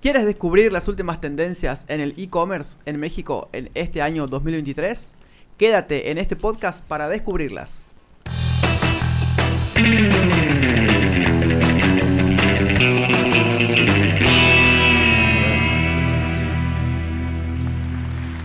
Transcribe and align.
¿Quieres 0.00 0.26
descubrir 0.26 0.72
las 0.72 0.86
últimas 0.86 1.20
tendencias 1.20 1.84
en 1.88 2.00
el 2.00 2.14
e-commerce 2.16 2.78
en 2.86 3.00
México 3.00 3.48
en 3.52 3.68
este 3.74 4.00
año 4.00 4.28
2023? 4.28 5.16
Quédate 5.56 6.12
en 6.12 6.18
este 6.18 6.36
podcast 6.36 6.84
para 6.84 7.08
descubrirlas. 7.08 7.90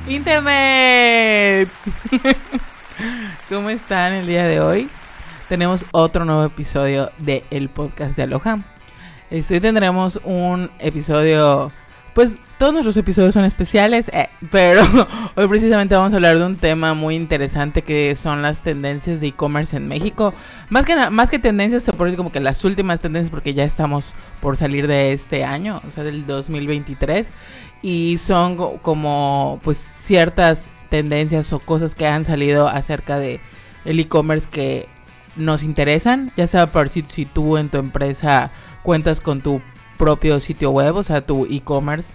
Internet. 0.08 1.70
¿Cómo 3.50 3.70
están 3.70 4.14
el 4.14 4.26
día 4.26 4.48
de 4.48 4.60
hoy? 4.60 4.90
Tenemos 5.50 5.86
otro 5.92 6.26
nuevo 6.26 6.46
episodio 6.46 7.12
de 7.20 7.44
el 7.52 7.70
podcast 7.70 8.18
de 8.18 8.24
Aloha. 8.24 8.73
Este, 9.34 9.56
hoy 9.56 9.62
tendremos 9.62 10.22
un 10.26 10.70
episodio, 10.78 11.72
pues 12.14 12.36
todos 12.60 12.72
nuestros 12.72 12.98
episodios 12.98 13.34
son 13.34 13.46
especiales, 13.46 14.12
eh, 14.14 14.30
pero 14.52 14.84
hoy 15.36 15.48
precisamente 15.48 15.96
vamos 15.96 16.14
a 16.14 16.18
hablar 16.18 16.38
de 16.38 16.46
un 16.46 16.56
tema 16.56 16.94
muy 16.94 17.16
interesante 17.16 17.82
que 17.82 18.14
son 18.14 18.44
las 18.44 18.60
tendencias 18.60 19.20
de 19.20 19.30
e-commerce 19.30 19.76
en 19.76 19.88
México. 19.88 20.36
Más 20.70 20.86
que, 20.86 21.10
más 21.10 21.32
que 21.32 21.40
tendencias, 21.40 21.82
se 21.82 21.94
puede 21.94 22.12
decir 22.12 22.18
como 22.18 22.32
que 22.32 22.42
las 22.42 22.64
últimas 22.64 23.00
tendencias 23.00 23.32
porque 23.32 23.56
ya 23.56 23.64
estamos 23.64 24.06
por 24.40 24.56
salir 24.56 24.86
de 24.86 25.14
este 25.14 25.44
año, 25.44 25.82
o 25.88 25.90
sea, 25.90 26.04
del 26.04 26.28
2023 26.28 27.28
y 27.82 28.20
son 28.20 28.78
como 28.84 29.60
pues 29.64 29.80
ciertas 29.80 30.68
tendencias 30.90 31.52
o 31.54 31.58
cosas 31.58 31.96
que 31.96 32.06
han 32.06 32.24
salido 32.24 32.68
acerca 32.68 33.18
de 33.18 33.42
el 33.84 34.00
e-commerce 34.00 34.48
que 34.48 34.88
nos 35.36 35.64
interesan, 35.64 36.32
ya 36.38 36.46
sea 36.46 36.72
por 36.72 36.90
si 36.90 37.02
tú 37.26 37.58
en 37.58 37.70
tu 37.70 37.80
empresa 37.80 38.52
cuentas 38.84 39.22
con 39.22 39.42
tu 39.42 39.62
propio 39.98 40.40
sitio 40.40 40.72
web, 40.72 40.96
o 40.96 41.04
sea, 41.04 41.26
tu 41.26 41.46
e-commerce, 41.46 42.14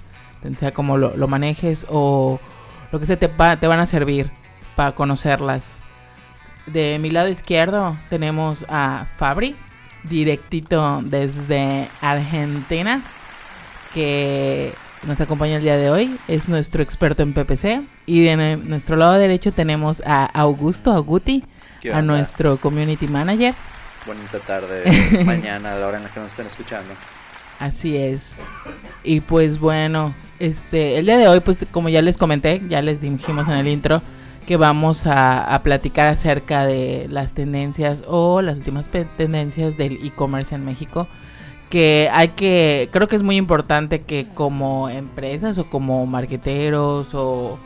sea 0.58 0.72
como 0.72 0.96
lo, 0.96 1.16
lo, 1.16 1.26
manejes 1.26 1.84
o 1.88 2.38
lo 2.92 3.00
que 3.00 3.06
se 3.06 3.16
te, 3.16 3.28
te 3.28 3.66
van 3.66 3.80
a 3.80 3.86
servir 3.86 4.30
para 4.76 4.94
conocerlas. 4.94 5.80
De 6.66 6.98
mi 7.00 7.10
lado 7.10 7.28
izquierdo 7.28 7.96
tenemos 8.08 8.64
a 8.68 9.06
Fabri, 9.16 9.56
directito 10.04 11.00
desde 11.02 11.88
Argentina, 12.00 13.02
que 13.94 14.72
nos 15.06 15.20
acompaña 15.20 15.56
el 15.56 15.62
día 15.62 15.76
de 15.76 15.90
hoy. 15.90 16.18
Es 16.28 16.48
nuestro 16.48 16.82
experto 16.82 17.22
en 17.22 17.32
PPC. 17.32 17.82
Y 18.06 18.20
de 18.20 18.56
nuestro 18.56 18.96
lado 18.96 19.14
derecho 19.14 19.52
tenemos 19.52 20.02
a 20.06 20.24
Augusto 20.26 20.92
Aguti, 20.92 21.44
a 21.92 22.02
nuestro 22.02 22.56
community 22.58 23.08
manager. 23.08 23.54
Bonita 24.08 24.38
tarde, 24.38 24.84
mañana, 25.26 25.74
a 25.74 25.78
la 25.78 25.86
hora 25.86 25.98
en 25.98 26.04
la 26.04 26.08
que 26.10 26.18
nos 26.18 26.28
estén 26.28 26.46
escuchando. 26.46 26.94
Así 27.60 27.94
es. 27.94 28.22
Y 29.04 29.20
pues 29.20 29.60
bueno, 29.60 30.14
este, 30.38 30.96
el 30.96 31.04
día 31.04 31.18
de 31.18 31.28
hoy, 31.28 31.40
pues 31.40 31.66
como 31.70 31.90
ya 31.90 32.00
les 32.00 32.16
comenté, 32.16 32.62
ya 32.70 32.80
les 32.80 33.02
dijimos 33.02 33.46
en 33.48 33.54
el 33.54 33.68
intro, 33.68 34.00
que 34.46 34.56
vamos 34.56 35.06
a, 35.06 35.54
a 35.54 35.62
platicar 35.62 36.08
acerca 36.08 36.64
de 36.64 37.06
las 37.10 37.32
tendencias 37.34 37.98
o 38.06 38.40
las 38.40 38.56
últimas 38.56 38.88
tendencias 39.18 39.76
del 39.76 40.04
e-commerce 40.04 40.54
en 40.54 40.64
México 40.64 41.06
que 41.68 42.08
hay 42.10 42.28
que, 42.28 42.88
creo 42.92 43.08
que 43.08 43.16
es 43.16 43.22
muy 43.22 43.36
importante 43.36 44.00
que 44.00 44.26
como 44.34 44.88
empresas 44.88 45.58
o 45.58 45.68
como 45.68 46.06
marqueteros 46.06 47.14
o 47.14 47.58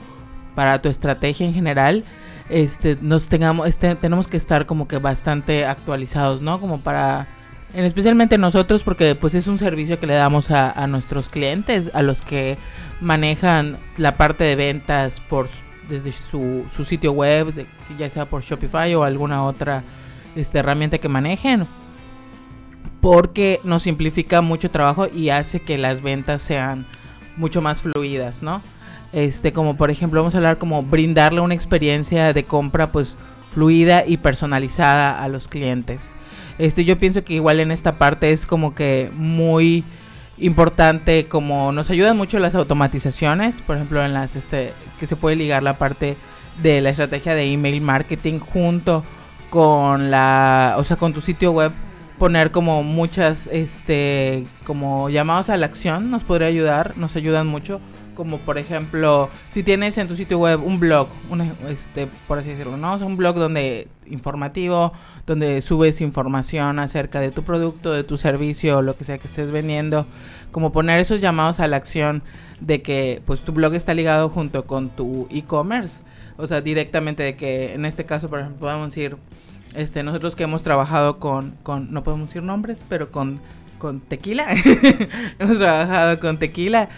para 0.56 0.82
tu 0.82 0.88
estrategia 0.88 1.46
en 1.46 1.54
general, 1.54 2.04
este, 2.53 2.98
nos 3.00 3.27
tengamos, 3.27 3.67
este, 3.67 3.95
tenemos 3.97 4.28
que 4.28 4.36
estar 4.36 4.67
como 4.67 4.86
que 4.86 4.98
bastante 4.98 5.64
actualizados, 5.64 6.42
¿no? 6.42 6.61
Como 6.61 6.81
para, 6.81 7.27
en 7.75 7.84
especialmente 7.84 8.36
nosotros, 8.39 8.83
porque 8.83 9.14
pues 9.14 9.34
es 9.34 9.47
un 9.47 9.59
servicio 9.59 9.98
que 9.98 10.06
le 10.06 10.14
damos 10.14 10.50
a, 10.50 10.86
nuestros 10.86 11.28
clientes, 11.28 11.91
a 11.94 12.03
los 12.03 12.20
que 12.20 12.59
manejan 13.00 13.78
la 13.97 14.17
parte 14.17 14.44
de 14.44 14.56
ventas 14.56 15.21
por 15.28 15.49
desde 15.88 16.12
su, 16.12 16.65
su 16.76 16.84
sitio 16.84 17.12
web, 17.12 17.66
ya 17.99 18.09
sea 18.09 18.26
por 18.26 18.43
Shopify 18.43 18.94
o 18.94 19.03
alguna 19.03 19.44
otra 19.44 19.82
este, 20.37 20.59
herramienta 20.59 20.99
que 20.99 21.09
manejen 21.09 21.66
porque 23.00 23.60
nos 23.65 23.82
simplifica 23.82 24.43
mucho 24.43 24.71
trabajo 24.71 25.09
y 25.12 25.31
hace 25.31 25.60
que 25.60 25.76
las 25.76 26.03
ventas 26.03 26.41
sean 26.41 26.87
mucho 27.37 27.60
más 27.60 27.82
fluidas, 27.82 28.43
¿no? 28.43 28.62
Este, 29.12 29.53
como 29.53 29.77
por 29.77 29.91
ejemplo, 29.91 30.21
vamos 30.21 30.34
a 30.34 30.39
hablar 30.39 30.59
como 30.59 30.83
brindarle 30.83 31.41
una 31.41 31.55
experiencia 31.55 32.33
de 32.33 32.45
compra 32.45 32.93
pues 32.93 33.19
fluida 33.53 34.05
y 34.06 34.17
personalizada 34.17 35.23
a 35.23 35.28
los 35.28 35.49
clientes. 35.49 36.12
Este, 36.59 36.84
yo 36.84 36.99
pienso 36.99 37.23
que 37.23 37.34
igual 37.34 37.61
en 37.61 37.71
esta 37.71 37.99
parte 37.99 38.33
es 38.33 38.47
como 38.47 38.75
que 38.75 39.11
muy 39.15 39.84
importante 40.39 41.27
como 41.27 41.73
nos 41.73 41.91
ayudan 41.91 42.17
mucho 42.17 42.39
las 42.39 42.55
automatizaciones, 42.55 43.61
por 43.62 43.77
ejemplo, 43.77 44.05
en 44.05 44.15
las 44.15 44.34
este 44.34 44.73
que 44.99 45.06
se 45.06 45.17
puede 45.17 45.37
ligar 45.37 45.62
la 45.62 45.79
parte 45.79 46.17
de 46.61 46.81
la 46.81 46.91
estrategia 46.91 47.34
de 47.34 47.53
email 47.53 47.81
marketing 47.81 48.39
junto 48.39 49.05
con 49.50 50.11
la, 50.11 50.77
o 50.79 50.84
sea, 50.84 50.97
con 50.97 51.12
tu 51.12 51.21
sitio 51.21 51.53
web 51.53 51.73
poner 52.19 52.50
como 52.53 52.83
muchas, 52.83 53.49
este, 53.49 54.47
como 54.65 55.11
llamados 55.11 55.50
a 55.50 55.56
la 55.56 55.67
acción, 55.67 56.11
nos 56.11 56.23
podría 56.23 56.49
ayudar, 56.49 56.97
nos 56.97 57.17
ayudan 57.17 57.47
mucho. 57.49 57.81
Como 58.15 58.39
por 58.39 58.59
ejemplo, 58.59 59.31
si 59.50 59.62
tienes 59.62 59.97
en 59.99 60.06
tu 60.06 60.17
sitio 60.17 60.39
web 60.39 60.62
un 60.62 60.78
blog, 60.78 61.09
un, 61.31 61.41
este, 61.69 62.09
por 62.28 62.39
así 62.39 62.50
decirlo, 62.50 62.77
¿no? 62.77 62.95
un 62.97 63.17
blog 63.17 63.37
donde 63.37 63.89
informativo, 64.06 64.93
donde 65.27 65.62
subes 65.62 66.00
información 66.00 66.78
acerca 66.78 67.21
de 67.21 67.31
tu 67.31 67.43
producto, 67.43 67.93
de 67.93 68.05
tu 68.05 68.19
servicio, 68.19 68.78
o 68.78 68.83
lo 68.83 68.97
que 68.97 69.05
sea 69.05 69.19
que 69.19 69.27
estés 69.27 69.50
vendiendo, 69.50 70.06
como 70.50 70.73
poner 70.73 71.00
esos 71.00 71.21
llamados 71.21 71.61
a 71.61 71.69
la 71.69 71.77
acción 71.77 72.23
de 72.61 72.83
que 72.83 73.23
pues 73.25 73.43
tu 73.43 73.53
blog 73.53 73.75
está 73.75 73.95
ligado 73.95 74.29
junto 74.29 74.67
con 74.67 74.91
tu 74.91 75.27
e-commerce, 75.31 76.03
o 76.37 76.47
sea, 76.47 76.61
directamente 76.61 77.23
de 77.23 77.37
que 77.37 77.75
en 77.75 77.84
este 77.84 78.05
caso, 78.05 78.29
por 78.29 78.41
ejemplo, 78.41 78.61
podemos 78.61 78.89
decir 78.89 79.17
este, 79.75 80.03
nosotros 80.03 80.37
que 80.37 80.44
hemos 80.44 80.62
trabajado 80.62 81.19
con, 81.19 81.53
con 81.62 81.93
no 81.93 82.03
podemos 82.03 82.29
decir 82.29 82.43
nombres, 82.43 82.84
pero 82.89 83.11
con, 83.11 83.41
con 83.79 84.00
tequila. 84.00 84.47
hemos 85.39 85.59
trabajado 85.59 86.21
con 86.21 86.39
tequila 86.39 86.89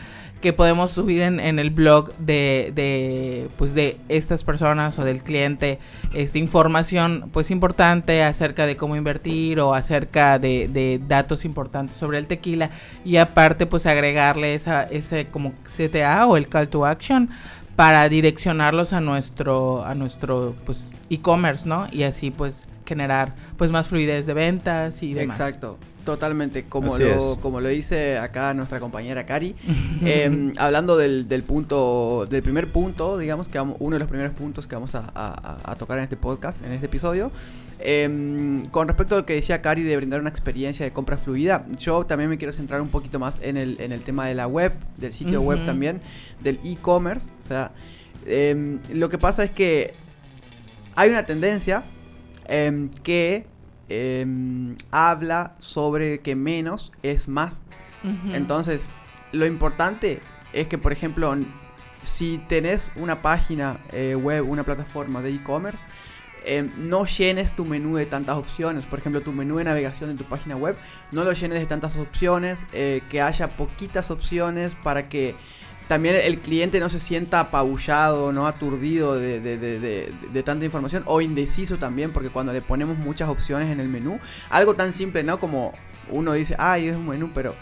que 0.44 0.52
podemos 0.52 0.90
subir 0.90 1.22
en, 1.22 1.40
en 1.40 1.58
el 1.58 1.70
blog 1.70 2.14
de, 2.18 2.70
de, 2.74 3.48
pues 3.56 3.74
de 3.74 3.96
estas 4.10 4.44
personas 4.44 4.98
o 4.98 5.02
del 5.02 5.22
cliente 5.22 5.78
esta 6.12 6.36
información 6.36 7.30
pues 7.32 7.50
importante 7.50 8.22
acerca 8.22 8.66
de 8.66 8.76
cómo 8.76 8.94
invertir 8.94 9.58
o 9.58 9.72
acerca 9.72 10.38
de, 10.38 10.68
de, 10.68 11.00
datos 11.08 11.46
importantes 11.46 11.96
sobre 11.96 12.18
el 12.18 12.26
tequila 12.26 12.68
y 13.06 13.16
aparte 13.16 13.64
pues 13.64 13.86
agregarle 13.86 14.54
esa, 14.54 14.82
ese 14.82 15.28
como 15.28 15.54
CTA 15.64 16.26
o 16.26 16.36
el 16.36 16.46
call 16.46 16.68
to 16.68 16.84
action 16.84 17.30
para 17.74 18.06
direccionarlos 18.10 18.92
a 18.92 19.00
nuestro 19.00 19.82
a 19.82 19.94
nuestro 19.94 20.54
pues 20.66 20.88
e-commerce, 21.08 21.66
¿no? 21.66 21.88
Y 21.90 22.02
así 22.02 22.30
pues 22.30 22.66
generar 22.84 23.34
pues 23.56 23.72
más 23.72 23.88
fluidez 23.88 24.26
de 24.26 24.34
ventas 24.34 25.02
y 25.02 25.14
demás. 25.14 25.40
Exacto. 25.40 25.78
Totalmente, 26.04 26.64
como 26.64 26.98
lo, 26.98 27.38
como 27.40 27.60
lo 27.62 27.68
dice 27.68 28.18
acá 28.18 28.52
nuestra 28.52 28.78
compañera 28.78 29.24
Cari, 29.24 29.54
em, 30.02 30.52
hablando 30.58 30.98
del, 30.98 31.26
del, 31.26 31.42
punto, 31.44 32.26
del 32.28 32.42
primer 32.42 32.70
punto, 32.70 33.16
digamos 33.16 33.48
que 33.48 33.58
uno 33.58 33.94
de 33.94 34.00
los 34.00 34.08
primeros 34.08 34.34
puntos 34.34 34.66
que 34.66 34.74
vamos 34.74 34.94
a, 34.94 35.10
a, 35.14 35.76
tocar 35.76 35.96
en 35.96 36.04
este 36.04 36.18
podcast, 36.18 36.62
en 36.62 36.72
este 36.72 36.86
episodio, 36.86 37.32
em, 37.78 38.66
con 38.66 38.86
respecto 38.86 39.14
a 39.14 39.18
lo 39.18 39.26
que 39.26 39.32
decía 39.32 39.62
Cari 39.62 39.82
de 39.82 39.96
brindar 39.96 40.20
una 40.20 40.28
experiencia 40.28 40.84
de 40.84 40.92
compra 40.92 41.16
fluida, 41.16 41.64
yo 41.78 42.04
también 42.04 42.28
me 42.28 42.36
quiero 42.36 42.52
centrar 42.52 42.82
un 42.82 42.88
poquito 42.88 43.18
más 43.18 43.40
en 43.40 43.56
el, 43.56 43.80
en 43.80 43.90
el 43.90 44.00
tema 44.00 44.26
de 44.26 44.34
la 44.34 44.46
web, 44.46 44.74
del 44.98 45.12
sitio 45.14 45.40
web 45.40 45.64
también, 45.64 46.02
del 46.42 46.60
e-commerce, 46.64 47.30
o 47.42 47.46
sea, 47.46 47.72
em, 48.26 48.78
lo 48.92 49.08
que 49.08 49.16
pasa 49.16 49.42
es 49.42 49.50
que 49.50 49.94
hay 50.96 51.08
una 51.08 51.24
tendencia 51.24 51.86
que 53.02 53.53
Em, 53.96 54.74
habla 54.90 55.54
sobre 55.58 56.18
que 56.18 56.34
menos 56.34 56.90
es 57.04 57.28
más. 57.28 57.62
Entonces, 58.34 58.90
lo 59.32 59.46
importante 59.46 60.20
es 60.52 60.66
que, 60.66 60.76
por 60.76 60.92
ejemplo, 60.92 61.34
si 62.02 62.38
tenés 62.48 62.92
una 62.96 63.22
página 63.22 63.78
eh, 63.92 64.14
web, 64.14 64.46
una 64.46 64.64
plataforma 64.64 65.22
de 65.22 65.30
e-commerce, 65.30 65.86
em, 66.44 66.70
no 66.76 67.06
llenes 67.06 67.54
tu 67.54 67.64
menú 67.64 67.94
de 67.96 68.04
tantas 68.04 68.36
opciones. 68.36 68.84
Por 68.84 68.98
ejemplo, 68.98 69.22
tu 69.22 69.32
menú 69.32 69.56
de 69.56 69.64
navegación 69.64 70.10
de 70.10 70.16
tu 70.16 70.28
página 70.28 70.56
web, 70.56 70.76
no 71.12 71.22
lo 71.22 71.32
llenes 71.32 71.60
de 71.60 71.66
tantas 71.66 71.96
opciones, 71.96 72.66
eh, 72.72 73.00
que 73.08 73.22
haya 73.22 73.56
poquitas 73.56 74.10
opciones 74.10 74.74
para 74.74 75.08
que 75.08 75.36
también 75.88 76.16
el 76.16 76.40
cliente 76.40 76.80
no 76.80 76.88
se 76.88 77.00
sienta 77.00 77.40
apabullado, 77.40 78.32
no 78.32 78.46
aturdido 78.46 79.16
de, 79.16 79.40
de, 79.40 79.58
de, 79.58 80.12
de, 80.32 80.42
tanta 80.42 80.64
información 80.64 81.02
o 81.06 81.20
indeciso 81.20 81.78
también, 81.78 82.12
porque 82.12 82.30
cuando 82.30 82.52
le 82.52 82.62
ponemos 82.62 82.96
muchas 82.96 83.28
opciones 83.28 83.70
en 83.70 83.80
el 83.80 83.88
menú, 83.88 84.18
algo 84.50 84.74
tan 84.74 84.92
simple, 84.92 85.22
¿no? 85.22 85.38
Como 85.38 85.72
uno 86.10 86.32
dice, 86.32 86.56
ay, 86.58 86.88
es 86.88 86.96
un 86.96 87.08
menú, 87.08 87.30
pero 87.34 87.54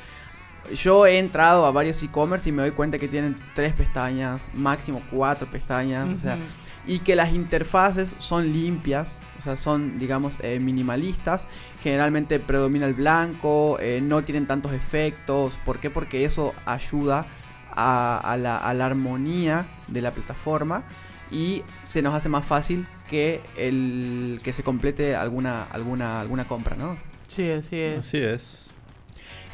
yo 0.73 1.07
he 1.07 1.19
entrado 1.19 1.67
a 1.67 1.73
varios 1.73 2.03
e-commerce 2.03 2.49
y 2.49 2.53
me 2.53 2.63
doy 2.63 2.71
cuenta 2.71 2.99
que 2.99 3.09
tienen 3.09 3.37
tres 3.55 3.73
pestañas, 3.73 4.49
máximo 4.53 5.03
cuatro 5.11 5.51
pestañas, 5.51 6.09
o 6.15 6.19
sea, 6.19 6.39
y 6.87 7.01
que 7.01 7.17
las 7.17 7.33
interfaces 7.33 8.15
son 8.19 8.53
limpias, 8.53 9.17
o 9.39 9.41
sea, 9.41 9.57
son, 9.57 9.99
digamos, 9.99 10.37
eh, 10.41 10.61
minimalistas. 10.61 11.47
Generalmente 11.83 12.39
predomina 12.39 12.87
el 12.87 12.95
blanco, 12.95 13.79
eh, 13.81 14.01
no 14.03 14.23
tienen 14.23 14.47
tantos 14.47 14.73
efectos. 14.73 15.59
¿Por 15.65 15.79
qué? 15.79 15.91
Porque 15.91 16.25
eso 16.25 16.55
ayuda 16.65 17.21
a, 17.21 17.27
la, 17.77 18.87
armonía 18.87 19.67
de 19.89 20.03
la 20.03 20.13
plataforma 20.13 20.85
y 21.31 21.63
se 21.83 22.03
nos 22.03 22.15
hace 22.15 22.29
más 22.29 22.45
fácil 22.45 22.87
que 23.09 23.41
el 23.57 24.41
que 24.43 24.53
se 24.53 24.63
complete 24.63 25.17
alguna 25.17 25.65
alguna 25.65 26.21
alguna 26.21 26.47
compra, 26.47 26.77
¿no? 26.77 26.97
Sí, 27.29 27.51
así 27.51 27.77
es. 27.77 27.99
Así 27.99 28.19
es. 28.19 28.72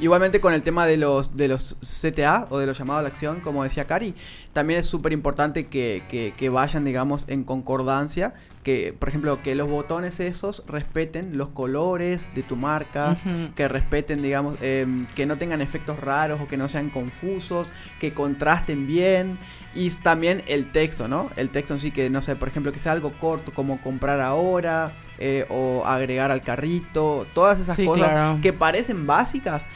Igualmente 0.01 0.41
con 0.41 0.55
el 0.55 0.63
tema 0.63 0.87
de 0.87 0.97
los, 0.97 1.37
de 1.37 1.49
los 1.49 1.77
CTA 1.81 2.47
o 2.51 2.59
de 2.59 2.67
los 2.67 2.79
llamados 2.79 3.01
a 3.01 3.03
la 3.03 3.09
acción, 3.09 3.41
como 3.41 3.65
decía 3.65 3.87
Cari, 3.87 4.15
también 4.53 4.79
es 4.79 4.87
súper 4.87 5.13
importante 5.13 5.67
que, 5.67 6.35
que, 6.37 6.49
vayan, 6.49 6.85
digamos, 6.85 7.25
en 7.29 7.45
concordancia. 7.45 8.35
Que, 8.63 8.95
por 8.97 9.09
ejemplo, 9.09 9.43
que 9.43 9.55
los 9.55 9.69
botones 9.69 10.21
esos 10.21 10.63
respeten 10.67 11.39
los 11.39 11.49
colores 11.49 12.29
de 12.35 12.43
tu 12.43 12.55
marca, 12.55 13.17
que 13.55 13.67
respeten, 13.67 14.21
digamos, 14.21 14.59
em, 14.61 15.07
que 15.15 15.27
no 15.27 15.39
tengan 15.39 15.63
efectos 15.63 15.99
raros 16.01 16.41
o 16.41 16.49
que 16.49 16.57
no 16.57 16.69
sean 16.69 16.91
confusos, 16.91 17.67
que 17.99 18.13
contrasten 18.13 18.87
bien. 18.87 19.39
Y 19.75 19.91
también 19.91 20.43
el 20.49 20.71
texto, 20.71 21.09
¿no? 21.09 21.31
El 21.37 21.51
texto 21.51 21.75
en 21.75 21.81
sí, 21.81 21.91
que 21.93 22.11
no 22.11 22.21
sé, 22.21 22.37
por 22.37 22.49
ejemplo, 22.49 22.73
que 22.73 22.79
sea 22.79 22.93
algo 22.93 23.13
corto, 23.19 23.55
como 23.55 23.81
comprar 23.81 24.21
ahora 24.21 24.93
eh, 25.19 25.47
o 25.49 25.85
agregar 25.87 26.31
al 26.31 26.43
carrito, 26.43 27.27
todas 27.35 27.61
esas 27.61 27.77
cosas 27.77 28.41
que 28.41 28.53
parecen 28.53 29.07
básicas, 29.07 29.67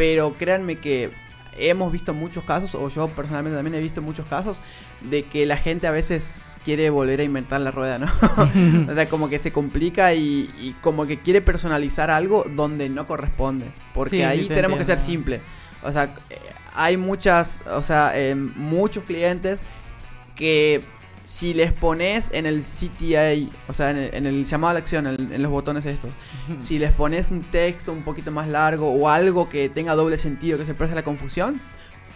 pero 0.00 0.32
créanme 0.32 0.78
que 0.78 1.10
hemos 1.58 1.92
visto 1.92 2.14
muchos 2.14 2.42
casos, 2.44 2.74
o 2.74 2.88
yo 2.88 3.08
personalmente 3.08 3.54
también 3.54 3.74
he 3.74 3.80
visto 3.80 4.00
muchos 4.00 4.24
casos, 4.24 4.56
de 5.02 5.24
que 5.24 5.44
la 5.44 5.58
gente 5.58 5.86
a 5.86 5.90
veces 5.90 6.56
quiere 6.64 6.88
volver 6.88 7.20
a 7.20 7.22
inventar 7.22 7.60
la 7.60 7.70
rueda, 7.70 7.98
¿no? 7.98 8.06
o 8.90 8.94
sea, 8.94 9.10
como 9.10 9.28
que 9.28 9.38
se 9.38 9.52
complica 9.52 10.14
y, 10.14 10.74
como 10.80 11.04
que 11.06 11.20
quiere 11.20 11.42
personalizar 11.42 12.10
algo 12.10 12.46
donde 12.48 12.88
no 12.88 13.06
corresponde. 13.06 13.66
Porque 13.92 14.24
ahí 14.24 14.48
tenemos 14.48 14.78
que 14.78 14.86
ser 14.86 14.98
simple. 14.98 15.42
O 15.82 15.92
sea, 15.92 16.14
hay 16.72 16.96
muchas, 16.96 17.60
o 17.70 17.82
sea, 17.82 18.12
eh, 18.14 18.34
muchos 18.34 19.04
clientes 19.04 19.60
que 20.34 20.82
si 21.30 21.54
les 21.54 21.72
pones 21.72 22.28
en 22.34 22.44
el 22.44 22.62
CTA, 22.62 23.56
o 23.68 23.72
sea, 23.72 23.90
en 23.90 24.26
el, 24.26 24.44
llamado 24.44 24.72
a 24.72 24.74
la 24.74 24.80
acción, 24.80 25.06
en, 25.06 25.40
los 25.40 25.50
botones 25.52 25.86
estos, 25.86 26.10
si 26.58 26.80
les 26.80 26.90
pones 26.90 27.30
un 27.30 27.42
texto 27.42 27.92
un 27.92 28.02
poquito 28.02 28.32
más 28.32 28.48
largo 28.48 28.90
o 28.90 29.08
algo 29.08 29.48
que 29.48 29.68
tenga 29.68 29.94
doble 29.94 30.18
sentido, 30.18 30.58
que 30.58 30.64
se 30.64 30.74
preste 30.74 30.96
la 30.96 31.04
confusión, 31.04 31.62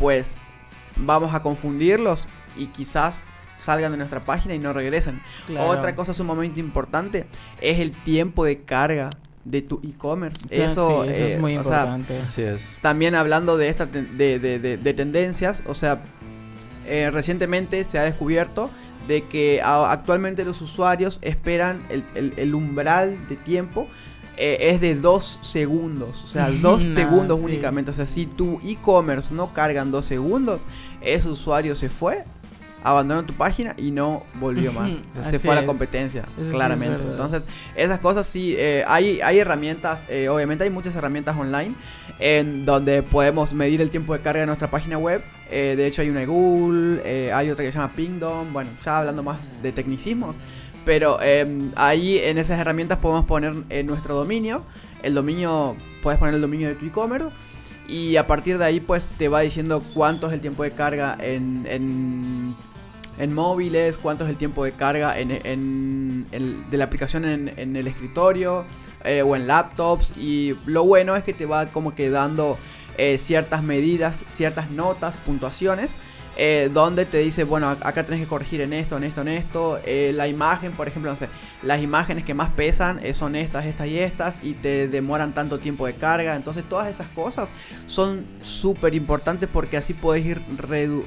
pues 0.01 0.39
vamos 0.97 1.33
a 1.33 1.43
confundirlos 1.43 2.27
y 2.57 2.67
quizás 2.67 3.23
salgan 3.55 3.93
de 3.93 3.99
nuestra 3.99 4.25
página 4.25 4.53
y 4.57 4.59
no 4.59 4.73
regresen. 4.73 5.23
Otra 5.61 5.95
cosa 5.95 6.13
sumamente 6.13 6.59
importante 6.59 7.27
es 7.61 7.79
el 7.79 7.93
tiempo 7.93 8.45
de 8.45 8.63
carga 8.63 9.11
de 9.45 9.63
tu 9.63 9.81
e-commerce. 9.85 10.45
eso, 10.51 11.05
es 11.05 11.37
eh, 11.37 11.39
muy 11.39 11.55
importante. 11.55 12.19
Así 12.19 12.43
es. 12.43 12.81
También 12.83 13.15
hablando 13.15 13.59
de, 13.59 13.69
esta 13.69 13.87
de, 13.87 14.41
de, 14.41 14.95
tendencias, 14.95 15.63
o 15.67 15.75
sea, 15.75 16.03
eh, 16.87 17.11
recientemente 17.13 17.85
se 17.85 17.99
ha 17.99 18.03
descubierto 18.03 18.71
de 19.07 19.25
que 19.29 19.61
actualmente 19.63 20.45
los 20.45 20.61
usuarios 20.61 21.19
esperan 21.23 21.83
el, 22.15 22.55
umbral 22.55 23.29
de 23.29 23.37
tiempo 23.37 23.89
eh, 24.37 24.59
es 24.61 24.81
de 24.81 24.95
dos 24.95 25.39
segundos. 25.43 26.25
O 26.25 26.27
sea, 26.27 26.51
dos 26.63 26.83
segundos 26.83 27.41
únicamente. 27.41 27.91
O 27.91 27.95
sea, 27.95 28.07
si 28.07 28.27
tu 28.27 28.61
e-commerce 28.65 29.33
no 29.33 29.53
carga 29.53 29.83
en 29.83 29.91
dos 29.91 30.07
segundos, 30.07 30.61
ese 31.01 31.29
usuario 31.29 31.75
se 31.75 31.89
fue, 31.89 32.25
abandonó 32.85 33.25
tu 33.25 33.33
página 33.33 33.75
y 33.79 33.91
no 33.91 34.25
volvió 34.35 34.73
más. 34.73 35.03
se 35.21 35.39
fue 35.39 35.53
a 35.53 35.61
la 35.61 35.67
competencia, 35.67 36.29
claramente. 36.51 37.03
Entonces, 37.03 37.47
esas 37.75 37.99
cosas 37.99 38.27
sí, 38.27 38.55
eh, 38.57 38.85
hay, 38.87 39.21
hay 39.23 39.39
herramientas, 39.39 40.05
eh, 40.09 40.29
obviamente 40.29 40.65
hay 40.65 40.71
muchas 40.71 40.95
herramientas 40.95 41.37
online 41.37 41.75
en 42.19 42.65
donde 42.67 43.03
podemos 43.03 43.55
medir 43.55 43.81
el 43.81 43.91
tiempo 43.91 44.13
de 44.13 44.21
carga 44.21 44.41
de 44.41 44.47
nuestra 44.47 44.71
página 44.71 44.99
web. 44.99 45.25
Eh, 45.55 45.77
de 45.77 45.87
hecho, 45.87 46.03
hay 46.03 46.11
una 46.11 46.25
Google, 46.25 47.33
hay 47.33 47.51
otra 47.51 47.65
que 47.65 47.71
se 47.71 47.79
llama 47.79 47.93
Pingdom. 47.95 48.53
Bueno, 48.53 48.71
ya 48.85 48.99
hablando 48.99 49.23
más 49.23 49.39
de 49.63 49.71
tecnicismos. 49.73 50.37
Pero 50.85 51.23
em, 51.23 51.71
ahí 51.77 52.19
en 52.19 52.39
esas 52.39 52.59
herramientas 52.59 52.99
podemos 52.99 53.25
poner 53.25 53.55
nuestro 53.85 54.17
dominio. 54.17 54.65
El 55.03 55.15
dominio, 55.15 55.77
puedes 56.03 56.19
poner 56.19 56.35
el 56.35 56.41
dominio 56.41 56.69
de 56.69 56.75
tu 56.75 56.87
e-commerce. 56.87 57.31
Y 57.87 58.17
a 58.17 58.27
partir 58.27 58.59
de 58.59 58.65
ahí, 58.65 58.81
pues 58.81 59.09
te 59.09 59.29
va 59.29 59.41
diciendo 59.41 59.83
cuánto 59.95 60.27
es 60.27 60.33
el 60.33 60.41
tiempo 60.41 60.63
de 60.65 60.73
carga 60.73 61.17
en, 61.21 61.67
en 61.69 62.57
en 63.19 63.35
móviles, 63.35 63.97
cuánto 63.99 64.25
es 64.25 64.31
el 64.31 64.37
tiempo 64.37 64.65
de 64.65 64.73
carga 64.73 65.19
en, 65.19 65.31
en, 65.31 66.27
de 66.71 66.77
la 66.77 66.85
aplicación 66.85 67.25
en, 67.25 67.77
el 67.77 67.87
escritorio 67.87 68.65
eh, 69.05 69.23
o 69.23 69.37
en 69.37 69.47
laptops. 69.47 70.15
Y 70.17 70.57
lo 70.67 70.85
bueno 70.85 71.15
es 71.17 71.23
que 71.23 71.33
te 71.33 71.47
va 71.47 71.67
como 71.67 71.95
que 71.95 72.11
dando 72.11 72.59
eh, 72.97 73.19
ciertas 73.19 73.63
medidas, 73.63 74.25
ciertas 74.27 74.71
notas, 74.71 75.17
puntuaciones 75.17 75.97
eh, 76.37 76.69
donde 76.73 77.07
te 77.07 77.19
dice, 77.19 77.45
bueno, 77.45 77.69
acá 77.69 78.05
tenés 78.05 78.21
que 78.21 78.27
corregir 78.27 78.61
en 78.61 78.73
esto, 78.73 78.97
en 78.97 79.05
esto, 79.05 79.21
en 79.21 79.29
esto. 79.29 79.81
Eh, 79.85 80.13
la 80.15 80.27
imagen, 80.27 80.73
por 80.73 80.89
ejemplo, 80.89 81.11
no 81.11 81.17
sé, 81.17 81.29
las 81.63 81.81
imágenes 81.81 82.25
que 82.25 82.35
más 82.35 82.53
pesan 82.53 83.01
son 83.15 83.37
estas, 83.37 83.67
estas 83.67 83.87
y 83.89 83.99
estas 83.99 84.41
y 84.43 84.55
te 84.55 84.89
demoran 84.89 85.33
tanto 85.33 85.61
tiempo 85.61 85.87
de 85.87 85.95
carga. 85.95 86.35
Entonces 86.35 86.65
todas 86.69 86.89
esas 86.89 87.07
cosas 87.09 87.51
son 87.87 88.27
súper 88.41 88.95
importantes 88.95 89.49
porque 89.53 89.77
así 89.77 89.95
puedes 89.95 90.25
ir 90.27 90.43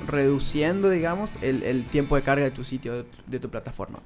reduciendo, 0.07 0.89
digamos, 0.89 1.31
el, 1.41 1.85
tiempo 1.87 2.15
de 2.15 2.21
carga 2.21 2.45
de 2.45 2.51
tu 2.51 2.63
sitio, 2.63 3.05
de 3.25 3.39
tu 3.39 3.49
plataforma. 3.49 3.99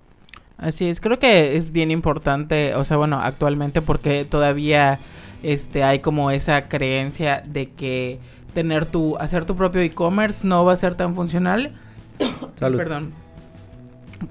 Así 0.62 0.88
es, 0.88 1.02
creo 1.02 1.18
que 1.18 1.58
es 1.58 1.72
bien 1.72 1.90
importante, 1.90 2.76
o 2.76 2.86
sea, 2.86 2.96
bueno, 2.96 3.20
actualmente 3.20 3.82
porque 3.82 4.26
todavía 4.26 5.00
este 5.44 5.84
hay 5.84 6.00
como 6.00 6.32
esa 6.32 6.68
creencia 6.68 7.44
de 7.46 7.70
que 7.70 8.20
tener 8.54 8.86
tu, 8.86 9.18
hacer 9.18 9.46
tu 9.46 9.56
propio 9.56 9.82
e-commerce 9.82 10.46
no 10.46 10.66
va 10.66 10.74
a 10.74 10.78
ser 10.78 10.96
tan 10.96 11.16
funcional. 11.16 11.74
Perdón. 12.60 13.14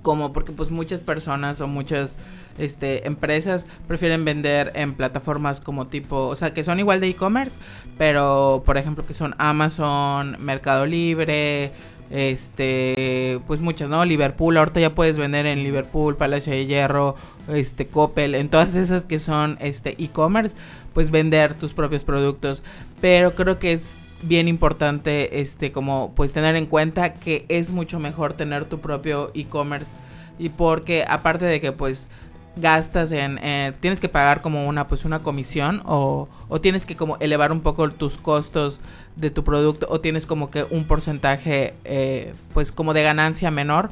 Como 0.02 0.32
porque 0.32 0.52
pues 0.52 0.70
muchas 0.70 1.02
personas 1.02 1.60
o 1.60 1.66
muchas 1.66 2.14
este, 2.58 3.06
empresas 3.08 3.66
prefieren 3.88 4.24
vender 4.24 4.70
en 4.74 4.94
plataformas 4.94 5.60
como 5.60 5.86
tipo, 5.86 6.28
o 6.28 6.36
sea, 6.36 6.52
que 6.52 6.62
son 6.62 6.78
igual 6.78 7.00
de 7.00 7.08
e-commerce, 7.08 7.58
pero 7.98 8.62
por 8.64 8.76
ejemplo 8.76 9.04
que 9.06 9.14
son 9.14 9.34
Amazon, 9.38 10.36
Mercado 10.38 10.86
Libre, 10.86 11.72
este, 12.10 13.40
pues 13.46 13.60
muchas, 13.60 13.88
¿no? 13.88 14.04
Liverpool, 14.04 14.56
ahorita 14.56 14.80
ya 14.80 14.94
puedes 14.94 15.16
vender 15.16 15.46
en 15.46 15.62
Liverpool, 15.62 16.16
Palacio 16.16 16.52
de 16.52 16.66
Hierro, 16.66 17.14
este, 17.48 17.86
Coppel, 17.86 18.34
en 18.34 18.48
todas 18.48 18.74
esas 18.74 19.04
que 19.04 19.18
son 19.18 19.56
este 19.60 19.94
e-commerce, 20.02 20.56
pues 20.92 21.10
vender 21.10 21.54
tus 21.54 21.72
propios 21.72 22.04
productos, 22.04 22.62
pero 23.00 23.34
creo 23.34 23.58
que 23.58 23.72
es 23.72 23.96
bien 24.22 24.48
importante 24.48 25.40
este 25.40 25.72
como 25.72 26.12
pues 26.14 26.32
tener 26.32 26.56
en 26.56 26.66
cuenta 26.66 27.14
que 27.14 27.46
es 27.48 27.70
mucho 27.70 27.98
mejor 27.98 28.34
tener 28.34 28.66
tu 28.66 28.78
propio 28.80 29.30
e-commerce 29.34 29.92
y 30.38 30.50
porque 30.50 31.06
aparte 31.08 31.46
de 31.46 31.60
que 31.60 31.72
pues 31.72 32.08
gastas 32.56 33.12
en 33.12 33.38
eh, 33.42 33.72
tienes 33.80 34.00
que 34.00 34.08
pagar 34.08 34.42
como 34.42 34.66
una 34.66 34.88
pues 34.88 35.04
una 35.04 35.20
comisión 35.20 35.82
o, 35.86 36.28
o 36.48 36.60
tienes 36.60 36.84
que 36.84 36.96
como 36.96 37.16
elevar 37.18 37.52
un 37.52 37.60
poco 37.60 37.88
tus 37.90 38.18
costos 38.18 38.80
de 39.20 39.30
tu 39.30 39.44
producto 39.44 39.86
o 39.90 40.00
tienes 40.00 40.26
como 40.26 40.50
que 40.50 40.64
un 40.70 40.84
porcentaje 40.84 41.74
eh, 41.84 42.32
pues 42.54 42.72
como 42.72 42.94
de 42.94 43.02
ganancia 43.02 43.50
menor 43.50 43.90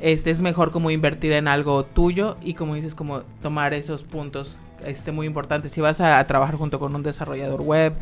este 0.00 0.30
es 0.30 0.40
mejor 0.40 0.70
como 0.70 0.90
invertir 0.90 1.32
en 1.32 1.46
algo 1.46 1.84
tuyo 1.84 2.36
y 2.40 2.54
como 2.54 2.74
dices 2.74 2.94
como 2.94 3.20
tomar 3.42 3.74
esos 3.74 4.02
puntos 4.02 4.58
este 4.86 5.12
muy 5.12 5.26
importantes. 5.26 5.72
Si 5.72 5.82
vas 5.82 6.00
a 6.00 6.26
trabajar 6.26 6.56
junto 6.56 6.78
con 6.78 6.94
un 6.94 7.02
desarrollador 7.02 7.60
web 7.60 7.92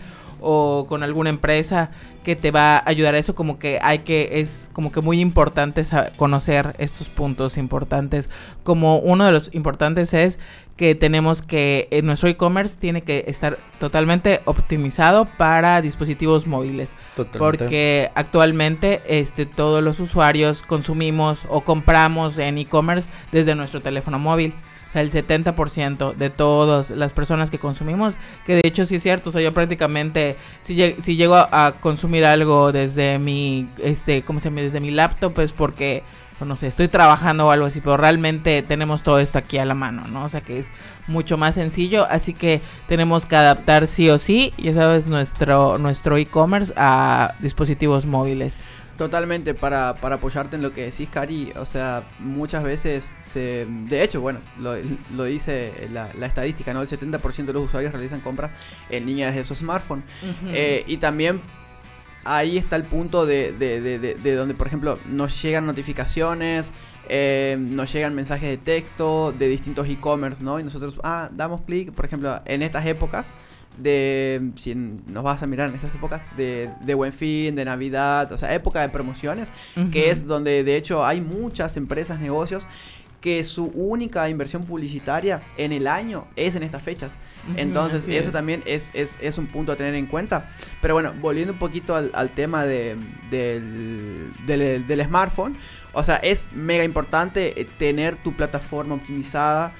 o 0.40 0.86
con 0.88 1.02
alguna 1.02 1.30
empresa 1.30 1.90
que 2.22 2.36
te 2.36 2.52
va 2.52 2.76
a 2.76 2.82
ayudar 2.88 3.16
a 3.16 3.18
eso 3.18 3.34
como 3.34 3.58
que 3.58 3.80
hay 3.82 4.00
que 4.00 4.40
es 4.40 4.70
como 4.72 4.92
que 4.92 5.00
muy 5.00 5.20
importante 5.20 5.82
conocer 6.16 6.76
estos 6.78 7.08
puntos 7.08 7.58
importantes. 7.58 8.30
Como 8.62 8.98
uno 8.98 9.24
de 9.24 9.32
los 9.32 9.52
importantes 9.52 10.14
es 10.14 10.38
que 10.78 10.94
tenemos 10.94 11.42
que 11.42 11.88
en 11.90 12.06
nuestro 12.06 12.28
e-commerce 12.28 12.76
tiene 12.78 13.02
que 13.02 13.24
estar 13.26 13.58
totalmente 13.80 14.40
optimizado 14.44 15.26
para 15.36 15.82
dispositivos 15.82 16.46
móviles. 16.46 16.90
Porque 17.36 18.10
actualmente 18.14 19.02
este 19.08 19.44
todos 19.44 19.82
los 19.82 19.98
usuarios 19.98 20.62
consumimos 20.62 21.40
o 21.48 21.62
compramos 21.62 22.38
en 22.38 22.58
e-commerce 22.58 23.10
desde 23.32 23.56
nuestro 23.56 23.82
teléfono 23.82 24.20
móvil. 24.20 24.54
O 24.88 24.92
sea, 24.92 25.02
el 25.02 25.10
70% 25.10 26.14
de 26.14 26.30
todas 26.30 26.90
las 26.90 27.12
personas 27.12 27.50
que 27.50 27.58
consumimos, 27.58 28.14
que 28.46 28.54
de 28.54 28.62
hecho 28.64 28.86
sí 28.86 28.94
es 28.94 29.02
cierto, 29.02 29.28
o 29.28 29.32
sea, 29.32 29.42
yo 29.42 29.52
prácticamente, 29.52 30.36
si, 30.62 30.94
si 31.02 31.16
llego 31.16 31.34
a, 31.36 31.74
consumir 31.80 32.24
algo 32.24 32.72
desde 32.72 33.18
mi, 33.18 33.68
este, 33.82 34.22
¿cómo 34.22 34.40
se 34.40 34.48
llama? 34.48 34.62
Desde 34.62 34.80
mi 34.80 34.90
laptop, 34.90 35.38
es 35.40 35.52
porque, 35.52 36.04
no 36.46 36.56
sé, 36.56 36.66
estoy 36.66 36.88
trabajando 36.88 37.46
o 37.46 37.50
algo 37.50 37.66
así, 37.66 37.80
pero 37.80 37.96
realmente 37.96 38.62
tenemos 38.62 39.02
todo 39.02 39.18
esto 39.18 39.38
aquí 39.38 39.58
a 39.58 39.64
la 39.64 39.74
mano, 39.74 40.06
¿no? 40.06 40.24
O 40.24 40.28
sea, 40.28 40.40
que 40.40 40.58
es 40.58 40.68
mucho 41.06 41.36
más 41.36 41.54
sencillo, 41.54 42.06
así 42.08 42.34
que 42.34 42.60
tenemos 42.86 43.26
que 43.26 43.36
adaptar 43.36 43.86
sí 43.86 44.08
o 44.10 44.18
sí, 44.18 44.52
ya 44.58 44.74
sabes, 44.74 45.06
nuestro 45.06 45.78
nuestro 45.78 46.16
e-commerce 46.16 46.72
a 46.76 47.34
dispositivos 47.40 48.06
móviles. 48.06 48.62
Totalmente, 48.98 49.54
para, 49.54 49.94
para 50.00 50.16
apoyarte 50.16 50.56
en 50.56 50.62
lo 50.62 50.72
que 50.72 50.86
decís, 50.86 51.08
Cari, 51.08 51.52
o 51.54 51.64
sea, 51.64 52.02
muchas 52.18 52.64
veces 52.64 53.12
se... 53.20 53.64
De 53.68 54.02
hecho, 54.02 54.20
bueno, 54.20 54.40
lo, 54.58 54.74
lo 55.14 55.22
dice 55.22 55.88
la, 55.92 56.10
la, 56.18 56.26
estadística, 56.26 56.74
¿no? 56.74 56.82
El 56.82 56.88
70% 56.88 57.44
de 57.44 57.52
los 57.52 57.66
usuarios 57.66 57.92
realizan 57.92 58.20
compras 58.20 58.50
en 58.90 59.06
línea 59.06 59.28
desde 59.28 59.44
su 59.44 59.54
smartphone. 59.54 60.02
Eh, 60.46 60.82
y 60.88 60.96
también 60.96 61.40
ahí 62.24 62.58
está 62.58 62.76
el 62.76 62.84
punto 62.84 63.26
de, 63.26 63.52
de, 63.52 63.80
de, 63.80 63.98
de, 63.98 64.34
donde, 64.34 64.54
por 64.54 64.66
ejemplo, 64.66 64.98
nos 65.06 65.42
llegan 65.42 65.66
notificaciones, 65.66 66.72
eh, 67.08 67.56
nos 67.58 67.92
llegan 67.92 68.14
mensajes 68.14 68.48
de 68.48 68.58
texto 68.58 69.32
de 69.32 69.48
distintos 69.48 69.88
e-commerce, 69.88 70.42
¿no? 70.42 70.60
Y 70.60 70.62
nosotros, 70.62 70.98
ah, 71.04 71.30
damos 71.32 71.62
clic, 71.62 71.92
por 71.92 72.04
ejemplo, 72.04 72.40
en 72.44 72.62
estas 72.62 72.84
épocas 72.86 73.32
de, 73.78 74.50
si 74.56 74.74
nos 74.74 75.22
vas 75.22 75.42
a 75.42 75.46
mirar 75.46 75.68
en 75.68 75.76
esas 75.76 75.94
épocas, 75.94 76.24
de, 76.36 76.70
de 76.80 76.94
Buen 76.94 77.12
Fin, 77.12 77.54
de 77.54 77.64
Navidad, 77.64 78.30
o 78.32 78.38
sea, 78.38 78.54
época 78.54 78.80
de 78.80 78.88
promociones, 78.88 79.50
que 79.92 80.10
es 80.10 80.26
donde 80.26 80.64
de 80.64 80.76
hecho 80.76 81.04
hay 81.06 81.20
muchas 81.20 81.76
empresas, 81.76 82.18
negocios 82.18 82.66
que 83.20 83.42
su 83.42 83.66
única 83.74 84.28
inversión 84.28 84.64
publicitaria 84.64 85.42
en 85.56 85.72
el 85.72 85.88
año 85.88 86.26
es 86.36 86.54
en 86.54 86.62
estas 86.62 86.82
fechas. 86.82 87.16
Entonces, 87.56 88.06
eso 88.06 88.30
también 88.30 88.62
es, 88.64 88.90
es, 88.94 89.18
es, 89.20 89.38
un 89.38 89.46
punto 89.46 89.72
a 89.72 89.76
tener 89.76 89.94
en 89.94 90.06
cuenta. 90.06 90.48
Pero 90.80 90.94
bueno, 90.94 91.12
volviendo 91.20 91.52
un 91.52 91.58
poquito 91.58 91.96
al, 91.96 92.10
al 92.14 92.30
tema 92.30 92.64
de, 92.64 92.96
del, 93.30 94.30
del, 94.46 94.86
del, 94.86 95.04
smartphone, 95.04 95.56
o 95.92 96.04
sea, 96.04 96.16
es 96.16 96.52
mega 96.52 96.84
importante 96.84 97.60
eh, 97.60 97.64
tener 97.64 98.16
tu 98.16 98.36
plataforma 98.36 98.94
optimizada. 98.94 99.72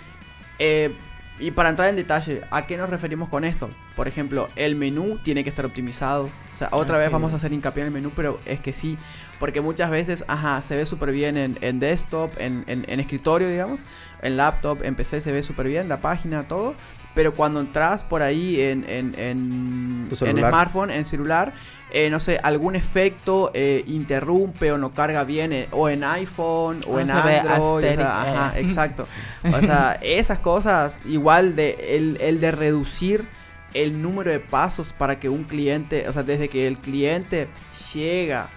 Eh, 0.58 0.92
y 1.38 1.52
para 1.52 1.68
entrar 1.68 1.88
en 1.88 1.96
detalle, 1.96 2.42
¿a 2.50 2.66
qué 2.66 2.76
nos 2.76 2.90
referimos 2.90 3.28
con 3.28 3.44
esto? 3.44 3.70
Por 3.94 4.08
ejemplo, 4.08 4.48
el 4.56 4.74
menú 4.74 5.18
tiene 5.22 5.44
que 5.44 5.50
estar 5.50 5.64
optimizado. 5.64 6.30
O 6.58 6.66
sea, 6.66 6.70
otra 6.72 6.98
vez 6.98 7.08
vamos 7.12 7.32
a 7.32 7.36
hacer 7.36 7.52
hincapié 7.52 7.82
en 7.82 7.86
el 7.86 7.92
menú, 7.94 8.10
pero 8.16 8.40
es 8.44 8.58
que 8.58 8.72
sí. 8.72 8.98
Porque 9.38 9.60
muchas 9.60 9.90
veces, 9.90 10.24
ajá, 10.26 10.60
se 10.60 10.76
ve 10.76 10.86
súper 10.86 11.12
bien 11.12 11.36
en, 11.36 11.78
desktop, 11.78 12.32
en, 12.38 12.64
en, 12.66 12.98
escritorio, 12.98 13.48
digamos. 13.48 13.78
En 14.22 14.36
laptop, 14.36 14.82
en 14.82 14.96
PC 14.96 15.20
se 15.20 15.30
ve 15.30 15.44
súper 15.44 15.68
bien 15.68 15.88
la 15.88 15.98
página, 15.98 16.48
todo. 16.48 16.74
Pero 17.14 17.32
cuando 17.32 17.60
entras 17.60 18.02
por 18.02 18.22
ahí 18.22 18.60
en, 18.60 18.84
en, 18.88 19.14
en, 19.16 20.08
en 20.10 20.36
smartphone, 20.36 20.90
en 20.90 21.04
celular, 21.04 21.52
eh, 21.92 22.10
no 22.10 22.18
sé, 22.18 22.40
algún 22.42 22.74
efecto 22.74 23.52
eh, 23.54 23.84
interrumpe 23.86 24.72
o 24.72 24.78
no 24.78 24.92
carga 24.94 25.22
bien, 25.22 25.52
eh, 25.52 25.68
o 25.70 25.88
en 25.88 26.02
iPhone 26.02 26.80
o 26.88 26.98
en 26.98 27.08
Android. 27.12 28.00
ajá, 28.00 28.54
exacto. 28.58 29.06
O 29.44 29.60
sea, 29.60 29.96
esas 30.02 30.40
cosas, 30.40 31.00
igual 31.06 31.54
de 31.54 31.96
el, 31.96 32.18
el 32.20 32.40
de 32.40 32.50
reducir 32.50 33.37
el 33.74 34.00
número 34.02 34.30
de 34.30 34.40
pasos 34.40 34.92
para 34.92 35.20
que 35.20 35.28
un 35.28 35.44
cliente, 35.44 36.08
o 36.08 36.12
sea, 36.12 36.22
desde 36.22 36.48
que 36.48 36.66
el 36.66 36.78
cliente 36.78 37.48
llega 37.94 38.50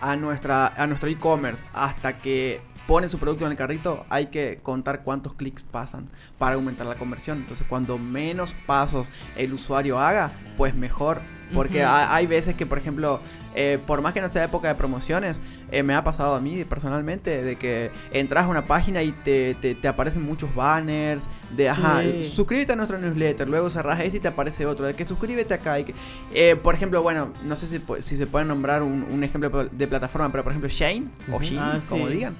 a 0.00 0.16
nuestra 0.16 0.66
a 0.66 0.86
nuestro 0.86 1.08
e-commerce 1.08 1.64
hasta 1.72 2.18
que 2.18 2.60
pone 2.86 3.08
su 3.08 3.18
producto 3.18 3.44
en 3.44 3.52
el 3.52 3.56
carrito, 3.56 4.06
hay 4.08 4.26
que 4.26 4.60
contar 4.62 5.02
cuántos 5.02 5.34
clics 5.34 5.62
pasan 5.62 6.08
para 6.38 6.54
aumentar 6.54 6.86
la 6.86 6.96
conversión. 6.96 7.38
Entonces, 7.38 7.66
cuando 7.68 7.98
menos 7.98 8.54
pasos 8.66 9.08
el 9.36 9.52
usuario 9.52 9.98
haga, 9.98 10.30
pues 10.56 10.74
mejor 10.74 11.20
porque 11.54 11.84
hay 11.84 12.26
veces 12.26 12.54
que, 12.54 12.66
por 12.66 12.78
ejemplo, 12.78 13.20
eh, 13.54 13.78
por 13.86 14.02
más 14.02 14.12
que 14.12 14.20
no 14.20 14.28
sea 14.28 14.44
época 14.44 14.68
de 14.68 14.74
promociones, 14.74 15.40
eh, 15.70 15.82
me 15.82 15.94
ha 15.94 16.04
pasado 16.04 16.34
a 16.34 16.40
mí 16.40 16.64
personalmente 16.64 17.42
de 17.42 17.56
que 17.56 17.90
entras 18.10 18.44
a 18.44 18.48
una 18.48 18.64
página 18.64 19.02
y 19.02 19.12
te, 19.12 19.54
te, 19.54 19.88
aparecen 19.88 20.22
muchos 20.24 20.54
banners 20.54 21.28
de, 21.54 21.68
ajá, 21.68 22.02
suscríbete 22.22 22.72
a 22.72 22.76
nuestro 22.76 22.98
newsletter, 22.98 23.48
luego 23.48 23.70
cerras 23.70 24.00
ese 24.00 24.18
y 24.18 24.20
te 24.20 24.28
aparece 24.28 24.66
otro, 24.66 24.86
de 24.86 24.94
que 24.94 25.04
suscríbete 25.04 25.54
acá. 25.54 25.78
Y 25.80 25.84
que, 25.84 25.94
eh, 26.34 26.56
por 26.56 26.74
ejemplo, 26.74 27.02
bueno, 27.02 27.32
no 27.44 27.56
sé 27.56 27.66
si, 27.66 27.82
si 28.00 28.16
se 28.16 28.26
puede 28.26 28.44
nombrar 28.44 28.82
un, 28.82 29.24
ejemplo 29.24 29.64
de 29.64 29.86
plataforma, 29.86 30.30
pero 30.30 30.44
por 30.44 30.52
ejemplo, 30.52 30.68
Shane 30.68 31.08
o 31.32 31.40
Shane, 31.40 31.58
ah, 31.60 31.80
como 31.88 32.08
digan. 32.08 32.36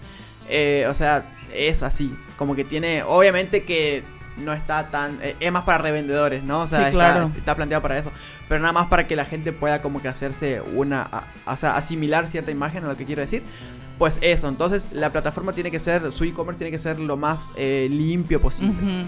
o 0.89 0.95
sea, 0.95 1.35
es 1.55 1.83
así, 1.83 2.15
como 2.37 2.55
que 2.55 2.65
tiene, 2.65 3.03
obviamente 3.03 3.65
que 3.65 4.05
no 4.37 4.53
está 4.53 4.91
tan. 4.91 5.19
Eh, 5.23 5.37
es 5.41 5.53
más 5.53 5.65
para 5.65 5.79
revendedores, 5.79 6.43
¿no? 6.43 6.61
O 6.63 6.69
sea, 6.69 6.89
está, 6.89 7.55
planteado 7.55 7.83
para 7.83 7.99
eso. 7.99 8.11
Pero 8.49 8.61
nada 8.61 8.73
más 8.73 8.87
para 8.87 9.07
que 9.07 9.17
la 9.17 9.25
gente 9.25 9.53
pueda 9.53 9.83
como 9.83 10.03
que 10.03 10.09
hacerse 10.09 10.61
una. 10.61 11.09
o 11.47 11.57
sea, 11.57 11.77
asimilar 11.77 12.29
cierta 12.29 12.51
imagen 12.51 12.85
a 12.85 12.89
lo 12.89 12.97
que 12.97 13.05
quiero 13.05 13.23
decir. 13.23 13.43
Pues 13.99 14.19
eso, 14.21 14.49
entonces 14.49 14.91
la 14.93 15.11
plataforma 15.11 15.55
tiene 15.55 15.71
que 15.71 15.81
ser, 15.81 16.13
su 16.13 16.25
e-commerce 16.25 16.59
tiene 16.59 16.71
que 16.71 16.79
ser 16.79 16.99
lo 16.99 17.17
más 17.17 17.51
eh, 17.57 17.89
limpio 17.91 18.43
posible. 18.43 19.07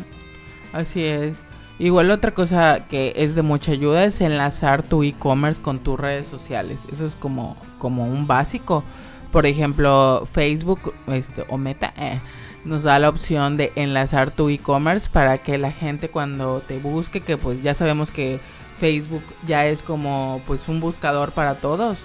Así 0.73 1.05
es. 1.05 1.37
Igual 1.79 2.11
otra 2.11 2.33
cosa 2.33 2.87
que 2.89 3.13
es 3.17 3.35
de 3.35 3.43
mucha 3.43 3.73
ayuda 3.73 4.05
es 4.05 4.21
enlazar 4.21 4.83
tu 4.83 5.05
e-commerce 5.05 5.61
con 5.61 5.79
tus 5.79 6.01
redes 6.01 6.27
sociales. 6.27 6.87
Eso 6.91 7.05
es 7.05 7.17
como, 7.17 7.57
como 7.79 8.07
un 8.07 8.27
básico. 8.27 8.83
Por 9.31 9.47
ejemplo, 9.47 10.27
Facebook 10.33 10.95
este, 11.07 11.45
o 11.49 11.59
Meta. 11.59 11.93
Eh, 11.97 12.21
nos 12.69 12.83
da 12.83 12.99
la 12.99 13.09
opción 13.09 13.57
de 13.57 13.73
enlazar 13.77 14.31
tu 14.31 14.51
e-commerce 14.51 15.09
para 15.11 15.39
que 15.39 15.57
la 15.59 15.73
gente 15.73 16.11
cuando 16.11 16.61
te 16.61 16.79
busque, 16.79 17.23
que 17.23 17.37
pues 17.37 17.63
ya 17.63 17.75
sabemos 17.75 18.13
que 18.13 18.41
Facebook 18.79 19.23
ya 19.47 19.67
es 19.67 19.83
como 19.83 20.43
pues 20.47 20.69
un 20.69 20.79
buscador 20.79 21.33
para 21.33 21.57
todos. 21.57 22.05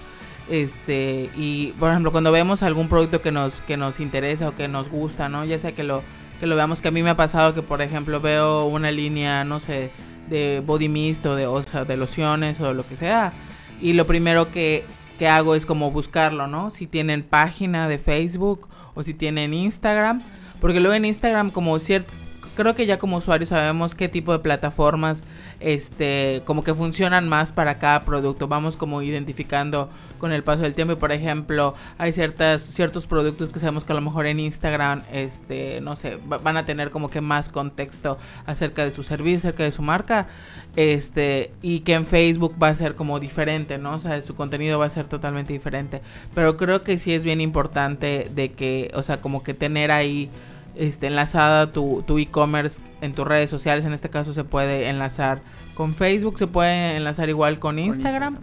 Este, 0.49 1.29
y 1.35 1.73
por 1.79 1.91
ejemplo, 1.91 2.11
cuando 2.11 2.31
vemos 2.31 2.63
algún 2.63 2.89
producto 2.89 3.21
que 3.21 3.31
nos 3.31 3.61
que 3.61 3.77
nos 3.77 3.99
interesa 3.99 4.49
o 4.49 4.55
que 4.55 4.67
nos 4.67 4.89
gusta, 4.89 5.29
¿no? 5.29 5.45
Ya 5.45 5.59
sea 5.59 5.73
que 5.73 5.83
lo 5.83 6.01
que 6.39 6.47
lo 6.47 6.55
veamos 6.55 6.81
que 6.81 6.87
a 6.87 6.91
mí 6.91 7.03
me 7.03 7.09
ha 7.09 7.17
pasado 7.17 7.53
que 7.53 7.61
por 7.61 7.81
ejemplo 7.81 8.19
veo 8.21 8.65
una 8.65 8.91
línea, 8.91 9.43
no 9.43 9.59
sé, 9.59 9.91
de 10.29 10.61
body 10.65 10.89
mist 10.89 11.25
o 11.25 11.35
de 11.35 11.45
o 11.45 11.61
sea, 11.63 11.85
de 11.85 11.97
lociones 11.97 12.59
o 12.61 12.73
lo 12.73 12.87
que 12.87 12.97
sea, 12.97 13.33
y 13.81 13.93
lo 13.93 14.07
primero 14.07 14.51
que 14.51 14.85
que 15.19 15.27
hago 15.27 15.55
es 15.55 15.65
como 15.65 15.91
buscarlo, 15.91 16.47
¿no? 16.47 16.71
Si 16.71 16.87
tienen 16.87 17.23
página 17.23 17.87
de 17.87 17.99
Facebook 17.99 18.67
o 18.95 19.03
si 19.03 19.13
tienen 19.13 19.53
Instagram 19.53 20.23
porque 20.63 20.79
luego 20.79 20.95
en 20.95 21.03
Instagram 21.03 21.51
como 21.51 21.77
cierto 21.77 22.13
creo 22.55 22.75
que 22.75 22.85
ya 22.85 22.97
como 22.97 23.17
usuarios 23.17 23.49
sabemos 23.49 23.95
qué 23.95 24.07
tipo 24.07 24.31
de 24.31 24.39
plataformas 24.39 25.23
este 25.59 26.41
como 26.45 26.63
que 26.63 26.73
funcionan 26.73 27.27
más 27.27 27.51
para 27.51 27.79
cada 27.79 28.03
producto. 28.03 28.47
Vamos 28.47 28.77
como 28.77 29.01
identificando 29.01 29.89
con 30.17 30.31
el 30.31 30.43
paso 30.43 30.63
del 30.63 30.73
tiempo 30.73 30.95
por 30.97 31.11
ejemplo 31.11 31.73
hay 31.97 32.13
ciertas 32.13 32.61
ciertos 32.61 33.07
productos 33.07 33.49
que 33.49 33.59
sabemos 33.59 33.83
que 33.83 33.91
a 33.91 33.95
lo 33.95 34.01
mejor 34.01 34.25
en 34.25 34.39
Instagram 34.39 35.03
este 35.11 35.81
no 35.81 35.95
sé 35.95 36.19
van 36.25 36.57
a 36.57 36.65
tener 36.65 36.91
como 36.91 37.09
que 37.09 37.21
más 37.21 37.49
contexto 37.49 38.17
acerca 38.45 38.85
de 38.85 38.91
su 38.91 39.03
servicio 39.03 39.37
acerca 39.37 39.63
de 39.63 39.71
su 39.71 39.81
marca 39.81 40.27
este 40.75 41.51
y 41.61 41.81
que 41.81 41.93
en 41.93 42.05
Facebook 42.05 42.55
va 42.61 42.69
a 42.69 42.75
ser 42.75 42.95
como 42.95 43.19
diferente 43.19 43.77
no 43.77 43.95
o 43.95 43.99
sea 43.99 44.21
su 44.21 44.35
contenido 44.35 44.79
va 44.79 44.85
a 44.85 44.89
ser 44.89 45.07
totalmente 45.07 45.53
diferente. 45.53 46.01
Pero 46.33 46.57
creo 46.57 46.83
que 46.83 46.97
sí 46.97 47.13
es 47.13 47.23
bien 47.23 47.41
importante 47.41 48.29
de 48.33 48.51
que 48.51 48.91
o 48.93 49.03
sea 49.03 49.21
como 49.21 49.43
que 49.43 49.53
tener 49.53 49.91
ahí 49.91 50.29
este, 50.75 51.07
enlazada 51.07 51.71
tu, 51.71 52.03
tu 52.05 52.17
e-commerce 52.19 52.81
en 53.01 53.13
tus 53.13 53.27
redes 53.27 53.49
sociales. 53.49 53.85
En 53.85 53.93
este 53.93 54.09
caso 54.09 54.33
se 54.33 54.43
puede 54.43 54.89
enlazar 54.89 55.41
con 55.75 55.95
Facebook, 55.95 56.37
se 56.37 56.47
puede 56.47 56.95
enlazar 56.95 57.29
igual 57.29 57.59
con 57.59 57.79
Instagram. 57.79 58.39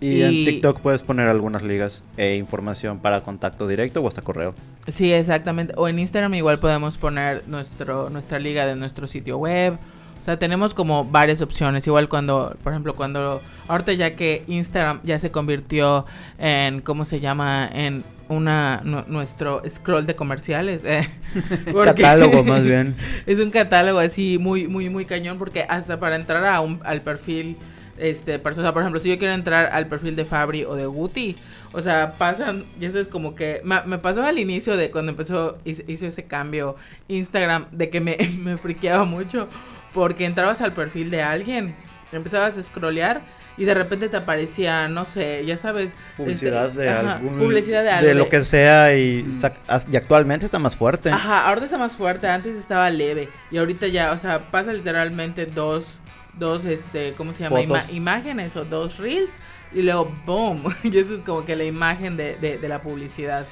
Y, 0.00 0.22
en 0.22 0.44
TikTok 0.44 0.80
puedes 0.80 1.04
poner 1.04 1.28
algunas 1.28 1.62
ligas 1.62 2.02
e 2.16 2.34
información 2.34 2.98
para 2.98 3.22
contacto 3.22 3.68
directo 3.68 4.00
o 4.00 4.08
hasta 4.08 4.22
correo. 4.22 4.54
Sí, 4.88 5.12
exactamente. 5.12 5.74
O 5.76 5.86
en 5.86 6.00
Instagram 6.00 6.34
igual 6.34 6.58
podemos 6.58 6.98
poner 6.98 7.44
nuestro, 7.46 8.10
nuestra 8.10 8.40
liga 8.40 8.66
de 8.66 8.74
nuestro 8.74 9.06
sitio 9.06 9.38
web. 9.38 9.78
O 10.22 10.24
sea, 10.24 10.38
tenemos 10.38 10.72
como 10.72 11.04
varias 11.04 11.42
opciones. 11.42 11.84
Igual 11.84 12.08
cuando, 12.08 12.56
por 12.62 12.72
ejemplo, 12.72 12.94
cuando 12.94 13.42
ahorita 13.66 13.92
ya 13.94 14.14
que 14.14 14.44
Instagram 14.46 15.00
ya 15.02 15.18
se 15.18 15.32
convirtió 15.32 16.06
en, 16.38 16.80
¿cómo 16.80 17.04
se 17.04 17.18
llama? 17.18 17.68
En 17.74 18.04
una 18.28 18.82
nuestro 18.84 19.62
scroll 19.68 20.06
de 20.06 20.14
comerciales. 20.14 20.84
Eh, 20.84 21.08
catálogo 21.84 22.44
más 22.44 22.64
bien. 22.64 22.94
Es 23.26 23.40
un 23.40 23.50
catálogo 23.50 23.98
así 23.98 24.38
muy 24.38 24.68
muy 24.68 24.88
muy 24.88 25.06
cañón 25.06 25.38
porque 25.38 25.66
hasta 25.68 25.98
para 25.98 26.14
entrar 26.14 26.46
a 26.46 26.60
un, 26.60 26.78
al 26.84 27.02
perfil 27.02 27.56
este 27.98 28.38
persona, 28.38 28.72
por 28.72 28.82
ejemplo, 28.82 29.00
si 29.00 29.08
yo 29.08 29.18
quiero 29.18 29.34
entrar 29.34 29.70
al 29.72 29.86
perfil 29.86 30.16
de 30.16 30.24
Fabri 30.24 30.64
o 30.64 30.74
de 30.74 30.86
Guti, 30.86 31.36
o 31.72 31.82
sea, 31.82 32.16
pasan, 32.18 32.64
y 32.80 32.84
eso 32.84 32.98
es 32.98 33.08
como 33.08 33.34
que 33.34 33.60
me, 33.64 33.98
pasó 33.98 34.22
al 34.22 34.38
inicio 34.38 34.76
de 34.76 34.90
cuando 34.90 35.10
empezó 35.10 35.58
hizo, 35.64 36.06
ese 36.06 36.24
cambio 36.24 36.76
Instagram 37.08 37.66
de 37.70 37.90
que 37.90 38.00
me 38.00 38.16
me 38.38 38.56
friqueaba 38.56 39.04
mucho 39.04 39.48
porque 39.92 40.24
entrabas 40.24 40.60
al 40.60 40.72
perfil 40.72 41.10
de 41.10 41.22
alguien, 41.22 41.74
empezabas 42.12 42.56
a 42.58 42.62
scrollear 42.62 43.22
y 43.56 43.64
de 43.64 43.74
repente 43.74 44.08
te 44.08 44.16
aparecía, 44.16 44.88
no 44.88 45.04
sé, 45.04 45.44
ya 45.44 45.56
sabes, 45.56 45.94
publicidad 46.16 46.68
este, 46.68 46.82
de 46.82 46.88
algún 46.88 47.38
publicidad 47.38 47.82
de, 47.82 47.90
algo, 47.90 48.08
de 48.08 48.14
lo 48.14 48.28
que 48.28 48.42
sea 48.42 48.94
y, 48.94 49.30
y, 49.30 49.96
actualmente 49.96 50.46
está 50.46 50.58
más 50.58 50.76
fuerte. 50.76 51.10
Ajá, 51.10 51.46
ahorita 51.48 51.66
está 51.66 51.78
más 51.78 51.96
fuerte, 51.96 52.26
antes 52.28 52.56
estaba 52.56 52.88
leve 52.90 53.28
y 53.50 53.58
ahorita 53.58 53.86
ya, 53.88 54.12
o 54.12 54.18
sea, 54.18 54.50
pasa 54.50 54.72
literalmente 54.72 55.46
dos 55.46 56.00
dos 56.38 56.64
este, 56.64 57.12
¿cómo 57.12 57.34
se 57.34 57.42
llama? 57.42 57.82
imágenes 57.90 58.56
o 58.56 58.64
dos 58.64 58.98
reels 58.98 59.38
y 59.74 59.82
luego 59.82 60.10
boom, 60.24 60.64
y 60.82 60.96
eso 60.98 61.14
es 61.14 61.22
como 61.22 61.44
que 61.44 61.56
la 61.56 61.64
imagen 61.64 62.16
de, 62.16 62.36
de, 62.36 62.58
de 62.58 62.68
la 62.68 62.80
publicidad. 62.80 63.46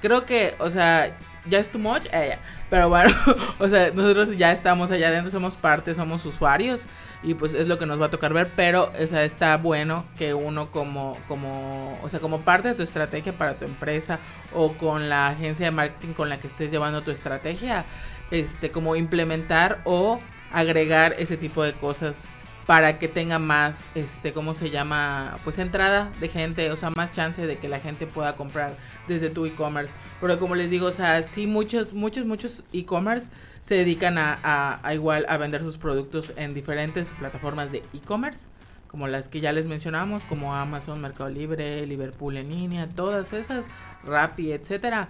Creo 0.00 0.24
que, 0.24 0.54
o 0.58 0.70
sea, 0.70 1.16
ya 1.46 1.58
es 1.58 1.68
too 1.68 1.78
much, 1.78 2.02
eh, 2.12 2.36
pero 2.68 2.88
bueno, 2.88 3.14
o 3.58 3.68
sea, 3.68 3.90
nosotros 3.90 4.36
ya 4.36 4.52
estamos 4.52 4.90
allá 4.90 5.08
adentro, 5.08 5.30
somos 5.30 5.56
parte, 5.56 5.94
somos 5.94 6.24
usuarios 6.26 6.82
y 7.22 7.34
pues 7.34 7.54
es 7.54 7.68
lo 7.68 7.78
que 7.78 7.86
nos 7.86 8.00
va 8.00 8.06
a 8.06 8.10
tocar 8.10 8.32
ver, 8.32 8.52
pero 8.56 8.92
o 8.92 9.16
está 9.24 9.56
bueno 9.56 10.04
que 10.16 10.34
uno 10.34 10.70
como 10.70 11.18
como 11.28 11.98
o 12.02 12.08
sea, 12.08 12.20
como 12.20 12.40
parte 12.40 12.68
de 12.68 12.74
tu 12.74 12.82
estrategia 12.82 13.32
para 13.32 13.54
tu 13.54 13.64
empresa 13.64 14.18
o 14.54 14.72
con 14.74 15.08
la 15.08 15.28
agencia 15.28 15.66
de 15.66 15.72
marketing 15.72 16.12
con 16.14 16.28
la 16.28 16.38
que 16.38 16.46
estés 16.46 16.70
llevando 16.70 17.02
tu 17.02 17.10
estrategia, 17.10 17.84
este 18.30 18.70
como 18.70 18.96
implementar 18.96 19.80
o 19.84 20.20
agregar 20.52 21.14
ese 21.18 21.36
tipo 21.36 21.62
de 21.62 21.74
cosas 21.74 22.24
para 22.70 23.00
que 23.00 23.08
tenga 23.08 23.40
más, 23.40 23.90
este, 23.96 24.32
¿cómo 24.32 24.54
se 24.54 24.70
llama? 24.70 25.40
Pues 25.42 25.58
entrada 25.58 26.12
de 26.20 26.28
gente, 26.28 26.70
o 26.70 26.76
sea, 26.76 26.90
más 26.90 27.10
chance 27.10 27.44
de 27.44 27.58
que 27.58 27.68
la 27.68 27.80
gente 27.80 28.06
pueda 28.06 28.36
comprar 28.36 28.76
desde 29.08 29.28
tu 29.28 29.44
e-commerce. 29.44 29.92
Pero 30.20 30.38
como 30.38 30.54
les 30.54 30.70
digo, 30.70 30.86
o 30.86 30.92
sea, 30.92 31.24
sí 31.24 31.48
muchos, 31.48 31.94
muchos, 31.94 32.26
muchos 32.26 32.62
e-commerce 32.72 33.28
se 33.62 33.74
dedican 33.74 34.18
a, 34.18 34.78
a, 34.84 34.94
igual 34.94 35.26
a 35.28 35.36
vender 35.36 35.62
sus 35.62 35.78
productos 35.78 36.32
en 36.36 36.54
diferentes 36.54 37.08
plataformas 37.18 37.72
de 37.72 37.82
e-commerce, 37.92 38.46
como 38.86 39.08
las 39.08 39.26
que 39.26 39.40
ya 39.40 39.50
les 39.50 39.66
mencionamos, 39.66 40.22
como 40.22 40.54
Amazon, 40.54 41.00
Mercado 41.00 41.28
Libre, 41.28 41.84
Liverpool 41.86 42.36
en 42.36 42.50
línea, 42.50 42.88
todas 42.88 43.32
esas, 43.32 43.64
Rappi, 44.04 44.52
etcétera 44.52 45.08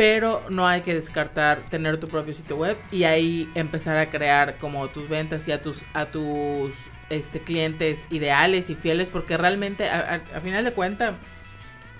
pero 0.00 0.42
no 0.48 0.66
hay 0.66 0.80
que 0.80 0.94
descartar 0.94 1.66
tener 1.68 2.00
tu 2.00 2.08
propio 2.08 2.32
sitio 2.32 2.56
web 2.56 2.78
y 2.90 3.04
ahí 3.04 3.50
empezar 3.54 3.98
a 3.98 4.08
crear 4.08 4.56
como 4.56 4.88
tus 4.88 5.10
ventas 5.10 5.46
y 5.46 5.52
a 5.52 5.60
tus 5.60 5.84
a 5.92 6.06
tus 6.06 6.72
este 7.10 7.40
clientes 7.40 8.06
ideales 8.08 8.70
y 8.70 8.74
fieles 8.74 9.10
porque 9.10 9.36
realmente 9.36 9.90
a, 9.90 10.22
final 10.42 10.64
de 10.64 10.72
cuentas 10.72 11.16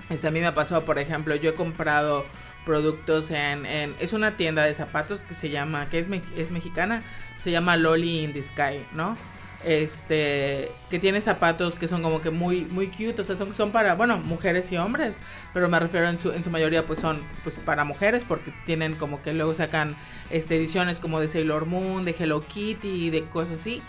este 0.09 0.29
a 0.29 0.31
mí 0.31 0.41
me 0.41 0.51
pasado 0.53 0.87
por 0.87 0.99
ejemplo 0.99 1.35
yo 1.35 1.51
he 1.51 1.55
comprado 1.55 2.25
productos 2.65 3.31
en, 3.33 3.67
es 3.67 4.15
una 4.15 4.35
tienda 4.35 4.65
de 4.65 4.73
zapatos 4.73 5.23
que 5.23 5.35
se 5.35 5.51
llama 5.51 5.91
que 5.91 5.99
es, 5.99 6.09
es 6.39 6.51
mexicana 6.51 7.03
se 7.37 7.51
llama 7.51 7.77
Loli 7.77 8.25
in 8.25 8.33
the 8.33 8.43
Sky 8.43 8.83
no 8.95 9.19
este 9.65 10.73
que 10.89 10.99
tiene 10.99 11.21
zapatos 11.21 11.77
que 11.77 11.87
son 11.87 12.03
como 12.03 12.23
que 12.23 12.31
muy 12.31 12.63
muy 12.63 12.89
cute, 12.89 13.21
o 13.21 13.25
sea, 13.25 13.37
son, 13.37 13.55
son 13.55 13.73
para, 13.73 13.95
bueno, 13.95 14.17
mujeres 14.19 14.73
y 14.73 14.79
hombres, 14.79 15.17
pero 15.53 15.69
me 15.69 15.79
refiero 15.79 16.09
en 16.09 16.19
su, 16.19 16.33
en 16.33 16.43
su 16.43 16.51
mayoría 16.51 16.87
pues 16.87 16.99
son 16.99 17.23
pues 17.43 17.57
para 17.57 17.85
mujeres 17.85 18.25
porque 18.27 18.53
tienen 18.65 18.95
como 18.97 19.23
que 19.23 19.33
luego 19.33 19.55
sacan 19.55 19.97
este 20.31 20.57
ediciones 20.57 20.99
como 20.99 21.21
de 21.21 21.29
Sailor 21.29 21.67
Moon, 21.67 22.05
de 22.05 22.15
Hello 22.19 22.45
Kitty 22.47 23.11
de 23.11 23.25
cosas 23.25 23.61
así. 23.61 23.83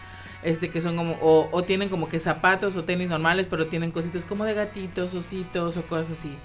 Este 0.44 0.70
que 0.70 0.82
son 0.82 0.98
como 0.98 1.18
o, 1.22 1.50
o 1.52 1.64
tienen 1.64 1.88
como 1.90 2.10
que 2.10 2.20
zapatos 2.20 2.76
o 2.76 2.84
tenis 2.84 3.08
normales, 3.10 3.48
pero 3.50 3.68
tienen 3.68 3.92
cositas 3.92 4.26
como 4.26 4.44
de 4.44 4.56
gatitos, 4.56 5.14
ositos 5.14 5.78
o 5.78 5.84
cosas 5.84 6.18
así. 6.18 6.36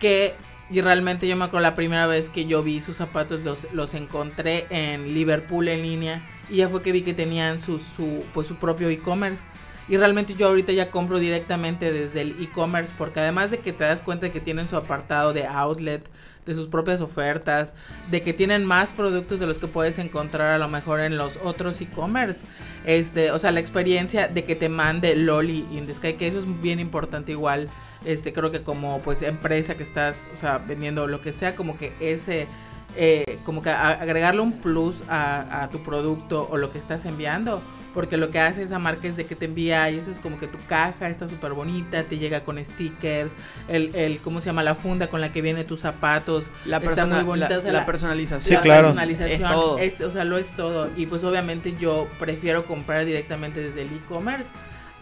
Que 0.00 0.34
y 0.70 0.80
realmente 0.80 1.28
yo 1.28 1.36
me 1.36 1.44
acuerdo 1.44 1.64
la 1.64 1.74
primera 1.74 2.06
vez 2.06 2.28
que 2.30 2.46
yo 2.46 2.62
vi 2.62 2.80
sus 2.80 2.96
zapatos 2.96 3.40
los, 3.42 3.70
los 3.72 3.92
encontré 3.94 4.66
en 4.70 5.12
Liverpool 5.12 5.68
en 5.68 5.82
línea 5.82 6.22
y 6.48 6.56
ya 6.56 6.68
fue 6.68 6.82
que 6.82 6.92
vi 6.92 7.02
que 7.02 7.14
tenían 7.14 7.60
su, 7.60 7.78
su, 7.78 8.24
pues, 8.32 8.46
su 8.46 8.56
propio 8.56 8.88
e-commerce. 8.88 9.44
Y 9.88 9.98
realmente 9.98 10.34
yo 10.34 10.48
ahorita 10.48 10.72
ya 10.72 10.90
compro 10.90 11.18
directamente 11.18 11.92
desde 11.92 12.22
el 12.22 12.42
e-commerce 12.42 12.94
porque 12.96 13.20
además 13.20 13.50
de 13.50 13.58
que 13.58 13.72
te 13.72 13.84
das 13.84 14.00
cuenta 14.00 14.26
de 14.26 14.32
que 14.32 14.40
tienen 14.40 14.66
su 14.66 14.76
apartado 14.76 15.34
de 15.34 15.46
outlet, 15.46 16.08
de 16.46 16.54
sus 16.54 16.68
propias 16.68 17.00
ofertas, 17.00 17.74
de 18.10 18.22
que 18.22 18.32
tienen 18.32 18.64
más 18.64 18.92
productos 18.92 19.40
de 19.40 19.46
los 19.46 19.58
que 19.58 19.66
puedes 19.66 19.98
encontrar 19.98 20.54
a 20.54 20.58
lo 20.58 20.68
mejor 20.68 21.00
en 21.00 21.16
los 21.18 21.38
otros 21.42 21.80
e-commerce. 21.80 22.46
Este, 22.86 23.30
o 23.30 23.38
sea, 23.38 23.50
la 23.50 23.60
experiencia 23.60 24.28
de 24.28 24.44
que 24.44 24.56
te 24.56 24.68
mande 24.68 25.16
Loli 25.16 25.66
in 25.70 25.86
the 25.86 25.94
Sky, 25.94 26.14
que 26.14 26.28
eso 26.28 26.38
es 26.38 26.62
bien 26.62 26.80
importante 26.80 27.32
igual. 27.32 27.68
Este, 28.04 28.32
creo 28.32 28.50
que 28.50 28.62
como 28.62 29.00
pues 29.00 29.22
empresa 29.22 29.76
que 29.76 29.82
estás, 29.82 30.28
o 30.34 30.36
sea, 30.36 30.58
vendiendo 30.58 31.06
lo 31.06 31.20
que 31.20 31.32
sea, 31.32 31.56
como 31.56 31.76
que 31.76 31.92
ese 32.00 32.46
eh, 32.96 33.38
como 33.44 33.62
que 33.62 33.70
agregarle 33.70 34.40
un 34.40 34.52
plus 34.52 35.02
a, 35.08 35.68
tu 35.72 35.82
producto 35.82 36.48
o 36.50 36.56
lo 36.56 36.70
que 36.70 36.78
estás 36.78 37.04
enviando. 37.04 37.62
Porque 37.92 38.16
lo 38.16 38.30
que 38.30 38.40
hace 38.40 38.64
esa 38.64 38.80
marca 38.80 39.06
es 39.06 39.16
de 39.16 39.24
que 39.24 39.36
te 39.36 39.44
envía, 39.44 39.88
y 39.88 39.98
eso 39.98 40.10
es 40.10 40.18
como 40.18 40.36
que 40.36 40.48
tu 40.48 40.58
caja 40.66 41.08
está 41.08 41.28
súper 41.28 41.52
bonita, 41.52 42.02
te 42.02 42.18
llega 42.18 42.42
con 42.42 42.58
stickers, 42.64 43.30
el, 43.68 43.94
el, 43.94 44.18
¿cómo 44.18 44.40
se 44.40 44.46
llama? 44.46 44.64
La 44.64 44.74
funda 44.74 45.06
con 45.06 45.20
la 45.20 45.30
que 45.30 45.42
viene 45.42 45.62
tus 45.62 45.80
zapatos. 45.80 46.50
La 46.64 46.78
está 46.78 47.06
muy 47.06 47.22
bonita. 47.22 47.60
La, 47.70 47.86
personalización. 47.86 48.58
Sí, 48.58 48.62
claro. 48.62 48.88
personalización. 48.88 49.78
Es 49.78 50.00
o 50.00 50.10
sea, 50.10 50.24
lo 50.24 50.38
es 50.38 50.48
todo. 50.56 50.90
Y 50.96 51.06
pues 51.06 51.22
obviamente 51.22 51.76
yo 51.78 52.08
prefiero 52.18 52.66
comprar 52.66 53.04
directamente 53.04 53.60
desde 53.60 53.82
el 53.82 53.92
e-commerce 53.92 54.50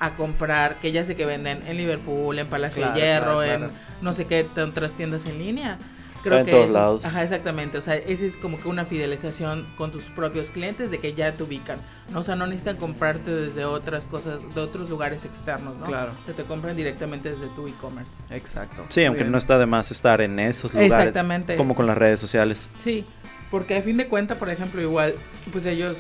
a 0.03 0.17
comprar, 0.17 0.81
que 0.81 0.91
ya 0.91 1.05
sé 1.05 1.15
que 1.15 1.25
venden 1.25 1.63
en 1.65 1.77
Liverpool, 1.77 2.37
en 2.37 2.49
Palacio 2.49 2.91
de 2.91 3.01
Hierro, 3.01 3.45
en 3.45 3.71
no 4.01 4.13
sé 4.15 4.27
qué 4.27 4.45
otras 4.57 4.95
tiendas 4.95 5.27
en 5.27 5.39
línea. 5.39 5.79
Creo 6.23 6.39
en 6.39 6.47
que 6.47 6.53
todos 6.53 6.71
lados. 6.71 7.05
Ajá, 7.05 7.23
exactamente. 7.23 7.79
O 7.79 7.83
sea, 7.83 7.97
ese 7.97 8.27
es 8.27 8.37
como 8.37 8.59
que 8.59 8.69
una 8.69 8.85
fidelización 8.85 9.67
con 9.77 9.91
tus 9.91 10.05
propios 10.05 10.51
clientes 10.51 10.91
de 10.91 10.99
que 10.99 11.15
ya 11.15 11.37
te 11.37 11.43
ubican. 11.43 11.81
¿no? 12.11 12.21
O 12.21 12.25
sea, 12.25 12.37
no 12.37 12.47
necesitan 12.47 12.77
comprarte 12.77 13.31
desde 13.31 13.65
otras 13.65 14.05
cosas, 14.07 14.43
de 14.55 14.61
otros 14.61 14.89
lugares 14.89 15.25
externos, 15.25 15.77
¿no? 15.77 15.87
Claro. 15.87 16.13
Se 16.27 16.33
te 16.33 16.45
compran 16.45 16.77
directamente 16.77 17.31
desde 17.31 17.49
tu 17.49 17.67
e-commerce. 17.67 18.13
Exacto. 18.31 18.87
Sí, 18.89 19.05
aunque 19.05 19.25
no 19.25 19.39
está 19.39 19.59
de 19.59 19.67
más 19.67 19.91
estar 19.91 20.21
en 20.21 20.39
esos 20.39 20.73
lugares. 20.73 20.93
Exactamente. 20.93 21.57
Como 21.57 21.75
con 21.75 21.87
las 21.87 21.99
redes 21.99 22.21
sociales. 22.21 22.69
Sí, 22.79 23.05
porque 23.51 23.77
a 23.77 23.83
fin 23.83 23.97
de 23.97 24.09
cuentas, 24.09 24.39
por 24.39 24.51
ejemplo, 24.51 24.81
igual, 24.81 25.17
pues 25.51 25.67
ellos, 25.67 25.99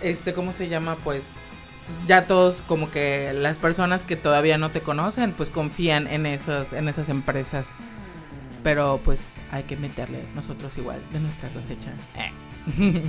este, 0.00 0.34
¿cómo 0.34 0.52
se 0.52 0.68
llama? 0.68 0.96
Pues 1.04 1.24
pues 1.86 1.98
ya 2.06 2.26
todos 2.26 2.62
como 2.62 2.90
que 2.90 3.32
las 3.34 3.58
personas 3.58 4.04
que 4.04 4.14
todavía 4.14 4.56
no 4.56 4.70
te 4.70 4.82
conocen 4.82 5.32
pues 5.32 5.50
confían 5.50 6.06
en 6.06 6.26
esos 6.26 6.72
en 6.72 6.88
esas 6.88 7.08
empresas 7.08 7.70
pero 8.62 9.00
pues 9.04 9.32
hay 9.50 9.64
que 9.64 9.76
meterle 9.76 10.24
nosotros 10.34 10.76
igual 10.76 11.00
de 11.12 11.20
nuestra 11.20 11.48
cosecha. 11.50 11.90
Eh. 12.16 13.02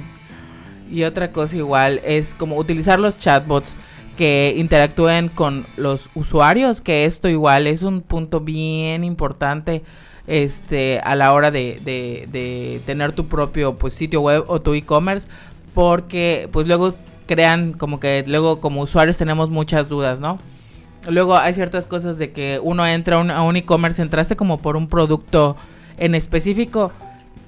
y 0.91 1.03
otra 1.03 1.31
cosa 1.31 1.57
igual 1.57 2.01
es 2.03 2.35
como 2.35 2.57
utilizar 2.57 2.99
los 2.99 3.17
chatbots 3.17 3.75
que 4.17 4.53
interactúen 4.57 5.29
con 5.29 5.65
los 5.75 6.09
usuarios, 6.13 6.81
que 6.81 7.05
esto 7.05 7.29
igual 7.29 7.67
es 7.67 7.81
un 7.81 8.01
punto 8.01 8.41
bien 8.41 9.03
importante 9.03 9.83
este 10.27 10.99
a 10.99 11.15
la 11.15 11.33
hora 11.33 11.51
de, 11.51 11.81
de, 11.83 12.29
de 12.31 12.81
tener 12.85 13.11
tu 13.11 13.27
propio 13.27 13.77
pues 13.77 13.93
sitio 13.93 14.21
web 14.21 14.45
o 14.47 14.61
tu 14.61 14.73
e-commerce 14.73 15.27
porque 15.73 16.47
pues 16.51 16.67
luego 16.67 16.95
crean 17.27 17.73
como 17.73 17.99
que 17.99 18.23
luego 18.27 18.61
como 18.61 18.81
usuarios 18.81 19.17
tenemos 19.17 19.49
muchas 19.49 19.89
dudas, 19.89 20.19
¿no? 20.19 20.39
Luego 21.07 21.37
hay 21.37 21.53
ciertas 21.53 21.85
cosas 21.85 22.17
de 22.17 22.31
que 22.31 22.59
uno 22.63 22.85
entra 22.87 23.17
a 23.17 23.41
un, 23.41 23.55
e-commerce, 23.57 24.01
entraste 24.01 24.35
como 24.35 24.59
por 24.59 24.77
un 24.77 24.87
producto 24.87 25.57
en 25.97 26.15
específico, 26.15 26.91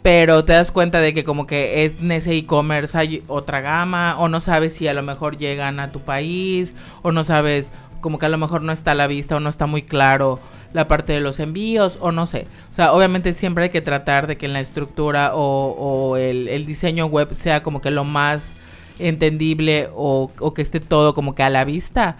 pero 0.01 0.43
te 0.43 0.53
das 0.53 0.71
cuenta 0.71 0.99
de 0.99 1.13
que 1.13 1.23
como 1.23 1.47
que 1.47 1.85
en 1.85 2.11
ese 2.11 2.35
e-commerce 2.35 2.97
hay 2.97 3.23
otra 3.27 3.61
gama, 3.61 4.17
o 4.19 4.27
no 4.27 4.41
sabes 4.41 4.73
si 4.73 4.87
a 4.87 4.93
lo 4.93 5.03
mejor 5.03 5.37
llegan 5.37 5.79
a 5.79 5.91
tu 5.91 6.01
país, 6.01 6.75
o 7.01 7.11
no 7.11 7.23
sabes 7.23 7.71
como 8.01 8.19
que 8.19 8.25
a 8.25 8.29
lo 8.29 8.37
mejor 8.37 8.61
no 8.61 8.71
está 8.71 8.91
a 8.91 8.95
la 8.95 9.07
vista 9.07 9.35
o 9.35 9.39
no 9.39 9.49
está 9.49 9.65
muy 9.65 9.81
claro 9.81 10.39
la 10.73 10.87
parte 10.87 11.13
de 11.13 11.21
los 11.21 11.39
envíos 11.39 11.97
o 12.01 12.11
no 12.11 12.27
sé. 12.27 12.45
O 12.71 12.75
sea, 12.75 12.93
obviamente 12.93 13.33
siempre 13.33 13.63
hay 13.63 13.69
que 13.71 13.81
tratar 13.81 14.27
de 14.27 14.37
que 14.37 14.45
en 14.45 14.53
la 14.53 14.59
estructura 14.59 15.31
o, 15.33 16.17
el, 16.17 16.65
diseño 16.67 17.07
web 17.07 17.33
sea 17.33 17.63
como 17.63 17.81
que 17.81 17.89
lo 17.89 18.03
más 18.03 18.55
entendible 18.99 19.89
o 19.95 20.53
que 20.53 20.61
esté 20.61 20.81
todo 20.81 21.15
como 21.15 21.33
que 21.33 21.41
a 21.41 21.49
la 21.49 21.65
vista 21.65 22.17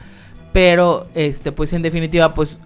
pero 0.56 1.10
este 1.15 1.52
pues 1.52 1.74
en 1.74 1.82
definitiva 1.82 2.34
pues 2.34 2.58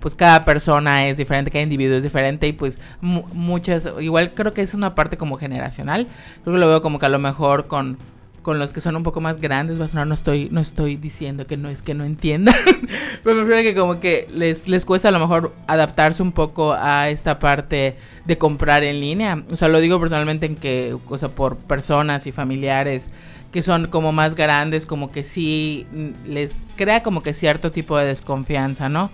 pues 0.00 0.16
cada 0.16 0.44
persona 0.44 1.06
es 1.06 1.16
diferente, 1.16 1.52
cada 1.52 1.62
individuo 1.62 1.96
es 1.96 2.02
diferente 2.02 2.48
y 2.48 2.52
pues 2.52 2.80
muchas, 3.00 3.88
igual 4.00 4.34
creo 4.34 4.52
que 4.52 4.62
es 4.62 4.74
una 4.74 4.96
parte 4.96 5.16
como 5.16 5.36
generacional, 5.36 6.08
creo 6.42 6.54
que 6.54 6.60
lo 6.60 6.68
veo 6.68 6.82
como 6.82 6.98
que 6.98 7.06
a 7.06 7.08
lo 7.08 7.20
mejor 7.20 7.68
con, 7.68 7.96
con 8.42 8.58
los 8.58 8.72
que 8.72 8.80
son 8.80 8.96
un 8.96 9.04
poco 9.04 9.20
más 9.20 9.38
grandes, 9.38 9.80
va 9.80 10.04
no 10.04 10.14
estoy, 10.14 10.48
no 10.50 10.60
estoy 10.60 10.96
diciendo 10.96 11.46
que 11.46 11.56
no 11.56 11.68
es 11.68 11.80
que 11.80 11.94
no 11.94 12.04
entiendan, 12.04 12.56
pero 13.22 13.36
me 13.36 13.42
refiero 13.42 13.62
que 13.62 13.78
como 13.78 14.00
que 14.00 14.26
les, 14.32 14.68
les 14.68 14.84
cuesta 14.84 15.08
a 15.08 15.12
lo 15.12 15.20
mejor 15.20 15.54
adaptarse 15.68 16.24
un 16.24 16.32
poco 16.32 16.72
a 16.72 17.08
esta 17.08 17.38
parte 17.38 17.96
de 18.24 18.38
comprar 18.38 18.82
en 18.82 18.98
línea, 18.98 19.44
o 19.48 19.54
sea, 19.54 19.68
lo 19.68 19.78
digo 19.78 20.00
personalmente 20.00 20.46
en 20.46 20.56
que, 20.56 20.96
o 21.06 21.18
sea, 21.18 21.28
por 21.28 21.56
personas 21.56 22.26
y 22.26 22.32
familiares, 22.32 23.10
que 23.52 23.62
son 23.62 23.88
como 23.88 24.12
más 24.12 24.34
grandes, 24.34 24.86
como 24.86 25.10
que 25.10 25.24
sí 25.24 25.86
les 26.26 26.52
crea 26.76 27.02
como 27.02 27.22
que 27.22 27.32
cierto 27.32 27.72
tipo 27.72 27.96
de 27.96 28.06
desconfianza, 28.06 28.88
¿no? 28.88 29.10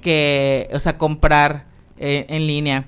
Que, 0.00 0.68
o 0.72 0.78
sea, 0.78 0.98
comprar 0.98 1.66
eh, 1.98 2.26
en 2.28 2.46
línea 2.46 2.86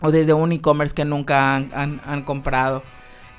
o 0.00 0.10
desde 0.10 0.32
un 0.32 0.52
e-commerce 0.52 0.94
que 0.94 1.04
nunca 1.04 1.56
han, 1.56 2.00
han, 2.04 2.22
comprado. 2.22 2.82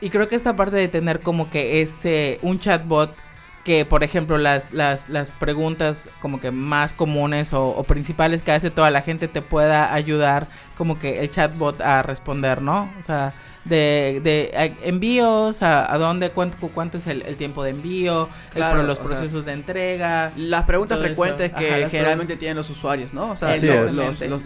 Y 0.01 0.09
creo 0.09 0.27
que 0.27 0.35
esta 0.35 0.55
parte 0.55 0.75
de 0.75 0.87
tener 0.87 1.21
como 1.21 1.49
que 1.49 1.81
ese, 1.81 2.39
un 2.41 2.59
chatbot 2.59 3.15
que, 3.63 3.83
por 3.85 4.03
ejemplo, 4.03 4.37
las, 4.37 4.73
las, 4.73 5.09
las 5.09 5.29
preguntas 5.29 6.09
como 6.21 6.39
que 6.39 6.51
más 6.51 6.93
comunes 6.93 7.51
o, 7.53 7.83
principales 7.83 8.41
que 8.41 8.53
hace 8.53 8.71
toda 8.71 8.91
la 8.91 9.01
gente 9.01 9.27
te 9.27 9.41
pueda 9.41 9.93
ayudar 9.93 10.47
como 10.77 10.99
que 10.99 11.19
el 11.19 11.29
chatbot 11.29 11.81
a 11.81 12.01
responder, 12.01 12.61
¿no? 12.61 12.89
O 12.97 13.03
sea, 13.03 13.33
de, 13.67 14.21
de 14.23 14.77
envíos, 14.83 15.61
a, 15.61 15.91
a, 15.91 15.97
dónde, 15.97 16.31
cuánto, 16.31 16.57
cuánto 16.69 16.97
es 16.97 17.07
el, 17.07 17.37
tiempo 17.37 17.63
de 17.63 17.71
envío, 17.71 18.29
los 18.55 18.99
procesos 18.99 19.45
de 19.45 19.53
entrega. 19.53 20.31
Las 20.35 20.63
preguntas 20.63 20.99
frecuentes 20.99 21.51
que 21.51 21.87
generalmente 21.89 22.37
tienen 22.37 22.57
los 22.57 22.69
usuarios, 22.69 23.13
¿no? 23.13 23.31
O 23.31 23.35
sea, 23.35 23.55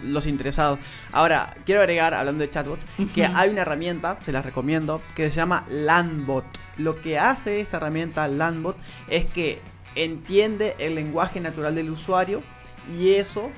los, 0.02 0.26
interesados. 0.26 0.78
Ahora, 1.12 1.54
quiero 1.64 1.80
agregar, 1.80 2.14
hablando 2.14 2.42
de 2.42 2.50
chatbot, 2.50 2.80
que 3.14 3.24
hay 3.24 3.50
una 3.50 3.62
herramienta, 3.62 4.18
se 4.24 4.32
las 4.32 4.44
recomiendo, 4.44 5.02
que 5.14 5.30
se 5.30 5.36
llama 5.36 5.64
Landbot. 5.68 6.44
Lo 6.78 7.00
que 7.00 7.18
hace 7.18 7.60
esta 7.60 7.76
herramienta 7.76 8.26
Landbot 8.28 8.76
es 9.08 9.26
que 9.26 9.60
entiende 9.94 10.74
el 10.78 10.94
lenguaje 10.94 11.40
natural 11.40 11.74
del 11.74 11.90
usuario 11.90 12.42
y 12.98 13.14
eso 13.14 13.50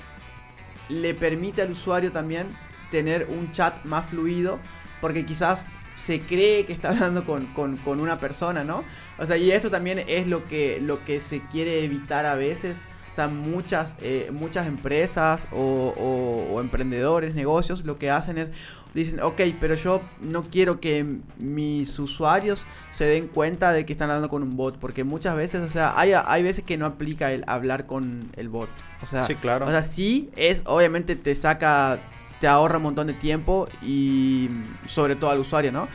le 0.88 1.14
permite 1.14 1.62
al 1.62 1.70
usuario 1.70 2.12
también 2.12 2.48
tener 2.90 3.26
un 3.30 3.52
chat 3.52 3.84
más 3.84 4.06
fluido 4.06 4.58
porque 5.00 5.24
quizás 5.26 5.66
se 5.94 6.20
cree 6.20 6.66
que 6.66 6.72
está 6.72 6.90
hablando 6.90 7.24
con, 7.24 8.00
una 8.00 8.18
persona, 8.18 8.64
¿no? 8.64 8.84
O 9.18 9.26
sea, 9.26 9.36
y 9.36 9.50
esto 9.50 9.70
también 9.70 10.04
es 10.06 10.26
lo 10.26 10.46
que, 10.46 10.80
lo 10.80 11.04
que 11.04 11.20
se 11.20 11.40
quiere 11.42 11.84
evitar 11.84 12.26
a 12.26 12.34
veces. 12.34 12.76
O 13.10 13.14
sea, 13.14 13.28
muchas, 13.28 13.94
eh, 14.00 14.30
muchas 14.32 14.66
empresas 14.66 15.46
o, 15.52 16.60
emprendedores, 16.60 17.36
negocios, 17.36 17.84
lo 17.84 17.96
que 17.96 18.10
hacen 18.10 18.38
es, 18.38 18.50
dicen, 18.92 19.20
ok, 19.20 19.40
pero 19.60 19.76
yo 19.76 20.02
no 20.20 20.50
quiero 20.50 20.80
que 20.80 21.18
mis 21.38 21.96
usuarios 22.00 22.66
se 22.90 23.04
den 23.04 23.28
cuenta 23.28 23.72
de 23.72 23.86
que 23.86 23.92
están 23.92 24.10
hablando 24.10 24.28
con 24.28 24.42
un 24.42 24.56
bot, 24.56 24.80
porque 24.80 25.04
muchas 25.04 25.36
veces, 25.36 25.60
o 25.60 25.70
sea, 25.70 25.96
hay, 25.96 26.12
hay 26.12 26.42
veces 26.42 26.64
que 26.64 26.76
no 26.76 26.86
aplica 26.86 27.30
el 27.30 27.44
hablar 27.46 27.86
con 27.86 28.32
el 28.34 28.48
bot. 28.48 28.68
O 29.00 29.06
sea, 29.06 29.22
sí, 29.22 29.36
claro. 29.36 29.66
O 29.66 29.70
sea, 29.70 29.84
sí 29.84 30.30
es, 30.34 30.62
obviamente 30.64 31.14
te 31.14 31.36
saca 31.36 32.00
te 32.40 32.46
ahorra 32.46 32.78
un 32.78 32.84
montón 32.84 33.06
de 33.06 33.14
tiempo 33.14 33.68
y 33.82 34.50
sobre 34.86 35.16
todo 35.16 35.30
al 35.30 35.38
usuario, 35.38 35.72
¿no? 35.72 35.88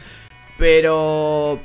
Pero 0.57 1.59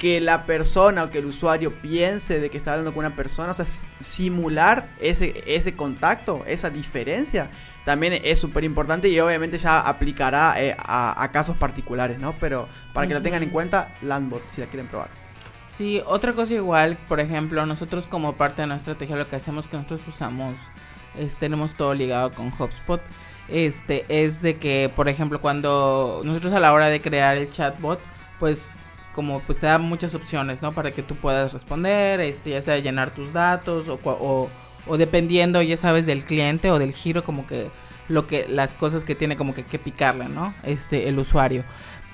que 0.00 0.18
la 0.18 0.46
persona 0.46 1.04
o 1.04 1.10
que 1.10 1.18
el 1.18 1.26
usuario 1.26 1.74
piense 1.82 2.40
de 2.40 2.48
que 2.48 2.56
está 2.56 2.72
hablando 2.72 2.94
con 2.94 3.04
una 3.04 3.14
persona, 3.14 3.52
o 3.52 3.56
sea, 3.56 3.66
simular 4.00 4.88
ese, 4.98 5.44
ese 5.46 5.76
contacto, 5.76 6.42
esa 6.46 6.70
diferencia, 6.70 7.50
también 7.84 8.18
es 8.24 8.38
súper 8.38 8.64
importante 8.64 9.10
y 9.10 9.20
obviamente 9.20 9.58
ya 9.58 9.78
aplicará 9.80 10.54
eh, 10.56 10.74
a, 10.78 11.28
casos 11.32 11.54
particulares, 11.58 12.18
¿no? 12.18 12.34
Pero 12.40 12.66
para 12.94 13.06
que 13.06 13.12
lo 13.12 13.20
tengan 13.20 13.42
en 13.42 13.50
cuenta, 13.50 13.94
Landbot, 14.00 14.42
si 14.50 14.62
la 14.62 14.68
quieren 14.68 14.88
probar. 14.88 15.10
Sí, 15.76 16.02
otra 16.06 16.32
cosa 16.32 16.54
igual, 16.54 16.96
por 17.06 17.20
ejemplo, 17.20 17.66
nosotros 17.66 18.06
como 18.06 18.36
parte 18.36 18.62
de 18.62 18.68
nuestra 18.68 18.92
estrategia 18.92 19.16
lo 19.16 19.28
que 19.28 19.36
hacemos 19.36 19.66
que 19.66 19.76
nosotros 19.76 20.00
usamos, 20.08 20.56
es, 21.18 21.36
tenemos 21.36 21.74
todo 21.74 21.92
ligado 21.92 22.32
con 22.32 22.48
HubSpot 22.48 23.02
este, 23.50 24.04
es 24.08 24.42
de 24.42 24.56
que, 24.56 24.90
por 24.94 25.08
ejemplo, 25.08 25.40
cuando 25.40 26.22
nosotros 26.24 26.52
a 26.52 26.60
la 26.60 26.72
hora 26.72 26.88
de 26.88 27.00
crear 27.00 27.36
el 27.36 27.50
chatbot, 27.50 28.00
pues 28.38 28.58
como 29.14 29.40
pues 29.40 29.58
te 29.58 29.66
da 29.66 29.78
muchas 29.78 30.14
opciones, 30.14 30.62
¿no? 30.62 30.72
Para 30.72 30.92
que 30.92 31.02
tú 31.02 31.16
puedas 31.16 31.52
responder, 31.52 32.20
este, 32.20 32.50
ya 32.50 32.62
sea 32.62 32.78
llenar 32.78 33.12
tus 33.14 33.32
datos 33.32 33.88
o, 33.88 34.48
o, 34.86 34.96
dependiendo, 34.96 35.60
ya 35.62 35.76
sabes, 35.76 36.06
del 36.06 36.24
cliente 36.24 36.70
o 36.70 36.78
del 36.78 36.92
giro, 36.92 37.24
como 37.24 37.46
que 37.46 37.70
lo 38.08 38.26
que 38.26 38.46
las 38.48 38.74
cosas 38.74 39.04
que 39.04 39.14
tiene 39.14 39.36
como 39.36 39.54
que, 39.54 39.64
que 39.64 39.78
picarle, 39.78 40.28
¿no? 40.28 40.54
Este, 40.62 41.08
el 41.08 41.18
usuario. 41.18 41.64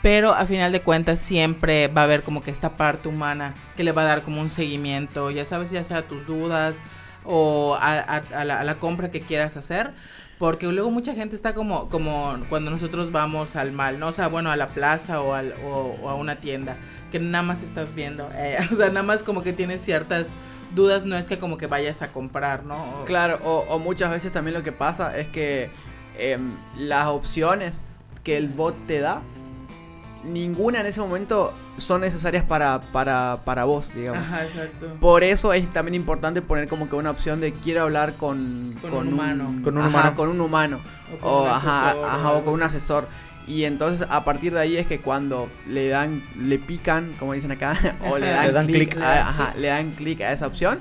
Pero 0.03 0.35
a 0.35 0.47
final 0.47 0.73
de 0.73 0.83
cuentas 0.83 1.19
siempre 1.19 1.89
va 1.89 2.03
a 2.03 2.05
haber 2.05 2.23
como 2.23 2.43
que 2.43 2.51
esta 2.51 2.77
parte 2.77 3.09
humana 3.09 3.55
que 3.77 3.85
le 3.85 3.93
va 3.93 4.03
a 4.03 4.07
dar 4.07 4.23
como 4.23 4.41
un 4.41 4.51
seguimiento, 4.51 5.31
ya 5.31 5.47
sabes, 5.47 5.71
ya 5.71 5.85
sea 5.85 6.07
tus 6.07 6.27
dudas 6.27 6.77
o 7.25 7.77
a 7.81 8.23
la 8.45 8.75
compra 8.77 9.11
que 9.11 9.21
quieras 9.21 9.57
hacer 9.57 9.93
porque 10.39 10.67
luego 10.67 10.91
mucha 10.91 11.15
gente 11.15 11.35
está 11.35 11.55
como, 11.55 11.89
como 11.89 12.37
cuando 12.49 12.71
nosotros 12.71 13.11
vamos 13.13 13.57
al 13.57 13.73
mal, 13.73 13.99
¿no? 13.99 14.09
O 14.09 14.13
sea, 14.13 14.29
bueno, 14.29 14.51
a 14.51 14.57
la 14.57 14.69
plaza 14.69 15.23
o, 15.23 15.35
al, 15.35 15.55
o, 15.65 16.09
a 16.09 16.15
una 16.15 16.37
tienda, 16.37 16.77
que 17.11 17.19
nada 17.19 17.43
más 17.43 17.63
estás 17.63 17.95
viendo. 17.95 18.29
Eh, 18.35 18.59
o 18.73 18.75
sea, 18.75 18.89
nada 18.89 19.03
más 19.03 19.23
como 19.23 19.43
que 19.43 19.53
tienes 19.53 19.81
ciertas 19.81 20.33
dudas, 20.75 21.05
no 21.05 21.17
es 21.17 21.27
que 21.27 21.39
como 21.39 21.57
que 21.57 21.67
vayas 21.67 22.03
a 22.03 22.13
comprar, 22.13 22.65
¿no? 22.65 23.05
claro, 23.07 23.39
o, 23.45 23.79
muchas 23.79 24.11
veces 24.11 24.33
también 24.33 24.55
lo 24.55 24.63
que 24.63 24.73
pasa 24.73 25.17
es 25.17 25.29
que 25.29 25.71
em, 26.19 26.57
las 26.77 27.07
opciones 27.07 27.83
que 28.25 28.37
el 28.37 28.49
bot 28.49 28.75
te 28.87 28.99
da 29.01 29.23
ninguna 30.27 30.81
en 30.81 30.87
ese 30.87 31.01
momento 31.01 31.55
son 31.77 32.01
necesarias 32.01 32.45
para, 32.45 32.81
para, 32.93 33.41
para 33.45 33.65
vos, 33.65 33.95
digamos. 33.95 34.23
Ajá, 34.23 34.45
exacto. 34.45 34.97
Por 35.01 35.25
eso 35.25 35.53
es 35.53 35.73
también 35.73 35.95
importante 35.95 36.43
poner 36.43 36.69
como 36.69 36.89
que 36.89 36.97
una 36.97 37.11
opción 37.11 37.41
de 37.41 37.55
quiero 37.55 37.83
hablar 37.83 38.15
con, 38.17 38.75
con, 38.81 38.93
un 38.95 39.13
humano. 39.15 39.47
con 39.63 39.79
un 39.79 39.87
humano. 39.87 40.15
Con 40.15 40.29
un 40.29 40.41
humano. 40.41 40.81
O, 41.23 41.47
ajá, 41.47 41.91
ajá, 41.91 42.33
o 42.33 42.45
con 42.45 42.55
un 42.55 42.63
asesor. 42.63 43.09
Y 43.47 43.65
entonces 43.65 44.07
a 44.11 44.25
partir 44.25 44.53
de 44.53 44.61
ahí 44.61 44.77
es 44.77 44.87
que 44.87 45.01
cuando 45.01 45.49
le 45.69 45.89
dan, 45.89 46.25
le 46.37 46.59
pican, 46.59 47.15
como 47.19 47.33
dicen 47.33 47.53
acá, 47.53 47.79
o 48.11 48.19
le 48.19 48.27
dan, 48.27 48.67
clic, 48.67 48.97
ajá, 48.97 49.55
le 49.57 49.69
dan 49.69 49.93
clic 49.93 50.21
a 50.21 50.33
esa 50.33 50.47
opción, 50.47 50.79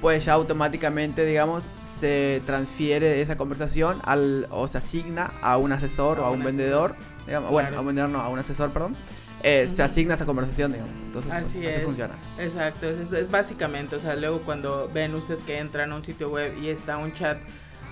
pues 0.00 0.24
ya 0.24 0.34
automáticamente, 0.34 1.24
digamos, 1.24 1.70
se 1.82 2.42
transfiere 2.44 3.20
esa 3.20 3.36
conversación 3.36 4.00
al, 4.04 4.46
o 4.50 4.68
se 4.68 4.78
asigna 4.78 5.32
a 5.42 5.56
un 5.56 5.72
asesor 5.72 6.20
o 6.20 6.24
a 6.24 6.30
un, 6.30 6.44
vendedor, 6.44 6.94
digamos, 7.26 7.50
bueno, 7.50 7.76
a 7.76 7.80
un 7.80 7.86
vendedor 7.86 8.10
no, 8.10 8.20
a 8.20 8.28
un 8.28 8.38
asesor, 8.38 8.72
perdón. 8.72 8.96
Eh, 9.42 9.66
se 9.66 9.82
asigna 9.82 10.14
esa 10.14 10.26
conversación, 10.26 10.72
digamos. 10.72 10.94
Entonces, 11.06 11.32
pues, 11.32 11.76
así, 11.76 11.84
funciona. 11.84 12.14
Exacto, 12.38 12.86
es, 12.86 13.30
básicamente, 13.30 13.96
o 13.96 14.00
sea, 14.00 14.16
luego 14.16 14.42
cuando 14.42 14.90
ven 14.92 15.14
ustedes 15.14 15.40
que 15.40 15.58
entran 15.58 15.92
a 15.92 15.96
un 15.96 16.04
sitio 16.04 16.30
web 16.30 16.56
y 16.60 16.68
está 16.68 16.96
un 16.98 17.12
chat 17.12 17.38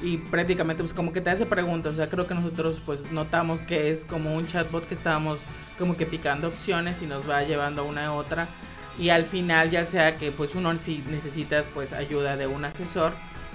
y 0.02 0.18
prácticamente 0.18 0.82
pues 0.82 0.92
como 0.92 1.12
que 1.12 1.22
te 1.22 1.30
hace 1.30 1.46
preguntas, 1.46 1.94
o 1.94 1.96
sea, 1.96 2.08
creo 2.10 2.26
que 2.26 2.34
nosotros 2.34 2.82
pues 2.84 3.12
notamos 3.12 3.60
que 3.62 3.90
es 3.90 4.04
como 4.04 4.36
un 4.36 4.46
chatbot 4.46 4.86
que 4.86 4.92
estábamos 4.92 5.38
como 5.78 5.96
que 5.96 6.04
picando 6.04 6.48
opciones 6.48 7.00
y 7.00 7.06
nos 7.06 7.28
va 7.28 7.42
llevando 7.44 7.82
a 7.82 7.84
una 7.86 8.06
a 8.06 8.12
otra 8.12 8.48
y 8.98 9.10
al 9.10 9.24
final 9.24 9.70
ya 9.70 9.84
sea 9.84 10.16
que 10.16 10.32
pues 10.32 10.54
uno 10.54 10.72
si 10.74 11.04
necesitas 11.08 11.66
pues 11.72 11.92
ayuda 11.92 12.36
de 12.36 12.46
un 12.46 12.64
asesor 12.64 13.12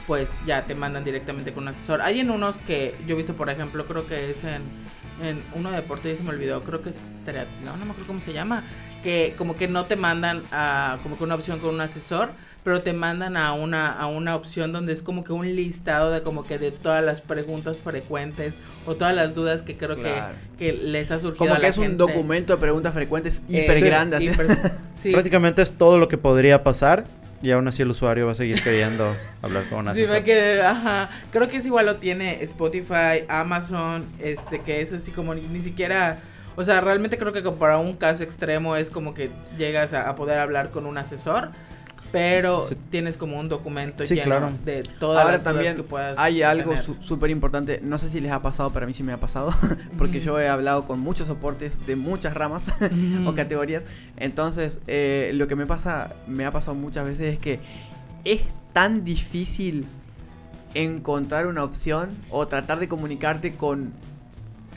pues 0.07 0.31
ya 0.45 0.65
te 0.65 0.75
mandan 0.75 1.03
directamente 1.03 1.53
con 1.53 1.63
un 1.63 1.69
asesor. 1.69 2.01
Hay 2.01 2.19
en 2.19 2.31
unos 2.31 2.57
que 2.59 2.95
yo 3.07 3.13
he 3.13 3.17
visto 3.17 3.33
por 3.33 3.49
ejemplo 3.49 3.85
creo 3.85 4.07
que 4.07 4.31
es 4.31 4.43
en, 4.43 4.63
en 5.21 5.43
uno 5.55 5.69
de 5.69 5.77
deporte 5.77 6.11
y 6.11 6.15
se 6.15 6.23
me 6.23 6.29
olvidó 6.29 6.63
creo 6.63 6.81
que 6.81 6.89
es 6.89 6.97
no, 7.63 7.77
no 7.77 7.85
me 7.85 7.91
acuerdo 7.91 8.07
cómo 8.07 8.19
se 8.19 8.33
llama 8.33 8.63
que 9.03 9.35
como 9.37 9.55
que 9.55 9.67
no 9.67 9.85
te 9.85 9.95
mandan 9.95 10.43
a 10.51 10.99
como 11.03 11.17
que 11.17 11.23
una 11.23 11.35
opción 11.35 11.59
con 11.59 11.75
un 11.75 11.81
asesor 11.81 12.31
pero 12.63 12.81
te 12.81 12.93
mandan 12.93 13.37
a 13.37 13.53
una, 13.53 13.91
a 13.91 14.07
una 14.07 14.35
opción 14.35 14.71
donde 14.71 14.93
es 14.93 15.01
como 15.01 15.23
que 15.23 15.33
un 15.33 15.55
listado 15.55 16.11
de 16.11 16.21
como 16.21 16.45
que 16.45 16.59
de 16.59 16.71
todas 16.71 17.03
las 17.03 17.21
preguntas 17.21 17.81
frecuentes 17.81 18.53
o 18.85 18.95
todas 18.95 19.15
las 19.15 19.33
dudas 19.33 19.63
que 19.63 19.77
creo 19.77 19.95
que, 19.95 20.13
que, 20.59 20.73
les 20.73 21.09
ha 21.09 21.17
surgido. 21.17 21.47
Como 21.47 21.59
que 21.59 21.67
es 21.67 21.77
un 21.79 21.97
documento 21.97 22.53
de 22.53 22.59
preguntas 22.59 22.93
frecuentes 22.93 23.41
eh, 23.49 23.63
hiper 23.63 23.81
grande. 23.83 24.31
Prácticamente 25.11 25.63
es 25.63 25.71
todo 25.71 25.97
lo 25.97 26.07
que 26.07 26.19
podría 26.19 26.63
pasar 26.63 27.05
y 27.41 27.51
aún 27.51 27.67
así 27.67 27.81
el 27.81 27.89
usuario 27.89 28.25
va 28.25 28.33
a 28.33 28.35
seguir 28.35 28.61
queriendo 28.61 29.15
hablar 29.41 29.63
con 29.69 29.79
una 29.79 29.95
sí, 29.95 30.03
va 30.03 30.17
a 30.17 30.23
querer, 30.23 30.61
ajá. 30.61 31.09
Creo 31.31 31.47
que 31.47 31.57
es 31.57 31.65
igual 31.65 31.85
lo 31.85 31.97
tiene 31.97 32.43
Spotify, 32.43 33.25
Amazon, 33.27 34.05
este, 34.19 34.61
que 34.61 34.81
es 34.81 34.93
así 34.93 35.11
como 35.11 35.33
ni, 35.35 35.61
siquiera... 35.61 36.19
O 36.55 36.65
sea, 36.65 36.81
realmente 36.81 37.17
creo 37.17 37.31
que 37.31 37.41
para 37.41 37.77
un 37.77 37.95
caso 37.95 38.23
extremo 38.23 38.75
es 38.75 38.89
como 38.89 39.13
que 39.13 39.31
llegas 39.57 39.93
a 39.93 40.13
poder 40.15 40.37
hablar 40.37 40.69
con 40.69 40.85
un 40.85 40.97
asesor 40.97 41.51
pero 42.11 42.67
tienes 42.89 43.17
como 43.17 43.39
un 43.39 43.49
documento 43.49 44.03
lleno 44.03 44.51
de 44.65 44.83
todas 44.83 45.25
Ahora 45.25 45.43
también 45.43 45.75
que 45.75 45.83
puedas 45.83 46.17
hay 46.19 46.41
algo 46.41 46.73
súper 46.99 47.29
importante, 47.29 47.79
no 47.81 47.97
sé 47.97 48.09
si 48.09 48.19
les 48.19 48.31
ha 48.31 48.41
pasado, 48.41 48.71
pero 48.71 48.85
a 48.85 48.87
mí 48.87 48.93
sí 48.93 49.03
me 49.03 49.13
ha 49.13 49.19
pasado, 49.19 49.53
porque 49.97 50.19
yo 50.19 50.39
he 50.39 50.47
hablado 50.47 50.85
con 50.85 50.99
muchos 50.99 51.27
soportes 51.27 51.85
de 51.85 51.95
muchas 51.95 52.33
ramas 52.33 52.71
o 53.25 53.33
categorías, 53.33 53.83
entonces 54.17 54.79
eh, 54.87 55.31
lo 55.35 55.47
que 55.47 55.55
me 55.55 55.65
pasa, 55.65 56.15
me 56.27 56.45
ha 56.45 56.51
pasado 56.51 56.75
muchas 56.75 57.05
veces 57.05 57.33
es 57.33 57.39
que 57.39 57.59
es 58.23 58.41
tan 58.73 59.03
difícil 59.03 59.87
encontrar 60.73 61.47
una 61.47 61.63
opción 61.63 62.11
o 62.29 62.47
tratar 62.47 62.79
de 62.79 62.87
comunicarte 62.87 63.55
con, 63.55 63.91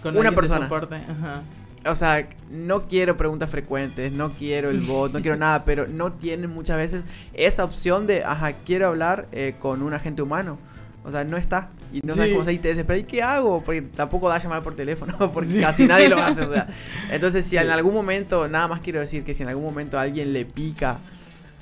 con 0.03 0.17
una 0.17 0.33
persona. 0.33 0.67
Ajá 0.67 1.43
o 1.87 1.95
sea, 1.95 2.29
no 2.51 2.87
quiero 2.89 3.17
preguntas 3.17 3.51
frecuentes, 3.51 4.13
no 4.13 4.33
quiero 4.33 4.71
el 4.71 4.81
bot, 4.81 5.13
no 5.13 5.21
quiero 5.21 5.37
nada, 5.37 5.65
pero 5.65 5.87
no 5.87 6.13
tienen 6.13 6.51
muchas 6.51 6.77
veces 6.77 7.05
esa 7.33 7.65
opción 7.65 8.07
de, 8.07 8.25
ajá, 8.25 8.53
quiero 8.65 8.89
hablar 8.89 9.27
eh, 9.33 9.55
con 9.59 9.83
un 9.83 9.93
agente 9.95 10.23
humano. 10.23 10.59
O 11.05 11.11
sea, 11.11 11.25
no 11.25 11.37
está. 11.37 11.69
Y 11.93 12.01
no 12.05 12.15
sabes 12.15 12.33
cómo 12.33 12.45
se 12.45 12.55
y 12.55 12.59
te 12.59 12.69
desespera. 12.69 12.99
¿Y 12.99 13.05
qué 13.05 13.23
hago? 13.23 13.63
Porque 13.63 13.83
tampoco 13.83 14.29
da 14.29 14.37
a 14.37 14.39
llamar 14.39 14.63
por 14.63 14.75
teléfono, 14.75 15.31
porque 15.33 15.61
casi 15.61 15.87
nadie 15.87 16.09
lo 16.09 16.19
hace. 16.19 16.43
O 16.43 16.47
sea, 16.47 16.67
entonces, 17.11 17.45
si 17.45 17.57
en 17.59 17.71
algún 17.71 17.93
momento, 17.93 18.49
nada 18.49 18.69
más 18.69 18.81
quiero 18.81 19.01
decir 19.01 19.23
que 19.23 19.35
si 19.35 19.43
en 19.43 19.51
algún 19.51 19.65
momento 19.65 19.99
alguien 19.99 20.33
le 20.33 20.47
pica 20.47 21.01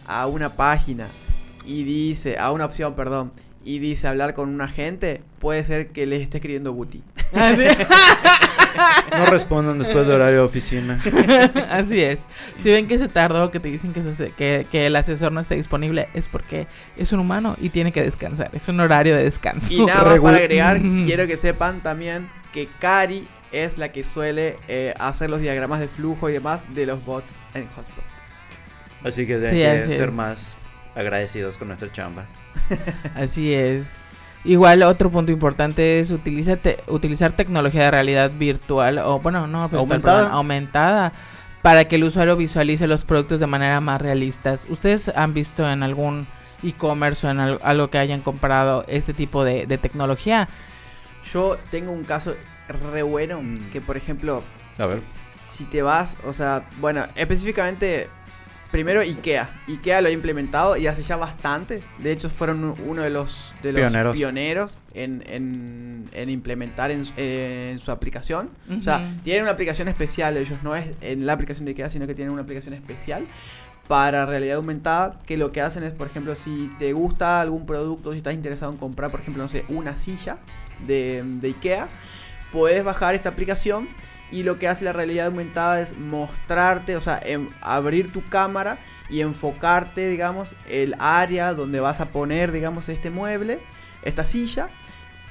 a 0.07 0.27
una 0.27 0.57
página 0.57 1.11
y 1.65 1.83
dice, 1.85 2.39
a 2.39 2.53
una 2.53 2.65
opción, 2.65 2.95
perdón, 2.95 3.33
y 3.65 3.79
dice 3.79 4.09
hablar 4.09 4.35
con 4.35 4.49
un 4.49 4.61
agente, 4.61 5.23
puede 5.39 5.65
ser 5.65 5.89
que 5.91 6.07
les 6.07 6.23
esté 6.23 6.39
escribiendo 6.39 6.73
Guti. 6.73 7.03
no 9.19 9.27
respondan 9.27 9.79
después 9.79 10.07
de 10.07 10.15
horario 10.15 10.39
de 10.39 10.45
oficina. 10.45 11.01
Así 11.71 12.01
es. 12.03 12.19
Si 12.63 12.71
ven 12.71 12.87
que 12.87 12.99
se 12.99 13.09
tardó, 13.09 13.51
que 13.51 13.61
te 13.61 13.69
dicen 13.69 13.93
que, 13.93 14.67
que, 14.71 14.87
el 14.87 14.97
asesor 14.97 15.33
no 15.33 15.41
está 15.41 15.55
disponible, 15.55 16.09
es 16.15 16.29
porque 16.29 16.67
es 16.97 17.13
un 17.13 17.21
humano 17.21 17.57
y 17.61 17.71
tiene 17.71 17.93
que 17.93 18.03
descansar. 18.03 18.51
Es 18.53 18.69
un 18.69 18.81
horario 18.81 19.17
de 19.17 19.25
descanso. 19.25 19.73
Y 19.73 19.85
nada 19.85 20.05
más 20.05 20.21
para 20.21 20.37
agregar, 20.39 20.81
quiero 21.05 21.27
que 21.27 21.37
sepan 21.37 21.83
también 21.83 22.31
que 22.53 22.69
Cari 22.79 23.29
es 23.53 23.79
la 23.79 23.93
que 23.93 24.05
suele 24.05 24.57
eh, 24.69 24.95
hacer 24.99 25.31
los 25.31 25.41
diagramas 25.41 25.81
de 25.81 25.89
flujo 25.89 26.29
y 26.31 26.33
demás 26.33 26.65
de 26.75 26.87
los 26.87 27.05
bots 27.05 27.37
en 27.55 27.69
Hotspot. 27.69 28.05
Así 29.05 29.27
que 29.27 29.39
deben 29.39 29.89
ser 29.89 30.13
más 30.13 30.57
agradecidos 30.95 31.59
con 31.59 31.69
nuestra 31.69 31.91
chamba. 31.93 32.27
así 33.15 33.53
es. 33.53 34.02
Igual 34.45 34.83
otro 34.83 35.11
punto 35.11 35.31
importante 35.31 36.01
es 36.01 36.11
utilizar, 36.11 36.61
utilizar 36.89 37.33
tecnología 37.33 37.85
de 37.85 37.91
realidad 37.93 38.33
virtual 38.37 38.99
o 38.99 39.21
bueno, 39.21 39.47
no 39.47 39.63
aumentada. 39.73 40.31
aumentada 40.31 41.13
para 41.63 41.87
que 41.87 41.95
el 41.95 42.05
usuario 42.05 42.37
visualice 42.37 42.89
los 42.89 43.05
productos 43.05 43.39
de 43.39 43.47
manera 43.47 43.81
más 43.81 44.03
realistas. 44.03 44.67
¿Ustedes 44.69 45.09
han 45.15 45.33
visto 45.33 45.69
en 45.71 45.85
algún 45.85 46.27
e-commerce 46.65 47.27
o 47.27 47.31
en 47.31 47.39
algo 47.39 47.89
que 47.89 47.99
hayan 47.99 48.21
comprado 48.21 48.85
este 48.89 49.15
tipo 49.15 49.45
de, 49.45 49.67
tecnología? 49.79 50.49
Yo 51.33 51.57
tengo 51.71 51.93
un 51.93 52.03
caso 52.03 52.35
re 52.93 53.03
bueno 53.03 53.41
que 53.71 53.81
por 53.81 53.97
ejemplo, 53.97 54.43
a 54.79 54.87
ver, 54.87 55.03
si 55.45 55.65
te 55.65 55.83
vas, 55.83 56.17
o 56.25 56.33
sea, 56.33 56.69
bueno, 56.81 57.07
específicamente 57.15 58.11
primero 58.73 59.01
IKEA. 59.03 59.63
IKEA 59.69 60.01
lo 60.01 60.09
ha 60.09 60.11
implementado 60.11 60.77
y 60.77 60.87
hace 60.89 61.03
ya 61.03 61.17
bastante. 61.17 61.83
De 61.99 62.11
hecho, 62.11 62.29
fueron 62.29 62.75
uno 62.87 63.03
de 63.03 63.11
los, 63.11 63.55
de 63.63 63.73
los 63.73 64.15
pioneros, 64.15 64.75
en, 64.95 66.09
implementar 66.27 66.91
en, 66.91 67.79
su 67.79 67.91
aplicación. 67.93 68.51
O 68.77 68.83
sea, 68.83 69.05
tienen 69.23 69.43
una 69.43 69.53
aplicación 69.53 69.89
especial. 69.89 70.37
Ellos 70.37 70.63
no 70.63 70.75
es 70.75 70.95
en 71.03 71.27
la 71.27 71.35
aplicación 71.35 71.67
de 71.67 71.73
IKEA, 71.73 71.91
sino 71.91 72.07
que 72.07 72.15
tienen 72.15 72.33
una 72.33 72.43
aplicación 72.43 72.75
especial 72.75 73.27
para 73.87 74.27
realidad 74.27 74.57
aumentada. 74.57 75.21
Que 75.27 75.37
lo 75.37 75.53
que 75.53 75.61
hacen 75.61 75.85
es, 75.85 75.93
por 75.93 76.07
ejemplo, 76.07 76.35
si 76.35 76.71
te 76.79 76.93
gusta 76.95 77.41
algún 77.41 77.67
producto, 77.67 78.13
si 78.13 78.19
estás 78.19 78.35
interesado 78.35 78.73
en 78.73 78.79
comprar, 78.79 79.11
por 79.11 79.21
ejemplo, 79.21 79.43
no 79.43 79.49
sé, 79.49 79.65
una 79.69 79.95
silla 79.95 80.39
de, 80.87 81.23
de 81.25 81.49
IKEA, 81.49 81.89
puedes 82.51 82.83
bajar 82.83 83.15
esta 83.15 83.29
aplicación 83.29 83.89
y 84.33 84.43
lo 84.43 84.59
que 84.59 84.67
hace 84.67 84.85
la 84.85 84.93
realidad 84.93 85.27
aumentada 85.27 85.81
es 85.81 85.97
mostrarte, 85.97 86.97
o 86.97 87.01
sea, 87.01 87.21
abrir 87.61 88.13
tu 88.13 88.25
cámara 88.29 88.79
y 89.09 89.21
enfocarte, 89.21 90.09
digamos, 90.09 90.57
el 90.69 90.97
área 90.99 91.53
donde 91.53 91.81
vas 91.81 92.01
a 92.01 92.09
poner, 92.09 92.51
digamos, 92.51 92.89
este 92.89 93.11
mueble, 93.11 93.63
esta 94.03 94.25
silla. 94.25 94.71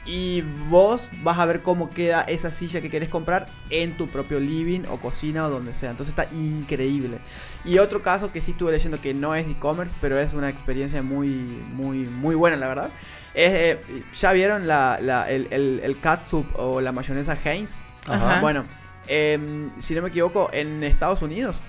Y 0.04 0.42
vos 0.68 1.10
vas 1.22 1.38
a 1.38 1.46
ver 1.46 1.62
cómo 1.62 1.92
queda 1.92 2.22
esa 2.22 2.52
silla 2.52 2.82
que 2.82 2.90
querés 2.90 3.10
comprar 3.10 3.46
en 3.70 3.98
tu 3.98 4.08
propio 4.10 4.40
living 4.40 4.82
o 4.90 5.00
cocina 5.00 5.46
o 5.46 5.50
donde 5.52 5.74
sea. 5.74 5.92
Entonces 5.92 6.16
está 6.18 6.34
increíble. 6.34 7.20
Y 7.66 7.78
otro 7.78 8.02
caso 8.02 8.32
que 8.32 8.42
sí 8.42 8.52
estuve 8.52 8.72
leyendo 8.72 9.00
que 9.00 9.14
no 9.14 9.36
es 9.36 9.48
e-commerce, 9.48 9.96
pero 10.02 10.18
es 10.18 10.34
una 10.34 10.50
experiencia 10.50 11.04
muy, 11.04 11.28
muy, 11.28 12.06
muy 12.06 12.34
buena, 12.34 12.58
la 12.58 12.68
verdad. 12.68 12.92
Es, 13.36 13.52
eh, 13.54 14.04
¿Ya 14.14 14.32
vieron 14.32 14.68
la, 14.68 14.98
el, 15.30 15.48
el, 15.52 15.82
el 15.84 16.00
catsup 16.00 16.48
o 16.56 16.82
la 16.82 16.92
mayonesa 16.92 17.38
Heinz? 17.44 17.78
Ajá. 18.08 18.42
Bueno, 18.42 18.66
Em, 19.14 19.70
si 19.78 19.94
no 19.94 20.02
me 20.02 20.08
equivoco, 20.08 20.50
en 20.54 20.86
Estados 20.86 21.22
Unidos, 21.22 21.60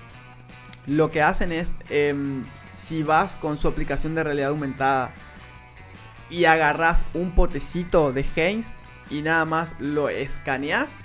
lo 0.87 1.11
que 1.11 1.21
hacen 1.21 1.51
es, 1.51 1.75
em, 1.89 2.45
si 2.73 3.03
vas 3.03 3.35
con 3.35 3.59
su 3.59 3.67
aplicación 3.67 4.15
de 4.15 4.23
realidad 4.23 4.51
aumentada 4.51 5.13
y 6.29 6.45
agarras 6.45 7.05
un 7.13 7.35
potecito 7.35 8.13
de 8.13 8.25
Heinz 8.33 8.75
y 9.09 9.23
nada 9.23 9.43
más 9.43 9.75
lo 9.81 10.07
escaneas, 10.07 10.99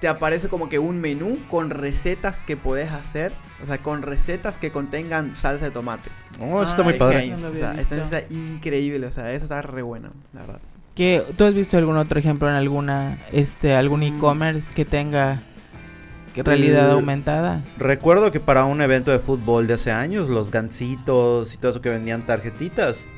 te 0.00 0.08
aparece 0.08 0.48
como 0.48 0.70
que 0.70 0.78
un 0.78 0.98
menú 0.98 1.38
con 1.50 1.68
recetas 1.68 2.40
que 2.40 2.56
puedes 2.56 2.90
hacer. 2.90 3.34
O 3.62 3.66
sea, 3.66 3.76
con 3.82 4.00
recetas 4.00 4.56
que 4.56 4.72
contengan 4.72 5.36
salsa 5.36 5.66
de 5.66 5.70
tomate. 5.72 6.08
Oh, 6.40 6.62
eso 6.62 6.70
está 6.70 6.82
muy 6.82 6.94
padre. 6.94 7.34
o 7.34 7.54
sea, 7.54 7.74
está 7.74 8.22
increíble. 8.30 9.06
O 9.06 9.12
sea, 9.12 9.30
eso 9.34 9.44
está 9.44 9.60
re 9.60 9.82
bueno, 9.82 10.10
la 10.32 10.40
verdad. 10.40 10.60
¿Tú 11.36 11.44
has 11.44 11.54
visto 11.54 11.78
algún 11.78 11.96
otro 11.96 12.18
ejemplo 12.18 12.48
en 12.48 12.54
alguna, 12.54 13.18
este, 13.32 13.74
algún 13.74 14.00
mm. 14.00 14.16
e-commerce 14.16 14.74
que 14.74 14.84
tenga 14.84 15.42
realidad 16.36 16.90
aumentada. 16.90 17.62
Recuerdo 17.78 18.30
que 18.30 18.40
para 18.40 18.64
un 18.64 18.80
evento 18.82 19.10
de 19.10 19.18
fútbol 19.18 19.66
de 19.66 19.74
hace 19.74 19.90
años, 19.90 20.28
los 20.28 20.50
gancitos 20.50 21.54
y 21.54 21.58
todo 21.58 21.72
eso 21.72 21.80
que 21.80 21.90
vendían 21.90 22.26
tarjetitas, 22.26 23.08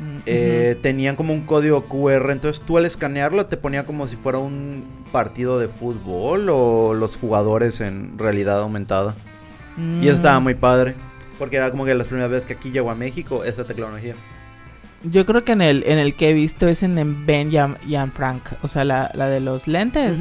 mm, 0.00 0.18
eh, 0.26 0.78
tenían 0.82 1.16
como 1.16 1.32
un 1.32 1.42
código 1.42 1.84
QR. 1.84 2.30
Entonces 2.30 2.64
tú 2.64 2.78
al 2.78 2.86
escanearlo 2.86 3.46
te 3.46 3.56
ponía 3.56 3.84
como 3.84 4.06
si 4.08 4.16
fuera 4.16 4.38
un 4.38 4.84
partido 5.12 5.58
de 5.58 5.68
fútbol 5.68 6.48
o 6.50 6.94
los 6.94 7.16
jugadores 7.16 7.80
en 7.80 8.18
realidad 8.18 8.60
aumentada. 8.60 9.14
Y 9.76 10.06
eso 10.06 10.16
estaba 10.16 10.38
mm. 10.38 10.42
muy 10.42 10.54
padre. 10.54 10.94
Porque 11.38 11.56
era 11.56 11.70
como 11.70 11.84
que 11.84 11.94
las 11.94 12.06
primeras 12.06 12.30
veces 12.30 12.46
que 12.46 12.54
aquí 12.54 12.70
llegó 12.70 12.90
a 12.90 12.94
México 12.94 13.42
esa 13.44 13.64
tecnología. 13.64 14.14
Yo 15.02 15.26
creo 15.26 15.44
que 15.44 15.52
en 15.52 15.60
el, 15.60 15.82
en 15.86 15.98
el 15.98 16.14
que 16.14 16.30
he 16.30 16.32
visto 16.32 16.66
es 16.66 16.82
en 16.82 17.26
Ben 17.26 17.50
y 17.52 17.96
Frank. 18.12 18.42
O 18.62 18.68
sea, 18.68 18.84
la, 18.84 19.10
de 19.12 19.40
los 19.40 19.66
lentes. 19.66 20.18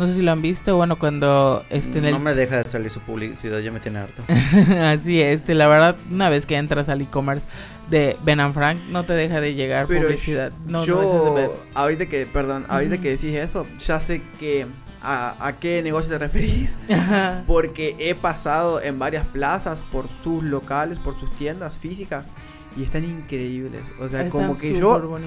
No 0.00 0.06
sé 0.06 0.14
si 0.14 0.22
lo 0.22 0.32
han 0.32 0.40
visto, 0.40 0.76
bueno, 0.76 0.98
cuando 0.98 1.62
este 1.68 1.98
en 1.98 2.10
No 2.10 2.18
me 2.18 2.32
deja 2.32 2.56
de 2.56 2.64
salir 2.64 2.90
su 2.90 3.00
publicidad, 3.00 3.58
ya 3.58 3.70
me 3.70 3.80
tiene 3.80 3.98
harto. 3.98 4.22
Así 4.82 5.20
es, 5.20 5.40
este, 5.40 5.54
la 5.54 5.68
verdad, 5.68 5.94
una 6.10 6.30
vez 6.30 6.46
que 6.46 6.56
entras 6.56 6.88
al 6.88 7.02
e-commerce 7.02 7.44
de 7.90 8.16
Ben 8.24 8.40
and 8.40 8.54
Frank, 8.54 8.78
no 8.90 9.04
te 9.04 9.12
deja 9.12 9.42
de 9.42 9.54
llegar 9.54 9.86
publicidad. 9.86 10.52
No, 10.66 10.82
yo, 10.86 11.54
ahorita 11.74 12.06
que, 12.06 12.24
perdón, 12.24 12.64
ahorita 12.70 12.96
que 12.96 13.10
decís 13.10 13.34
eso, 13.34 13.66
ya 13.78 14.00
sé 14.00 14.22
que 14.38 14.66
a, 15.02 15.56
qué 15.60 15.82
negocio 15.82 16.12
te 16.12 16.18
referís. 16.18 16.78
Porque 17.46 17.94
he 17.98 18.14
pasado 18.14 18.80
en 18.80 18.98
varias 18.98 19.26
plazas 19.26 19.84
por 19.92 20.08
sus 20.08 20.42
locales, 20.42 20.98
por 20.98 21.20
sus 21.20 21.30
tiendas 21.36 21.76
físicas. 21.76 22.32
Y 22.74 22.84
están 22.84 23.04
increíbles. 23.04 23.82
O 23.98 24.08
sea, 24.08 24.30
como 24.30 24.56
que 24.56 24.78
yo. 24.78 25.18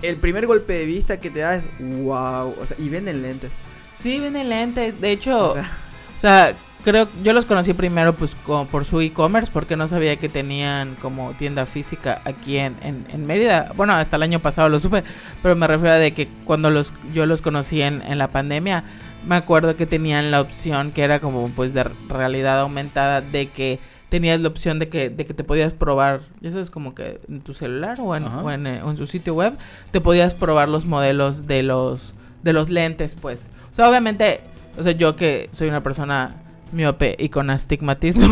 el 0.00 0.16
primer 0.16 0.46
golpe 0.46 0.72
de 0.72 0.86
vista 0.86 1.20
que 1.20 1.28
te 1.28 1.40
da 1.40 1.56
es 1.56 1.66
wow. 1.80 2.54
O 2.58 2.64
sea, 2.64 2.78
y 2.78 2.88
venden 2.88 3.20
lentes. 3.20 3.58
Sí, 4.02 4.18
vienen 4.18 4.48
lentes. 4.48 5.00
De 5.00 5.12
hecho, 5.12 5.52
o 5.52 6.20
sea, 6.20 6.56
creo 6.84 7.08
yo 7.22 7.32
los 7.32 7.46
conocí 7.46 7.72
primero 7.72 8.16
pues 8.16 8.34
como 8.42 8.66
por 8.66 8.84
su 8.84 9.00
e-commerce 9.00 9.52
porque 9.52 9.76
no 9.76 9.86
sabía 9.86 10.16
que 10.16 10.28
tenían 10.28 10.96
como 10.96 11.34
tienda 11.34 11.66
física 11.66 12.20
aquí 12.24 12.58
en, 12.58 12.76
en, 12.82 13.26
Mérida. 13.26 13.72
Bueno, 13.76 13.92
hasta 13.94 14.16
el 14.16 14.24
año 14.24 14.40
pasado 14.40 14.68
lo 14.68 14.80
supe, 14.80 15.04
pero 15.40 15.54
me 15.54 15.68
refiero 15.68 15.92
a 15.92 15.98
de 15.98 16.14
que 16.14 16.28
cuando 16.44 16.70
los 16.70 16.92
yo 17.14 17.26
los 17.26 17.42
conocí 17.42 17.80
en, 17.80 18.02
en 18.02 18.18
la 18.18 18.28
pandemia, 18.28 18.82
me 19.24 19.36
acuerdo 19.36 19.76
que 19.76 19.86
tenían 19.86 20.32
la 20.32 20.40
opción 20.40 20.90
que 20.90 21.02
era 21.04 21.20
como 21.20 21.48
pues 21.50 21.72
de 21.72 21.84
realidad 21.84 22.58
aumentada 22.58 23.20
de 23.20 23.50
que 23.50 23.78
tenías 24.08 24.40
la 24.40 24.48
opción 24.48 24.80
de 24.80 24.88
que, 24.88 25.10
de 25.10 25.24
que 25.24 25.32
te 25.32 25.44
podías 25.44 25.72
probar, 25.74 26.22
ya 26.40 26.50
sabes, 26.50 26.70
como 26.70 26.94
que 26.94 27.20
en 27.28 27.40
tu 27.40 27.54
celular 27.54 27.98
o 28.00 28.14
en, 28.14 28.26
o 28.26 28.50
en, 28.50 28.66
o 28.66 28.90
en 28.90 28.96
su 28.96 29.06
sitio 29.06 29.32
web, 29.32 29.54
te 29.90 30.02
podías 30.02 30.34
probar 30.34 30.68
los 30.68 30.84
modelos 30.84 31.46
de 31.46 31.62
los 31.62 32.14
de 32.42 32.52
los 32.52 32.70
lentes, 32.70 33.16
pues. 33.20 33.48
O 33.78 33.88
obviamente, 33.88 34.40
o 34.78 34.82
sea, 34.82 34.92
yo 34.92 35.16
que 35.16 35.48
soy 35.52 35.68
una 35.68 35.82
persona 35.82 36.36
miope 36.72 37.16
y 37.18 37.28
con 37.28 37.50
astigmatismo, 37.50 38.26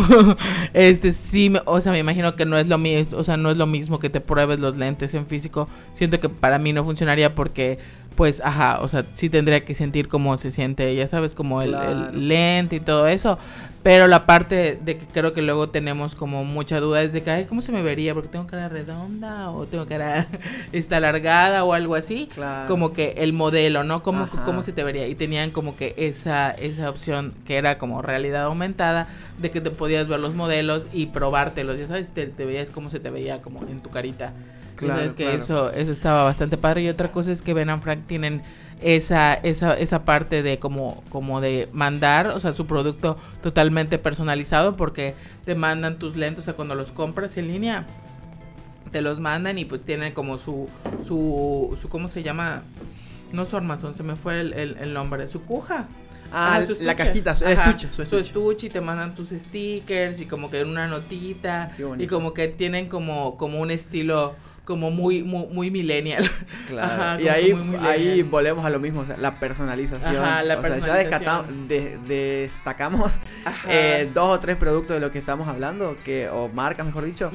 este 0.73 1.11
sí, 1.11 1.53
o 1.65 1.79
sea, 1.79 1.91
me 1.91 1.99
imagino 1.99 2.35
que 2.35 2.45
no 2.45 2.57
es 2.57 2.67
lo 2.67 2.77
mismo, 2.77 3.17
o 3.17 3.23
sea, 3.23 3.37
no 3.37 3.51
es 3.51 3.57
lo 3.57 3.67
mismo 3.67 3.99
que 3.99 4.09
te 4.09 4.19
pruebes 4.19 4.59
los 4.59 4.77
lentes 4.77 5.13
en 5.13 5.25
físico. 5.25 5.67
Siento 5.93 6.19
que 6.19 6.29
para 6.29 6.59
mí 6.59 6.73
no 6.73 6.83
funcionaría 6.83 7.35
porque 7.35 7.79
pues, 8.15 8.41
ajá, 8.43 8.81
o 8.81 8.87
sea, 8.87 9.05
sí 9.13 9.29
tendría 9.29 9.63
que 9.63 9.73
sentir 9.73 10.07
cómo 10.07 10.37
se 10.37 10.51
siente, 10.51 10.93
ya 10.95 11.07
sabes, 11.07 11.33
como 11.33 11.61
el, 11.61 11.75
lente 12.27 12.75
y 12.75 12.79
todo 12.79 13.07
eso. 13.07 13.37
Pero 13.83 14.07
la 14.07 14.27
parte 14.27 14.77
de 14.79 14.97
que 14.97 15.07
creo 15.07 15.33
que 15.33 15.41
luego 15.41 15.69
tenemos 15.69 16.13
como 16.13 16.43
mucha 16.43 16.79
duda 16.79 17.01
es 17.01 17.13
de 17.13 17.23
que, 17.23 17.31
ay, 17.31 17.45
¿cómo 17.45 17.61
se 17.61 17.71
me 17.71 17.81
vería? 17.81 18.13
Porque 18.13 18.29
tengo 18.29 18.45
cara 18.45 18.69
redonda 18.69 19.49
o 19.49 19.65
tengo 19.65 19.87
cara 19.87 20.27
está 20.71 20.97
alargada 20.97 21.63
o 21.63 21.73
algo 21.73 21.95
así. 21.95 22.29
Como 22.67 22.93
que 22.93 23.15
el 23.17 23.33
modelo, 23.33 23.83
¿no? 23.83 24.03
¿Cómo, 24.03 24.29
¿Cómo 24.45 24.63
se 24.63 24.71
te 24.71 24.83
vería? 24.83 25.07
Y 25.07 25.15
tenían 25.15 25.49
como 25.49 25.75
que 25.75 25.95
esa, 25.97 26.51
esa 26.51 26.91
opción 26.91 27.33
que 27.45 27.55
era 27.55 27.79
como 27.79 28.03
realidad 28.03 28.43
aumentada 28.43 29.07
de 29.39 29.49
que 29.49 29.61
te 29.61 29.71
podías 29.71 30.07
ver 30.07 30.19
los 30.19 30.35
modelos 30.35 30.85
y 30.93 31.07
probártelos, 31.07 31.79
ya 31.79 31.87
sabes, 31.87 32.09
te, 32.09 32.27
te 32.27 32.45
veías 32.45 32.69
cómo 32.69 32.91
se 32.91 32.99
te 32.99 33.09
veía 33.09 33.41
como 33.41 33.63
en 33.63 33.79
tu 33.79 33.89
carita. 33.89 34.33
Claro, 34.85 35.15
que 35.15 35.35
eso 35.35 35.71
eso 35.71 35.91
estaba 35.91 36.23
bastante 36.23 36.57
padre 36.57 36.83
y 36.83 36.89
otra 36.89 37.11
cosa 37.11 37.31
es 37.31 37.41
que 37.41 37.53
Ben 37.53 37.69
and 37.69 37.81
Frank 37.83 38.07
tienen 38.07 38.41
esa 38.81 39.35
esa 39.35 39.77
esa 39.77 40.05
parte 40.05 40.43
de 40.43 40.59
como 40.59 41.03
como 41.09 41.39
de 41.39 41.69
mandar, 41.71 42.27
o 42.27 42.39
sea, 42.39 42.53
su 42.53 42.65
producto 42.65 43.17
totalmente 43.43 43.97
personalizado 43.97 44.75
porque 44.75 45.13
te 45.45 45.55
mandan 45.55 45.99
tus 45.99 46.15
lentes, 46.15 46.43
o 46.43 46.45
sea, 46.45 46.55
cuando 46.55 46.75
los 46.75 46.91
compras 46.91 47.37
en 47.37 47.47
línea 47.47 47.85
te 48.91 49.01
los 49.01 49.19
mandan 49.19 49.57
y 49.57 49.65
pues 49.65 49.83
tienen 49.83 50.13
como 50.13 50.37
su 50.37 50.67
su 51.03 51.77
su 51.79 51.89
¿cómo 51.89 52.07
se 52.07 52.23
llama? 52.23 52.63
No 53.31 53.45
su 53.45 53.55
armazón, 53.55 53.93
se 53.93 54.03
me 54.03 54.17
fue 54.17 54.41
el, 54.41 54.53
el, 54.53 54.93
nombre, 54.93 55.29
su 55.29 55.43
cuja. 55.43 55.87
Ah, 56.33 56.61
la 56.81 56.95
cajita, 56.95 57.33
su 57.33 57.45
estuche, 57.45 57.89
su 57.91 58.17
estuche. 58.17 58.67
y 58.67 58.69
te 58.69 58.81
mandan 58.81 59.15
tus 59.15 59.29
stickers 59.29 60.19
y 60.19 60.25
como 60.25 60.49
que 60.49 60.63
una 60.63 60.87
notita 60.87 61.71
y 61.97 62.07
como 62.07 62.33
que 62.33 62.49
tienen 62.49 62.87
como 62.87 63.37
como 63.37 63.59
un 63.59 63.71
estilo 63.71 64.35
como 64.65 64.91
muy, 64.91 65.23
muy, 65.23 65.47
muy 65.47 65.71
millennial. 65.71 66.29
Claro. 66.67 67.21
y 67.21 67.27
ahí, 67.27 67.53
ahí 67.81 68.23
volvemos 68.23 68.65
a 68.65 68.69
lo 68.69 68.79
mismo, 68.79 69.01
o 69.01 69.05
sea, 69.05 69.17
la 69.17 69.39
personalización. 69.39 70.15
Ajá, 70.15 70.41
la 70.41 70.57
o 70.57 70.61
Sea, 70.61 70.79
ya 70.79 71.43
destacamos 72.07 73.19
eh, 73.67 74.09
dos 74.13 74.29
o 74.29 74.39
tres 74.39 74.55
productos 74.55 74.95
de 74.95 75.01
lo 75.01 75.11
que 75.11 75.17
estamos 75.17 75.49
hablando, 75.49 75.97
que, 76.05 76.29
o 76.29 76.47
marcas, 76.47 76.85
mejor 76.85 77.03
dicho, 77.03 77.29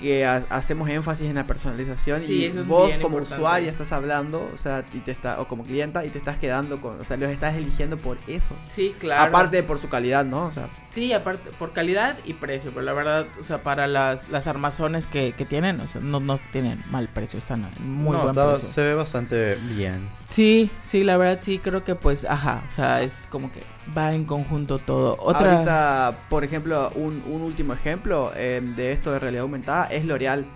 que 0.00 0.24
hacemos 0.24 0.88
énfasis 0.88 1.28
en 1.28 1.34
la 1.34 1.46
personalización 1.46 2.22
y 2.26 2.48
vos 2.48 2.96
como 3.02 3.18
usuario 3.18 3.68
estás 3.68 3.92
hablando, 3.92 4.50
o 4.52 4.56
sea, 4.56 4.84
y 4.94 5.00
te 5.00 5.10
está, 5.10 5.40
o 5.40 5.46
como 5.46 5.62
clienta, 5.62 6.04
y 6.06 6.08
te 6.08 6.16
estás 6.16 6.38
quedando 6.38 6.80
con, 6.80 6.98
o 6.98 7.04
sea, 7.04 7.18
los 7.18 7.28
estás 7.28 7.54
eligiendo 7.54 7.98
por 7.98 8.16
eso. 8.26 8.54
Sí, 8.66 8.94
claro. 8.98 9.24
Aparte 9.24 9.62
por 9.62 9.78
su 9.78 9.90
calidad, 9.90 10.24
¿no? 10.24 10.46
O 10.46 10.52
sea. 10.52 10.70
Sí, 10.88 11.12
aparte 11.12 11.50
por 11.58 11.72
calidad 11.72 12.18
y 12.24 12.32
precio, 12.32 12.72
pero 12.72 12.86
la 12.86 12.94
verdad, 12.94 13.26
o 13.38 13.42
sea, 13.42 13.62
para 13.62 13.86
las, 13.86 14.28
las 14.30 14.46
armazones 14.46 15.06
que, 15.06 15.32
que 15.32 15.44
tienen, 15.44 15.78
o 15.80 15.86
sea, 15.86 16.00
no, 16.00 16.18
no 16.18 16.40
tienen 16.50 16.82
mal 16.90 17.08
precio, 17.08 17.38
están 17.38 17.70
muy 17.78 18.16
no, 18.16 18.22
buen 18.22 18.34
precio. 18.34 18.72
Se 18.72 18.80
ve 18.80 18.94
bastante 18.94 19.56
bien. 19.56 20.08
Sí, 20.30 20.70
sí, 20.82 21.04
la 21.04 21.16
verdad 21.18 21.40
sí 21.42 21.58
creo 21.58 21.84
que 21.84 21.94
pues, 21.94 22.24
ajá, 22.24 22.64
o 22.68 22.70
sea, 22.72 23.02
es 23.02 23.26
como 23.28 23.52
que 23.52 23.62
va 23.96 24.14
en 24.14 24.24
conjunto 24.24 24.78
todo. 24.78 25.16
Otra... 25.20 25.52
Ahorita, 25.52 26.26
por 26.28 26.44
ejemplo, 26.44 26.90
un, 26.94 27.22
último 27.26 27.72
ejemplo 27.72 28.32
em, 28.36 28.74
de 28.74 28.92
esto 28.92 29.12
de 29.12 29.18
realidad 29.18 29.42
aumentada 29.42 29.84
es 29.86 30.04
L'Oreal. 30.04 30.46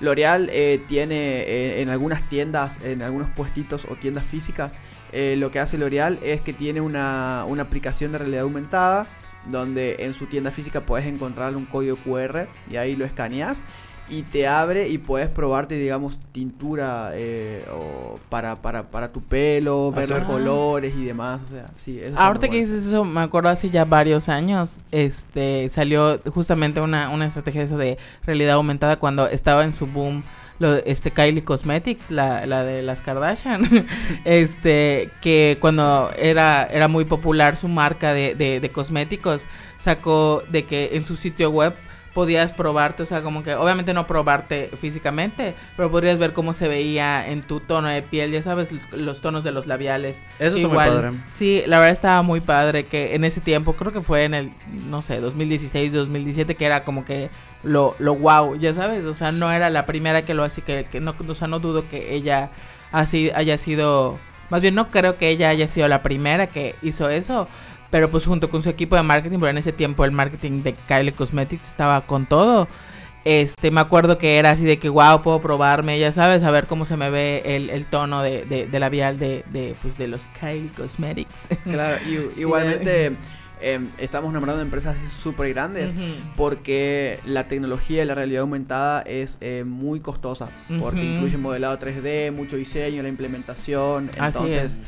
L'Oreal 0.00 0.48
eh, 0.52 0.82
tiene 0.86 1.40
eh, 1.40 1.82
en 1.82 1.88
algunas 1.88 2.28
tiendas, 2.28 2.80
en 2.84 3.02
algunos 3.02 3.30
puestitos 3.30 3.86
o 3.90 3.96
tiendas 3.96 4.24
físicas, 4.24 4.76
eh, 5.12 5.36
lo 5.38 5.50
que 5.50 5.58
hace 5.58 5.78
L'Oreal 5.78 6.18
es 6.22 6.40
que 6.40 6.52
tiene 6.52 6.80
una, 6.80 7.44
una 7.48 7.62
aplicación 7.62 8.12
de 8.12 8.18
realidad 8.18 8.42
aumentada 8.42 9.06
donde 9.46 9.96
en 10.00 10.14
su 10.14 10.26
tienda 10.26 10.50
física 10.50 10.82
puedes 10.84 11.06
encontrar 11.06 11.56
un 11.56 11.64
código 11.64 11.96
QR 11.96 12.48
y 12.70 12.76
ahí 12.76 12.96
lo 12.96 13.04
escaneas 13.04 13.62
y 14.10 14.22
te 14.22 14.46
abre 14.46 14.88
y 14.88 14.98
puedes 14.98 15.28
probarte, 15.28 15.76
digamos, 15.76 16.18
tintura 16.32 17.10
eh, 17.14 17.64
o 17.72 18.18
para, 18.28 18.56
para, 18.56 18.90
para 18.90 19.12
tu 19.12 19.20
pelo, 19.20 19.92
ver 19.92 20.08
los 20.08 20.22
colores 20.22 20.94
y 20.96 21.04
demás. 21.04 21.40
O 21.44 21.48
sea, 21.48 21.70
sí, 21.76 22.00
Ahorita 22.16 22.48
que 22.48 22.58
dices 22.58 22.86
eso, 22.86 23.04
me 23.04 23.20
acuerdo 23.20 23.50
hace 23.50 23.70
ya 23.70 23.84
varios 23.84 24.28
años, 24.28 24.78
este, 24.90 25.68
salió 25.68 26.20
justamente 26.32 26.80
una, 26.80 27.10
una 27.10 27.26
estrategia 27.26 27.60
de 27.60 27.66
eso 27.66 27.76
de 27.76 27.98
realidad 28.24 28.54
aumentada 28.54 28.98
cuando 28.98 29.28
estaba 29.28 29.64
en 29.64 29.72
su 29.72 29.86
boom. 29.86 30.22
Lo, 30.60 30.74
este 30.74 31.12
Kylie 31.12 31.44
Cosmetics, 31.44 32.10
la, 32.10 32.44
la 32.44 32.64
de 32.64 32.82
las 32.82 33.00
Kardashian, 33.00 33.86
este, 34.24 35.08
que 35.20 35.56
cuando 35.60 36.10
era, 36.18 36.64
era 36.64 36.88
muy 36.88 37.04
popular 37.04 37.56
su 37.56 37.68
marca 37.68 38.12
de, 38.12 38.34
de, 38.34 38.58
de 38.58 38.72
cosméticos, 38.72 39.46
sacó 39.76 40.42
de 40.50 40.64
que 40.64 40.96
en 40.96 41.04
su 41.04 41.14
sitio 41.14 41.50
web 41.50 41.76
podías 42.18 42.52
probarte, 42.52 43.04
o 43.04 43.06
sea, 43.06 43.22
como 43.22 43.44
que 43.44 43.54
obviamente 43.54 43.94
no 43.94 44.08
probarte 44.08 44.72
físicamente, 44.80 45.54
pero 45.76 45.88
podrías 45.88 46.18
ver 46.18 46.32
cómo 46.32 46.52
se 46.52 46.66
veía 46.66 47.28
en 47.28 47.42
tu 47.42 47.60
tono 47.60 47.86
de 47.86 48.02
piel, 48.02 48.32
ya 48.32 48.42
sabes, 48.42 48.70
los 48.90 49.20
tonos 49.20 49.44
de 49.44 49.52
los 49.52 49.68
labiales. 49.68 50.16
Eso 50.40 50.56
es 50.56 50.66
muy 50.66 50.76
padre. 50.76 51.12
Sí, 51.32 51.62
la 51.68 51.78
verdad 51.78 51.92
estaba 51.92 52.22
muy 52.22 52.40
padre 52.40 52.86
que 52.86 53.14
en 53.14 53.22
ese 53.22 53.40
tiempo, 53.40 53.74
creo 53.74 53.92
que 53.92 54.00
fue 54.00 54.24
en 54.24 54.34
el, 54.34 54.52
no 54.88 55.00
sé, 55.00 55.20
2016, 55.20 55.92
2017, 55.92 56.56
que 56.56 56.64
era 56.64 56.82
como 56.82 57.04
que 57.04 57.30
lo, 57.62 57.94
lo 58.00 58.16
wow, 58.16 58.56
ya 58.56 58.74
sabes, 58.74 59.04
o 59.04 59.14
sea, 59.14 59.30
no 59.30 59.52
era 59.52 59.70
la 59.70 59.86
primera 59.86 60.22
que 60.22 60.34
lo 60.34 60.42
hacía, 60.42 60.64
que, 60.64 60.86
que 60.90 60.98
no, 60.98 61.14
o 61.24 61.34
sea, 61.34 61.46
no 61.46 61.60
dudo 61.60 61.88
que 61.88 62.16
ella 62.16 62.50
así 62.90 63.30
haya 63.32 63.58
sido, 63.58 64.18
más 64.50 64.60
bien 64.60 64.74
no 64.74 64.88
creo 64.88 65.18
que 65.18 65.28
ella 65.28 65.50
haya 65.50 65.68
sido 65.68 65.86
la 65.86 66.02
primera 66.02 66.48
que 66.48 66.74
hizo 66.82 67.10
eso, 67.10 67.46
pero 67.90 68.10
pues 68.10 68.26
junto 68.26 68.50
con 68.50 68.62
su 68.62 68.68
equipo 68.68 68.96
de 68.96 69.02
marketing, 69.02 69.38
pero 69.38 69.50
en 69.50 69.58
ese 69.58 69.72
tiempo 69.72 70.04
el 70.04 70.12
marketing 70.12 70.62
de 70.62 70.74
Kylie 70.74 71.12
Cosmetics 71.12 71.68
estaba 71.68 72.06
con 72.06 72.26
todo. 72.26 72.68
Este, 73.24 73.70
me 73.70 73.80
acuerdo 73.80 74.16
que 74.16 74.38
era 74.38 74.50
así 74.50 74.64
de 74.64 74.78
que, 74.78 74.88
wow, 74.88 75.22
puedo 75.22 75.40
probarme, 75.40 75.98
ya 75.98 76.12
sabes, 76.12 76.42
a 76.44 76.50
ver 76.50 76.66
cómo 76.66 76.84
se 76.84 76.96
me 76.96 77.10
ve 77.10 77.42
el, 77.44 77.68
el 77.68 77.86
tono 77.86 78.22
de, 78.22 78.44
de, 78.44 78.66
de 78.66 78.80
labial 78.80 79.18
de, 79.18 79.44
de, 79.50 79.74
pues, 79.82 79.98
de 79.98 80.08
los 80.08 80.28
Kylie 80.40 80.70
Cosmetics. 80.70 81.48
Claro, 81.64 81.98
y, 82.06 82.40
igualmente 82.40 83.16
em, 83.60 83.90
estamos 83.98 84.32
nombrando 84.32 84.62
empresas 84.62 84.98
súper 84.98 85.50
grandes 85.50 85.94
porque 86.36 87.20
la 87.26 87.48
tecnología 87.48 88.00
de 88.00 88.06
la 88.06 88.14
realidad 88.14 88.42
aumentada 88.42 89.02
es 89.02 89.36
eh, 89.40 89.64
muy 89.66 90.00
costosa, 90.00 90.48
porque 90.80 91.04
incluye 91.04 91.36
modelado 91.36 91.78
3D, 91.78 92.32
mucho 92.32 92.56
diseño, 92.56 93.02
la 93.02 93.08
implementación, 93.08 94.10
entonces 94.16 94.78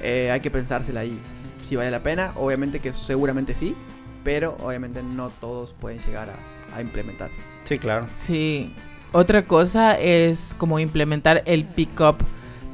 eh, 0.00 0.30
hay 0.30 0.40
que 0.40 0.50
pensársela 0.50 1.00
ahí 1.00 1.20
si 1.62 1.76
vale 1.76 1.90
la 1.90 2.02
pena. 2.02 2.32
Obviamente 2.36 2.80
que 2.80 2.92
seguramente 2.92 3.54
sí, 3.54 3.76
pero 4.24 4.56
obviamente 4.60 5.02
no 5.02 5.30
todos 5.30 5.72
pueden 5.72 5.98
llegar 6.00 6.28
a, 6.74 6.80
implementar. 6.80 7.30
Sí, 7.64 7.78
claro. 7.78 8.06
Sí. 8.14 8.74
Otra 9.12 9.44
cosa 9.44 9.98
es 9.98 10.54
como 10.56 10.78
implementar 10.78 11.42
el 11.46 11.64
pick-up 11.64 12.18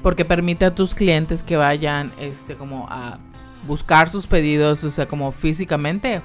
porque 0.02 0.24
permite 0.24 0.66
a 0.66 0.74
tus 0.74 0.94
clientes 0.94 1.42
que 1.42 1.56
vayan 1.56 2.12
este 2.18 2.56
como 2.56 2.86
a 2.90 3.18
buscar 3.66 4.10
sus 4.10 4.26
pedidos, 4.26 4.84
o 4.84 4.90
sea, 4.90 5.08
como 5.08 5.32
físicamente. 5.32 6.20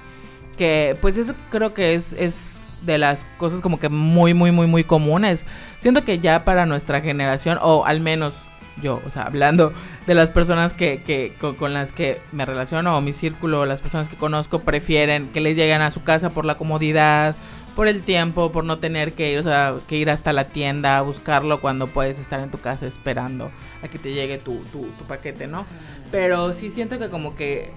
Que 0.57 0.97
pues 1.01 1.17
eso 1.17 1.33
creo 1.49 1.73
que 1.73 1.95
es, 1.95 2.13
es 2.13 2.59
de 2.81 2.97
las 2.97 3.25
cosas 3.37 3.61
como 3.61 3.79
que 3.79 3.89
muy, 3.89 4.33
muy, 4.33 4.51
muy, 4.51 4.67
muy 4.67 4.83
comunes. 4.83 5.45
Siento 5.79 6.03
que 6.03 6.19
ya 6.19 6.43
para 6.43 6.65
nuestra 6.65 7.01
generación, 7.01 7.57
o 7.61 7.85
al 7.85 8.01
menos 8.01 8.35
yo, 8.81 9.01
o 9.05 9.09
sea, 9.09 9.23
hablando 9.23 9.73
de 10.07 10.15
las 10.15 10.31
personas 10.31 10.73
que, 10.73 11.03
que 11.03 11.33
con, 11.39 11.73
las 11.73 11.91
que 11.91 12.21
me 12.31 12.45
relaciono 12.45 12.97
o 12.97 13.01
mi 13.01 13.13
círculo, 13.13 13.65
las 13.65 13.81
personas 13.81 14.09
que 14.09 14.17
conozco 14.17 14.59
prefieren 14.59 15.29
que 15.29 15.41
les 15.41 15.55
lleguen 15.55 15.81
a 15.81 15.91
su 15.91 16.03
casa 16.03 16.29
por 16.29 16.45
la 16.45 16.55
comodidad, 16.55 17.35
por 17.75 17.87
el 17.87 18.01
tiempo, 18.01 18.51
por 18.51 18.65
no 18.65 18.79
tener 18.79 19.13
que 19.13 19.31
ir, 19.31 19.39
o 19.39 19.43
sea, 19.43 19.75
que 19.87 19.95
ir 19.95 20.09
hasta 20.09 20.33
la 20.33 20.45
tienda 20.45 20.97
a 20.97 21.01
buscarlo 21.01 21.61
cuando 21.61 21.87
puedes 21.87 22.19
estar 22.19 22.39
en 22.39 22.51
tu 22.51 22.57
casa 22.57 22.85
esperando 22.85 23.51
a 23.81 23.87
que 23.87 23.97
te 23.97 24.13
llegue 24.13 24.37
tu, 24.37 24.59
tu, 24.65 24.87
tu 24.87 25.05
paquete, 25.05 25.47
¿no? 25.47 25.65
Pero 26.11 26.53
sí 26.53 26.69
siento 26.69 26.99
que 26.99 27.09
como 27.09 27.35
que 27.35 27.71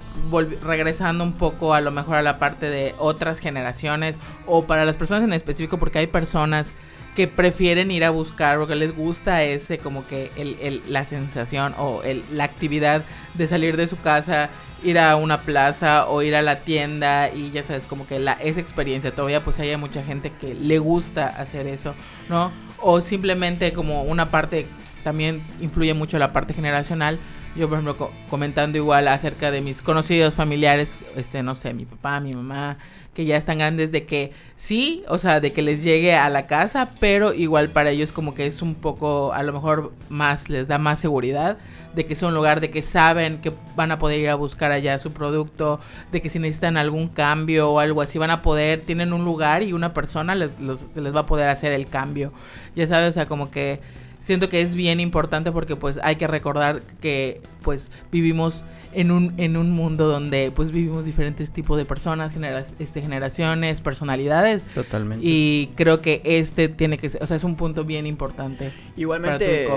regresando 0.63 1.25
un 1.25 1.35
poco 1.35 1.75
a 1.75 1.81
lo 1.81 1.91
mejor 1.91 2.17
a 2.17 2.23
la 2.23 2.39
parte 2.39 2.69
de 2.69 2.95
otras 2.99 3.39
generaciones 3.39 4.17
o 4.47 4.65
para 4.67 4.85
las 4.85 4.97
personas 4.97 5.25
en 5.25 5.33
específico 5.33 5.79
porque 5.79 6.01
hay 6.01 6.07
personas 6.07 6.73
que 7.15 7.29
prefieren 7.29 7.91
ir 7.91 8.05
a 8.05 8.11
buscar 8.11 8.59
porque 8.59 8.75
les 8.75 8.95
gusta 8.95 9.43
ese 9.43 9.79
como 9.79 10.07
que 10.07 10.33
el, 10.37 10.57
el, 10.61 10.83
la 10.89 11.05
sensación 11.05 11.75
o 11.79 12.03
el, 12.03 12.25
la 12.33 12.45
actividad 12.45 13.05
de 13.35 13.47
salir 13.47 13.77
de 13.77 13.87
su 13.87 13.99
casa, 14.01 14.51
ir 14.83 14.99
a 14.99 15.17
una 15.17 15.43
plaza 15.43 16.09
o 16.09 16.23
ir 16.23 16.35
a 16.35 16.43
la 16.43 16.61
tienda 16.61 17.33
y 17.33 17.51
ya 17.53 17.63
sabes 17.63 17.87
como 17.87 18.07
que 18.07 18.19
la 18.19 18.33
esa 18.33 18.61
experiencia 18.61 19.15
todavía 19.15 19.43
pues 19.43 19.61
hay 19.61 19.77
mucha 19.77 20.03
gente 20.03 20.33
que 20.41 20.55
le 20.55 20.79
gusta 20.79 21.27
hacer 21.27 21.67
eso, 21.67 21.95
¿no? 22.29 22.51
O 22.81 23.01
simplemente 23.01 23.73
como 23.73 24.03
una 24.03 24.31
parte 24.31 24.67
también 25.05 25.45
influye 25.61 25.95
mucho 25.95 26.19
la 26.19 26.33
parte 26.33 26.55
generacional. 26.55 27.21
Yo, 27.55 27.69
por 27.69 27.79
ejemplo, 27.79 28.11
comentando 28.29 28.79
igual 28.79 29.07
acerca 29.07 29.53
de 29.53 29.61
mis 29.61 29.81
conocidos 29.81 30.35
familiares, 30.35 30.99
este, 31.15 31.45
no 31.45 31.55
sé, 31.55 31.73
mi 31.73 31.85
papá, 31.85 32.19
mi 32.19 32.33
mamá, 32.33 32.79
que 33.15 33.25
ya 33.25 33.37
están 33.37 33.59
grandes 33.59 33.93
de 33.93 34.05
que 34.05 34.33
sí, 34.57 35.05
o 35.09 35.19
sea, 35.19 35.41
de 35.41 35.53
que 35.53 35.63
les 35.63 35.83
llegue 35.83 36.15
a 36.15 36.29
la 36.29 36.47
casa, 36.47 36.91
pero 37.01 37.33
igual 37.33 37.71
para 37.71 37.91
ellos 37.91 38.13
como 38.13 38.35
que 38.35 38.47
es 38.47 38.61
un 38.61 38.75
poco, 38.75 39.33
a 39.33 39.43
lo 39.43 39.53
mejor 39.53 39.93
más, 40.09 40.51
les 40.51 40.69
da 40.69 40.79
más 40.79 41.01
seguridad 41.01 41.57
de 41.95 42.07
que 42.07 42.15
es 42.15 42.23
un 42.23 42.35
lugar 42.35 42.61
de 42.61 42.71
que 42.71 42.83
saben 42.83 43.41
que 43.41 43.53
van 43.77 43.93
a 43.93 43.99
poder 43.99 44.19
ir 44.19 44.29
a 44.29 44.35
buscar 44.35 44.73
allá 44.73 44.99
su 44.99 45.13
producto, 45.13 45.81
de 46.11 46.21
que 46.21 46.29
si 46.29 46.39
necesitan 46.39 46.77
algún 46.77 47.09
cambio 47.09 47.71
o 47.71 47.79
algo 47.79 48.03
así 48.03 48.19
van 48.19 48.31
a 48.31 48.43
poder, 48.43 48.81
tienen 48.81 49.13
un 49.13 49.25
lugar 49.25 49.63
y 49.63 49.73
una 49.73 49.95
persona 49.95 50.35
les, 50.35 50.53
se 50.93 51.01
les 51.01 51.15
va 51.15 51.21
a 51.21 51.27
poder 51.27 51.49
hacer 51.49 51.73
el 51.73 51.87
cambio. 51.87 52.33
Ya 52.75 52.87
sabes, 52.87 53.11
o 53.11 53.13
sea, 53.13 53.27
como 53.27 53.51
que 53.51 53.81
siento 54.25 54.49
que 54.49 54.63
es 54.63 54.75
bien 54.75 54.99
importante 55.01 55.53
porque 55.53 55.77
pues 55.77 56.01
hay 56.03 56.17
que 56.17 56.27
recordar 56.27 56.83
que 57.01 57.41
pues 57.63 57.91
vivimos 58.11 58.65
en 58.95 59.11
un, 59.11 59.35
en 59.39 59.57
un 59.57 59.71
mundo 59.71 60.09
donde 60.09 60.53
pues 60.55 60.71
vivimos 60.71 61.05
diferentes 61.05 61.51
tipos 61.51 61.77
de 61.77 61.85
personas, 61.85 62.33
este, 62.79 63.03
generaciones, 63.03 63.81
personalidades. 63.81 64.63
Totalmente. 64.75 65.25
Y 65.27 65.71
creo 65.75 66.01
que 66.01 66.23
este 66.25 66.69
tiene 66.69 66.99
que 66.99 67.11
ser, 67.11 67.23
o 67.23 67.27
sea, 67.27 67.37
es 67.37 67.45
un 67.45 67.57
punto 67.57 67.85
bien 67.85 68.07
importante. 68.07 68.73
Igualmente, 68.97 69.69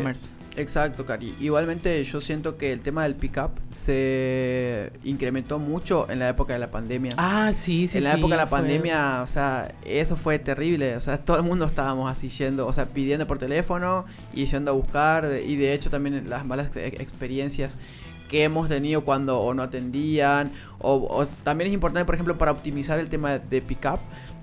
Exacto, 0.58 1.06
Cari. 1.06 1.36
Igualmente 1.40 2.04
yo 2.04 2.20
siento 2.20 2.58
que 2.58 2.74
el 2.74 2.80
tema 2.80 3.04
del 3.04 3.16
pick-up 3.16 3.52
se 3.70 4.92
incrementó 5.04 5.60
mucho 5.60 6.10
en 6.10 6.18
la 6.18 6.30
época 6.30 6.54
de 6.54 6.60
la 6.60 6.72
pandemia. 6.72 7.14
Ah, 7.16 7.52
sí, 7.54 7.88
sí. 7.88 8.00
En 8.00 8.04
la 8.04 8.16
época 8.16 8.34
de 8.34 8.42
la 8.42 8.50
pandemia, 8.50 9.22
o 9.22 9.28
sea, 9.28 9.72
eso 9.86 10.16
fue 10.16 10.40
terrible. 10.40 10.96
O 10.96 11.00
sea, 11.00 11.18
todo 11.24 11.38
el 11.38 11.44
mundo 11.44 11.66
estábamos 11.66 12.10
así 12.10 12.30
yendo, 12.30 12.66
o 12.66 12.74
sea, 12.74 12.88
pidiendo 12.88 13.28
por 13.28 13.38
teléfono 13.38 14.06
y 14.34 14.48
yendo 14.48 14.72
a 14.72 14.74
buscar. 14.74 15.30
Y 15.46 15.58
de 15.58 15.74
hecho 15.74 15.92
también 15.92 16.28
las 16.28 16.44
malas 16.44 16.76
experiencias 16.76 17.78
que 18.28 18.44
hemos 18.44 18.68
tenido 18.68 19.04
cuando 19.04 19.40
o 19.40 19.54
no 19.54 19.62
atendían. 19.62 20.52
O, 20.80 21.24
también 21.44 21.68
es 21.68 21.74
importante, 21.76 22.04
por 22.06 22.16
ejemplo, 22.16 22.36
para 22.40 22.52
optimizar 22.52 23.00
el 23.00 23.10
tema 23.10 23.38
de 23.38 23.62
pick-up. 23.62 24.00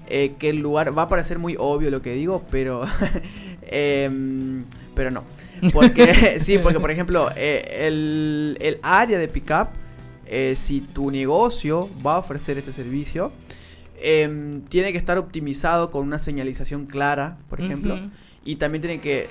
Eh, 0.06 0.34
que 0.38 0.50
el 0.50 0.58
lugar 0.58 0.96
va 0.96 1.02
a 1.02 1.08
parecer 1.08 1.38
muy 1.38 1.56
obvio 1.58 1.90
lo 1.90 2.02
que 2.02 2.12
digo, 2.12 2.44
pero 2.50 2.82
em, 3.62 4.64
pero 4.94 5.10
no. 5.10 5.24
Porque, 5.72 6.38
sí, 6.40 6.58
porque 6.58 6.80
por 6.80 6.90
ejemplo, 6.90 7.30
eh, 7.36 7.86
el, 7.86 8.78
área 8.82 9.18
de 9.18 9.28
pickup, 9.28 9.68
eh, 10.26 10.54
si 10.56 10.80
tu 10.80 11.10
negocio 11.10 11.90
va 12.04 12.14
a 12.14 12.18
ofrecer 12.18 12.58
este 12.58 12.72
servicio, 12.72 13.32
em, 14.00 14.62
tiene 14.62 14.92
que 14.92 14.98
estar 14.98 15.18
optimizado 15.18 15.90
con 15.90 16.06
una 16.06 16.18
señalización 16.18 16.86
clara, 16.86 17.38
por 17.48 17.60
ejemplo. 17.60 17.98
Y 18.44 18.56
también 18.56 18.82
tiene 18.82 19.00
que 19.00 19.28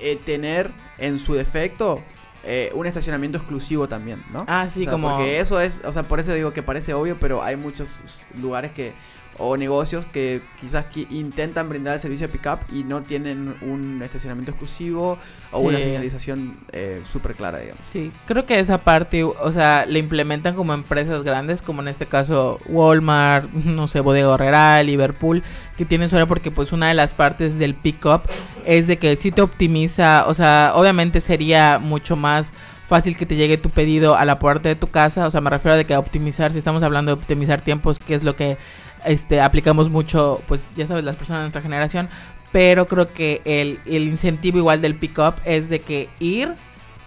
eh, 0.00 0.18
tener 0.24 0.72
en 0.98 1.18
su 1.18 1.34
defecto 1.34 2.02
eh, 2.42 2.70
un 2.74 2.86
estacionamiento 2.86 3.38
exclusivo 3.38 3.88
también, 3.88 4.22
¿no? 4.30 4.44
Ah, 4.48 4.68
sí, 4.68 4.86
como... 4.86 5.08
Porque 5.08 5.40
eso 5.40 5.60
es, 5.60 5.80
o 5.84 5.92
sea, 5.92 6.02
por 6.02 6.20
eso 6.20 6.34
digo 6.34 6.52
que 6.52 6.62
parece 6.62 6.92
obvio, 6.92 7.18
pero 7.18 7.42
hay 7.42 7.56
muchos 7.56 7.98
lugares 8.38 8.72
que 8.72 8.92
o 9.38 9.56
negocios 9.56 10.06
que 10.06 10.42
quizás 10.60 10.86
que 10.86 11.06
intentan 11.10 11.68
brindar 11.68 11.94
el 11.94 12.00
servicio 12.00 12.28
de 12.28 12.32
pickup 12.32 12.60
y 12.72 12.84
no 12.84 13.02
tienen 13.02 13.56
un 13.62 14.00
estacionamiento 14.02 14.52
exclusivo 14.52 15.18
o 15.52 15.58
una 15.58 15.78
señalización 15.78 16.58
eh, 16.72 17.02
súper 17.04 17.34
clara, 17.34 17.58
digamos. 17.58 17.84
Sí, 17.92 18.12
creo 18.26 18.46
que 18.46 18.60
esa 18.60 18.78
parte, 18.78 19.24
o 19.24 19.52
sea, 19.52 19.86
la 19.86 19.98
implementan 19.98 20.54
como 20.54 20.74
empresas 20.74 21.22
grandes, 21.24 21.62
como 21.62 21.82
en 21.82 21.88
este 21.88 22.06
caso 22.06 22.60
Walmart, 22.66 23.50
no 23.52 23.86
sé, 23.86 24.00
Bodega 24.00 24.34
Herrera, 24.34 24.82
Liverpool, 24.82 25.42
que 25.76 25.84
tienen 25.84 26.08
suerte 26.08 26.26
porque 26.26 26.50
pues 26.50 26.72
una 26.72 26.88
de 26.88 26.94
las 26.94 27.12
partes 27.12 27.58
del 27.58 27.74
pickup 27.74 28.22
es 28.64 28.86
de 28.86 28.98
que 28.98 29.16
si 29.16 29.30
te 29.30 29.42
optimiza, 29.42 30.26
o 30.26 30.34
sea, 30.34 30.72
obviamente 30.74 31.20
sería 31.20 31.78
mucho 31.78 32.16
más 32.16 32.52
fácil 32.86 33.16
que 33.16 33.26
te 33.26 33.36
llegue 33.36 33.56
tu 33.56 33.70
pedido 33.70 34.16
a 34.16 34.24
la 34.24 34.38
puerta 34.38 34.68
de 34.68 34.76
tu 34.76 34.88
casa, 34.88 35.26
o 35.26 35.30
sea, 35.30 35.40
me 35.40 35.50
refiero 35.50 35.74
a 35.74 35.76
de 35.76 35.84
que 35.84 35.96
optimizar, 35.96 36.52
si 36.52 36.58
estamos 36.58 36.82
hablando 36.82 37.14
de 37.14 37.20
optimizar 37.20 37.60
tiempos, 37.60 37.98
que 37.98 38.14
es 38.14 38.24
lo 38.24 38.36
que 38.36 38.58
este, 39.04 39.40
aplicamos 39.40 39.90
mucho, 39.90 40.42
pues 40.46 40.68
ya 40.76 40.86
sabes, 40.86 41.04
las 41.04 41.16
personas 41.16 41.40
de 41.40 41.44
nuestra 41.44 41.62
generación, 41.62 42.08
pero 42.52 42.86
creo 42.86 43.12
que 43.12 43.42
el, 43.44 43.80
el 43.86 44.08
incentivo 44.08 44.58
igual 44.58 44.80
del 44.80 44.94
pick-up 44.94 45.34
es 45.44 45.68
de 45.68 45.80
que 45.80 46.08
ir 46.20 46.54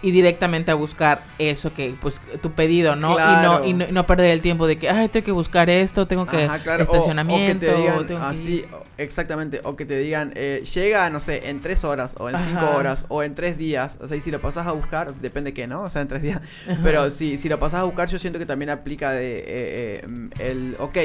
y 0.00 0.12
directamente 0.12 0.70
a 0.70 0.74
buscar 0.74 1.22
eso 1.38 1.74
que 1.74 1.94
pues 2.00 2.20
tu 2.40 2.52
pedido 2.52 2.94
no 2.94 3.18
y 3.18 3.42
no 3.42 3.64
y 3.64 3.92
no, 3.92 4.06
perder 4.06 4.30
el 4.30 4.42
tiempo 4.42 4.66
de 4.68 4.76
que 4.76 4.88
ay 4.88 5.08
tengo 5.08 5.24
que 5.24 5.32
buscar 5.32 5.68
esto 5.70 6.06
tengo 6.06 6.24
que 6.24 6.44
estacionamiento 6.44 7.66
o, 7.66 7.70
que 7.70 8.04
te 8.04 8.14
digan 8.14 8.22
así 8.22 8.64
exactamente 8.96 9.60
o 9.64 9.74
que 9.74 9.84
te 9.86 9.98
digan 9.98 10.32
eh, 10.36 10.62
llega 10.72 11.10
no 11.10 11.20
sé 11.20 11.48
en 11.50 11.60
tres 11.60 11.82
horas 11.82 12.14
o 12.20 12.30
en 12.30 12.38
cinco 12.38 12.70
horas 12.76 13.06
o 13.08 13.24
en 13.24 13.34
tres 13.34 13.58
días 13.58 13.98
o 14.00 14.06
sea 14.06 14.16
y 14.16 14.20
si 14.20 14.30
lo 14.30 14.40
pasas 14.40 14.68
a 14.68 14.72
buscar 14.72 15.14
depende 15.14 15.52
qué 15.52 15.66
no 15.66 15.82
o 15.82 15.90
sea 15.90 16.02
en 16.02 16.08
tres 16.08 16.22
días. 16.22 16.40
Pero 16.84 17.10
si 17.10 17.36
si 17.36 17.48
lo 17.48 17.58
pasas 17.58 17.80
a 17.80 17.84
buscar 17.84 18.08
yo 18.08 18.18
siento 18.20 18.38
que 18.38 18.46
también 18.46 18.70
aplica 18.70 19.10
de 19.10 19.38
eh, 19.38 19.44
eh, 19.48 20.28
el 20.38 20.76
ok 20.78 20.98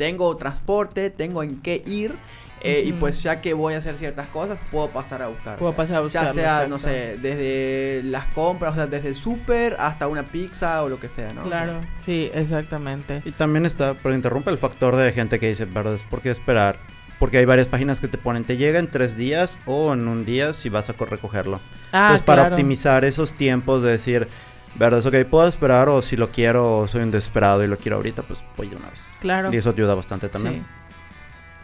tengo 0.00 0.34
transporte, 0.38 1.10
tengo 1.10 1.42
en 1.42 1.60
qué 1.60 1.82
ir. 1.86 2.16
Eh, 2.62 2.84
y 2.86 2.92
pues 2.92 3.22
ya 3.22 3.40
que 3.42 3.52
voy 3.54 3.74
a 3.74 3.78
hacer 3.78 3.96
ciertas 3.96 4.28
cosas, 4.28 4.62
puedo 4.70 4.88
pasar 4.88 5.20
a 5.20 5.28
buscar. 5.28 5.58
Puedo 5.58 5.74
pasar 5.74 5.96
a 5.96 6.00
buscar. 6.00 6.26
Ya 6.26 6.32
sea, 6.32 6.66
no 6.66 6.78
sé, 6.78 7.18
desde 7.18 8.02
las 8.04 8.26
compras, 8.28 8.72
o 8.72 8.74
sea, 8.76 8.86
desde 8.86 9.08
el 9.08 9.16
súper 9.16 9.76
hasta 9.78 10.08
una 10.08 10.22
pizza 10.22 10.82
o 10.82 10.88
lo 10.88 10.98
que 10.98 11.10
sea, 11.10 11.34
¿no? 11.34 11.42
Claro, 11.42 11.80
sí, 12.02 12.30
exactamente. 12.32 13.22
Y 13.26 13.32
también 13.32 13.66
está, 13.66 13.92
pero 13.94 14.14
interrumpe 14.14 14.50
el 14.50 14.58
factor 14.58 14.96
de 14.96 15.12
gente 15.12 15.38
que 15.38 15.48
dice, 15.48 15.66
¿verdad? 15.66 15.98
¿Por 16.08 16.22
qué 16.22 16.30
esperar? 16.30 16.78
Porque 17.18 17.36
hay 17.36 17.44
varias 17.44 17.68
páginas 17.68 18.00
que 18.00 18.08
te 18.08 18.16
ponen, 18.16 18.44
te 18.44 18.56
llega 18.56 18.78
en 18.78 18.90
tres 18.90 19.16
días 19.16 19.58
o 19.66 19.92
en 19.92 20.08
un 20.08 20.24
día 20.24 20.54
si 20.54 20.70
vas 20.70 20.88
a 20.88 20.94
recogerlo. 20.94 21.60
Ah, 21.92 22.04
Entonces, 22.06 22.22
para 22.22 22.48
optimizar 22.48 23.04
esos 23.04 23.34
tiempos 23.34 23.82
de 23.82 23.90
decir, 23.90 24.28
¿verdad? 24.74 25.04
Ok, 25.06 25.28
puedo 25.28 25.48
esperar 25.48 25.88
o 25.88 26.02
si 26.02 26.16
lo 26.16 26.30
quiero, 26.30 26.86
soy 26.88 27.02
un 27.02 27.10
desesperado 27.10 27.62
y 27.64 27.66
lo 27.66 27.76
quiero 27.76 27.96
ahorita, 27.96 28.22
pues 28.22 28.44
voy 28.56 28.68
de 28.68 28.76
una 28.76 28.90
vez. 28.90 29.06
Claro. 29.20 29.52
Y 29.52 29.56
eso 29.56 29.70
ayuda 29.70 29.94
bastante 29.94 30.28
también. 30.28 30.54
Sí. 30.54 30.80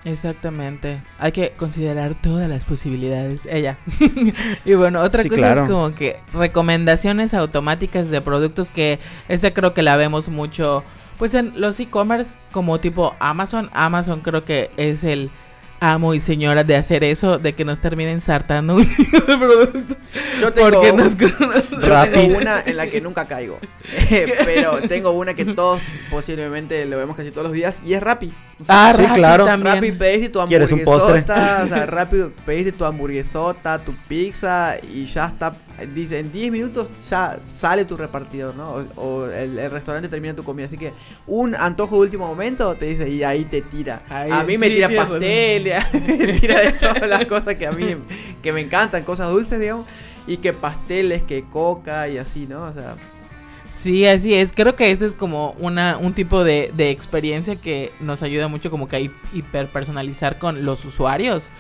Exactamente. 0.07 1.03
Hay 1.19 1.33
que 1.33 1.51
considerar 1.57 2.15
todas 2.15 2.49
las 2.49 2.65
posibilidades. 2.65 3.45
Ella. 3.47 3.79
y 4.65 4.75
bueno, 4.75 5.03
otra 5.03 5.25
cosa 5.25 5.53
es 5.53 5.61
como 5.69 5.93
que 5.95 6.21
recomendaciones 6.33 7.35
automáticas 7.35 8.09
de 8.09 8.21
productos 8.21 8.71
que 8.71 9.01
esta 9.29 9.53
creo 9.53 9.75
que 9.75 9.83
la 9.83 9.97
vemos 9.97 10.29
mucho 10.29 10.85
pues 11.19 11.35
en 11.35 11.61
los 11.61 11.81
e-commerce 11.81 12.37
como 12.53 12.79
tipo 12.79 13.17
Amazon. 13.19 13.69
Amazon 13.73 14.21
creo 14.21 14.45
que 14.45 14.71
es 14.77 15.03
el 15.03 15.31
amo 15.81 16.15
y 16.15 16.21
señora 16.21 16.65
de 16.65 16.77
hacer 16.77 17.05
eso, 17.05 17.39
de 17.39 17.55
que 17.55 17.65
nos 17.65 17.81
terminen 17.81 18.21
sartando 18.21 18.77
un 18.77 18.83
de 18.83 19.39
productos. 19.39 19.97
Yo 20.41 20.53
tengo, 20.53 20.81
una 22.37 22.63
en 22.65 22.77
la 22.77 22.87
que 22.89 23.01
nunca 23.01 23.27
caigo. 23.27 23.59
pero 24.45 24.81
tengo 24.89 25.11
una 25.11 25.35
que 25.35 25.45
todos 25.45 25.83
posiblemente 26.11 26.85
lo 26.87 26.99
vemos 26.99 27.17
casi 27.17 27.31
todos 27.31 27.45
los 27.45 27.53
días 27.53 27.83
y 27.85 27.95
es 27.95 28.03
Rappi. 28.03 28.33
ah, 28.69 28.93
sí, 28.97 29.05
claro. 29.15 29.47
Rappi 29.47 29.93
pediste 29.93 30.31
tu 30.31 30.41
hamburguesota, 30.41 31.63
o 31.65 31.69
sea, 31.69 31.87
Rappi 31.87 32.17
pediste 32.45 32.73
tu 32.73 32.85
hamburguesota, 32.85 33.81
tu 33.81 33.95
pizza 34.09 34.77
y 34.83 35.07
ya 35.07 35.27
está 35.27 35.53
dice, 35.95 36.19
en 36.19 36.33
10 36.33 36.53
minutos 36.53 36.89
ya 37.11 37.39
sale 37.45 37.85
tu 37.85 37.97
repartidor, 37.97 38.55
¿no? 38.55 38.87
O, 38.97 39.27
el, 39.27 39.71
restaurante 39.71 40.09
termina 40.09 40.35
tu 40.35 40.43
comida. 40.43 40.67
Así 40.67 40.79
que 40.79 40.93
un 41.27 41.55
antojo 41.55 41.97
de 41.97 42.03
último 42.03 42.27
momento 42.27 42.75
te 42.77 42.87
dice, 42.87 43.09
y 43.09 43.23
ahí 43.23 43.45
te 43.45 43.61
tira. 43.61 44.03
a 44.09 44.43
mí 44.45 44.57
me 44.59 44.69
tira 44.69 44.89
pastel, 44.89 45.73
me 45.93 46.33
tira 46.33 46.61
de 46.61 46.73
todas 46.73 47.09
las 47.09 47.25
cosas 47.27 47.57
que 47.57 47.67
a 47.67 47.73
mí 47.73 47.97
que 48.43 48.53
me 48.53 48.61
encantan, 48.61 49.05
cosas 49.05 49.31
dulces, 49.31 49.61
digamos. 49.61 49.87
Y 50.27 50.39
que 50.39 50.53
pasteles, 50.53 51.23
que 51.23 51.45
coca 51.45 52.09
y 52.09 52.19
así, 52.19 52.47
¿no? 52.47 52.65
O 52.65 52.73
sea... 52.73 52.97
Sí, 53.73 54.05
así 54.07 54.35
es. 54.35 54.51
Creo 54.51 54.75
que 54.75 54.91
este 54.91 55.05
es 55.05 55.15
como 55.15 55.53
una, 55.61 55.99
un 55.99 56.13
tipo 56.13 56.43
de, 56.43 56.73
de 56.77 56.91
experiencia 56.91 57.57
que 57.57 57.93
nos 58.01 58.25
ayuda 58.25 58.49
mucho 58.49 58.69
como 58.69 58.89
que 58.89 58.97
a 58.97 59.01
hiperpersonalizar 59.37 60.39
con 60.39 60.65
los 60.65 60.85
usuarios. 60.85 61.51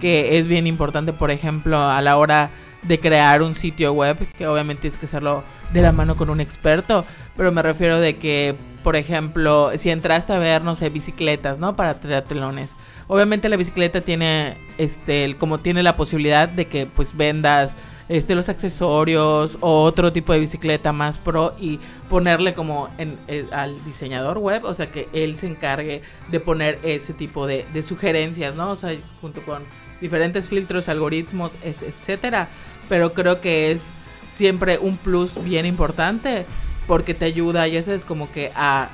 Que 0.00 0.38
es 0.38 0.48
bien 0.48 0.66
importante, 0.66 1.12
por 1.12 1.30
ejemplo, 1.30 1.78
a 1.78 2.02
la 2.02 2.16
hora 2.16 2.50
de 2.86 3.00
crear 3.00 3.42
un 3.42 3.54
sitio 3.54 3.92
web, 3.92 4.16
que 4.36 4.46
obviamente 4.46 4.82
tienes 4.82 4.98
que 4.98 5.06
hacerlo 5.06 5.44
de 5.72 5.82
la 5.82 5.92
mano 5.92 6.16
con 6.16 6.30
un 6.30 6.40
experto, 6.40 7.04
pero 7.36 7.52
me 7.52 7.62
refiero 7.62 7.98
de 8.00 8.16
que, 8.16 8.56
por 8.82 8.96
ejemplo, 8.96 9.70
si 9.76 9.90
entraste 9.90 10.32
a 10.32 10.38
ver, 10.38 10.62
no 10.62 10.76
sé, 10.76 10.90
bicicletas, 10.90 11.58
¿no? 11.58 11.76
Para 11.76 12.00
triatlones. 12.00 12.74
Obviamente 13.08 13.48
la 13.48 13.56
bicicleta 13.56 14.00
tiene, 14.00 14.56
este, 14.78 15.36
como 15.36 15.58
tiene 15.58 15.82
la 15.82 15.96
posibilidad 15.96 16.48
de 16.48 16.66
que, 16.66 16.86
pues, 16.86 17.16
vendas, 17.16 17.76
este, 18.08 18.36
los 18.36 18.48
accesorios 18.48 19.58
o 19.60 19.82
otro 19.82 20.12
tipo 20.12 20.32
de 20.32 20.38
bicicleta 20.38 20.92
más 20.92 21.18
pro 21.18 21.56
y 21.58 21.80
ponerle 22.08 22.54
como 22.54 22.88
en, 22.98 23.18
eh, 23.26 23.46
al 23.50 23.84
diseñador 23.84 24.38
web, 24.38 24.64
o 24.64 24.74
sea, 24.74 24.92
que 24.92 25.08
él 25.12 25.36
se 25.36 25.48
encargue 25.48 26.02
de 26.30 26.38
poner 26.40 26.78
ese 26.84 27.12
tipo 27.14 27.48
de, 27.48 27.66
de 27.74 27.82
sugerencias, 27.82 28.54
¿no? 28.54 28.70
O 28.70 28.76
sea, 28.76 28.96
junto 29.20 29.42
con 29.42 29.64
diferentes 30.00 30.48
filtros, 30.48 30.88
algoritmos, 30.88 31.52
etcétera. 31.62 32.48
Pero 32.88 33.14
creo 33.14 33.40
que 33.40 33.72
es 33.72 33.94
siempre 34.32 34.78
un 34.78 34.96
plus 34.96 35.42
bien 35.42 35.66
importante 35.66 36.46
porque 36.86 37.14
te 37.14 37.24
ayuda, 37.24 37.66
ya 37.66 37.82
sabes, 37.82 38.04
como 38.04 38.30
que 38.30 38.52
a 38.54 38.90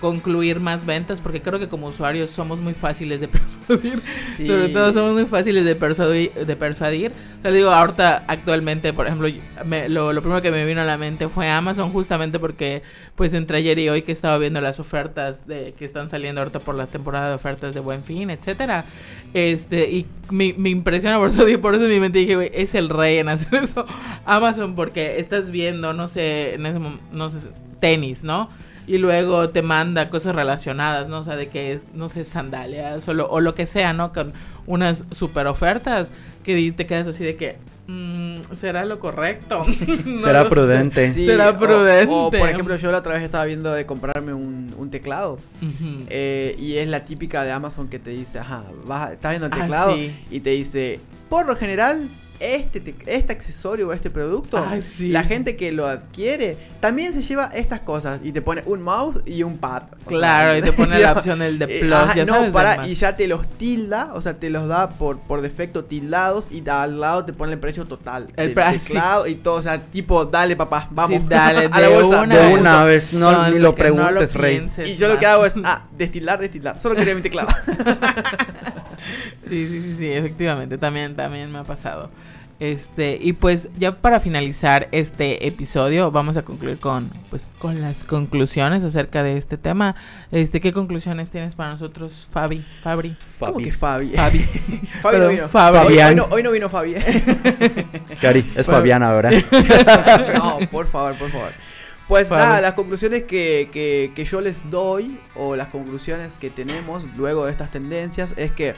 concluir 0.00 0.60
más 0.60 0.86
ventas, 0.86 1.20
porque 1.20 1.42
creo 1.42 1.58
que 1.58 1.68
como 1.68 1.88
usuarios 1.88 2.30
somos 2.30 2.60
muy 2.60 2.74
fáciles 2.74 3.20
de 3.20 3.28
persuadir. 3.28 4.00
Sobre 4.36 4.68
todo 4.68 4.92
somos 4.92 5.12
muy 5.12 5.26
fáciles 5.26 5.64
de 5.64 5.74
persuadir. 5.74 6.32
De 6.32 6.56
persuadir. 6.56 7.12
O 7.38 7.42
sea, 7.42 7.50
digo, 7.50 7.70
ahorita 7.70 8.24
actualmente, 8.26 8.92
por 8.92 9.06
ejemplo, 9.06 9.28
lo, 9.88 10.12
lo, 10.12 10.20
primero 10.22 10.42
que 10.42 10.50
me 10.50 10.64
vino 10.64 10.80
a 10.80 10.84
la 10.84 10.98
mente 10.98 11.28
fue 11.28 11.48
Amazon, 11.48 11.90
justamente 11.92 12.38
porque 12.38 12.82
pues 13.14 13.34
entre 13.34 13.58
ayer 13.58 13.78
y 13.78 13.88
hoy 13.88 14.02
que 14.02 14.12
estaba 14.12 14.38
viendo 14.38 14.60
las 14.60 14.80
ofertas 14.80 15.46
de 15.46 15.74
que 15.78 15.84
están 15.84 16.08
saliendo 16.08 16.40
ahorita 16.40 16.60
por 16.60 16.74
la 16.74 16.86
temporada 16.86 17.28
de 17.28 17.34
ofertas 17.34 17.74
de 17.74 17.80
Buen 17.80 18.04
Fin, 18.04 18.30
etcétera. 18.30 18.84
Este, 19.34 19.90
y 19.90 20.06
me, 20.30 20.54
me 20.56 20.70
impresiona 20.70 21.18
por 21.18 21.30
eso, 21.30 21.44
por 21.60 21.74
eso 21.74 21.84
en 21.84 21.90
mi 21.90 22.00
mente 22.00 22.18
dije, 22.18 22.60
es 22.60 22.74
el 22.74 22.88
rey 22.88 23.18
en 23.18 23.28
hacer 23.28 23.54
eso. 23.62 23.86
Amazon, 24.24 24.74
porque 24.74 25.18
estás 25.20 25.50
viendo, 25.50 25.92
no 25.92 26.08
sé, 26.08 26.54
en 26.54 26.66
ese 26.66 26.80
no 27.12 27.30
sé, 27.30 27.48
tenis, 27.80 28.22
¿no? 28.22 28.48
Y 28.88 28.96
luego 28.96 29.50
te 29.50 29.60
manda 29.60 30.08
cosas 30.08 30.34
relacionadas, 30.34 31.08
¿no? 31.08 31.18
O 31.18 31.24
sea, 31.24 31.36
de 31.36 31.48
que 31.48 31.74
es, 31.74 31.82
no 31.92 32.08
sé, 32.08 32.24
sandalias 32.24 33.06
o 33.06 33.12
lo, 33.12 33.28
o 33.28 33.40
lo 33.40 33.54
que 33.54 33.66
sea, 33.66 33.92
¿no? 33.92 34.14
Con 34.14 34.32
unas 34.66 35.04
super 35.10 35.46
ofertas 35.46 36.08
que 36.42 36.72
te 36.72 36.86
quedas 36.86 37.06
así 37.06 37.22
de 37.22 37.36
que, 37.36 37.58
mm, 37.86 38.54
¿será 38.54 38.86
lo 38.86 38.98
correcto? 38.98 39.62
Será 40.22 40.48
prudente. 40.48 41.06
Será 41.06 41.58
prudente. 41.58 42.06
O, 42.08 42.30
por 42.30 42.48
ejemplo, 42.48 42.74
yo 42.76 42.90
la 42.90 42.98
otra 42.98 43.12
vez 43.12 43.22
estaba 43.22 43.44
viendo 43.44 43.74
de 43.74 43.84
comprarme 43.84 44.32
un, 44.32 44.74
un 44.78 44.90
teclado. 44.90 45.38
Eh, 46.08 46.56
y 46.58 46.76
es 46.76 46.88
la 46.88 47.04
típica 47.04 47.44
de 47.44 47.52
Amazon 47.52 47.88
que 47.88 47.98
te 47.98 48.10
dice, 48.10 48.38
ajá, 48.38 48.64
vas, 48.86 49.12
estás 49.12 49.32
viendo 49.32 49.48
el 49.48 49.52
ah, 49.52 49.56
teclado 49.56 49.96
y 50.30 50.40
te 50.40 50.50
dice, 50.50 50.98
por 51.28 51.46
lo 51.46 51.56
general 51.56 52.08
este, 52.40 52.94
este 53.06 53.32
accesorio 53.32 53.88
o 53.88 53.92
este 53.92 54.10
producto, 54.10 54.64
la 55.00 55.24
gente 55.24 55.56
que 55.56 55.72
lo 55.72 55.86
adquiere 55.86 56.56
también 56.80 57.12
se 57.12 57.22
lleva 57.22 57.46
estas 57.46 57.80
cosas 57.80 58.20
y 58.22 58.32
te 58.32 58.42
pone 58.42 58.62
un 58.66 58.82
mouse 58.82 59.20
y 59.26 59.42
un 59.42 59.58
pad. 59.58 59.84
Claro, 60.06 60.56
y 60.56 60.62
te 60.62 60.72
pone 60.72 60.98
la 60.98 61.12
opción 61.18 61.42
el 61.42 61.58
de 61.58 61.64
eh, 61.64 61.80
plus. 61.80 62.14
ya 62.14 62.24
no, 62.24 62.52
para, 62.52 62.86
y 62.86 62.94
ya 62.94 63.16
te 63.16 63.26
los 63.26 63.46
tilda, 63.58 64.10
o 64.14 64.22
sea, 64.22 64.38
te 64.38 64.50
los 64.50 64.68
da 64.68 64.90
por, 64.90 65.18
por 65.18 65.40
defecto 65.40 65.84
tildados 65.84 66.48
y 66.50 66.62
al 66.68 67.00
lado 67.00 67.24
te 67.24 67.32
pone 67.32 67.52
el 67.52 67.58
precio 67.58 67.84
total. 67.86 68.26
El 68.36 68.52
precio 68.52 69.26
y 69.26 69.36
todo, 69.36 69.56
o 69.56 69.62
sea, 69.62 69.82
tipo, 69.82 70.24
dale 70.24 70.56
papá, 70.56 70.88
vamos. 70.90 71.28
dale, 71.28 71.66
a 71.72 71.80
la 71.80 71.88
bolsa. 71.88 72.22
Una, 72.22 72.36
de 72.36 72.54
una 72.54 72.84
vez, 72.84 73.12
no, 73.12 73.50
ni 73.50 73.58
lo 73.58 73.74
preguntes, 73.74 74.34
rey. 74.34 74.68
Y 74.86 74.94
yo 74.94 75.08
lo 75.08 75.18
que 75.18 75.26
hago 75.26 75.46
es, 75.46 75.54
ah, 75.64 75.84
destilar, 75.96 76.38
destilar. 76.38 76.78
Solo 76.78 76.94
quería 76.94 77.14
mi 77.14 77.22
teclado. 77.22 77.48
sí, 79.48 79.66
sí, 79.66 79.80
sí, 79.80 79.96
sí, 79.98 80.12
efectivamente, 80.12 80.78
también, 80.78 81.16
también 81.16 81.50
me 81.50 81.58
ha 81.58 81.64
pasado. 81.64 82.10
Este, 82.60 83.16
y 83.20 83.34
pues 83.34 83.68
ya 83.78 83.94
para 84.00 84.18
finalizar 84.18 84.88
este 84.90 85.46
episodio, 85.46 86.10
vamos 86.10 86.36
a 86.36 86.42
concluir 86.42 86.80
con 86.80 87.12
pues 87.30 87.48
con 87.60 87.80
las 87.80 88.02
conclusiones 88.02 88.82
acerca 88.82 89.22
de 89.22 89.36
este 89.36 89.56
tema. 89.56 89.94
Este, 90.32 90.60
¿qué 90.60 90.72
conclusiones 90.72 91.30
tienes 91.30 91.54
para 91.54 91.70
nosotros, 91.70 92.28
Fabi? 92.32 92.64
Fabri. 92.82 93.16
Fabi. 93.30 93.52
¿Cómo 93.52 93.64
que 93.64 93.72
Fabi? 93.72 94.10
Fabi. 94.10 94.38
Fabi 95.02 95.18
no 95.18 95.28
vino. 95.28 95.44
Hoy, 95.86 96.14
no, 96.16 96.26
hoy, 96.32 96.42
no, 96.42 96.50
vino 96.50 96.68
Fabi. 96.68 96.94
Cari, 98.20 98.44
es 98.56 98.66
Fabiana 98.66 99.10
ahora. 99.10 99.30
no, 100.34 100.58
por 100.68 100.88
favor, 100.88 101.16
por 101.16 101.30
favor. 101.30 101.52
Pues 102.08 102.30
nada, 102.30 102.60
las 102.60 102.72
conclusiones 102.72 103.24
que, 103.24 103.68
que, 103.70 104.12
que 104.16 104.24
yo 104.24 104.40
les 104.40 104.68
doy, 104.70 105.20
o 105.36 105.54
las 105.54 105.68
conclusiones 105.68 106.32
que 106.40 106.50
tenemos 106.50 107.04
luego 107.16 107.44
de 107.44 107.52
estas 107.52 107.70
tendencias, 107.70 108.34
es 108.38 108.50
que, 108.50 108.74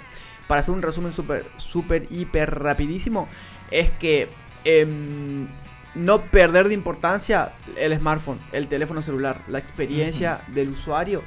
para 0.48 0.60
hacer 0.62 0.74
un 0.74 0.82
resumen 0.82 1.12
súper, 1.12 1.46
súper, 1.56 2.08
hiper 2.10 2.50
rapidísimo, 2.58 3.28
es 3.70 3.90
que 3.90 4.28
em, 4.64 5.48
no 5.94 6.22
perder 6.26 6.68
de 6.68 6.74
importancia 6.74 7.52
el 7.76 7.96
smartphone, 7.96 8.40
el 8.52 8.68
teléfono 8.68 9.02
celular, 9.02 9.42
la 9.48 9.58
experiencia 9.58 10.42
del 10.48 10.70
usuario 10.70 11.22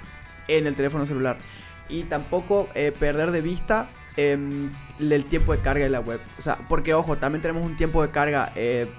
en 0.47 0.67
el 0.67 0.75
teléfono 0.75 1.05
celular. 1.05 1.37
Y 1.89 2.03
tampoco 2.03 2.69
eh, 2.75 2.91
perder 2.97 3.31
de 3.31 3.41
vista 3.41 3.89
em, 4.15 4.71
el 4.99 5.25
tiempo 5.25 5.53
de 5.53 5.59
carga 5.59 5.83
de 5.83 5.89
la 5.89 5.99
web. 5.99 6.21
O 6.39 6.41
sea, 6.41 6.57
porque 6.69 6.93
ojo, 6.93 7.17
también 7.17 7.41
tenemos 7.41 7.63
un 7.63 7.75
tiempo 7.75 8.01
de 8.01 8.11
carga. 8.11 8.51
Eh, 8.55 8.89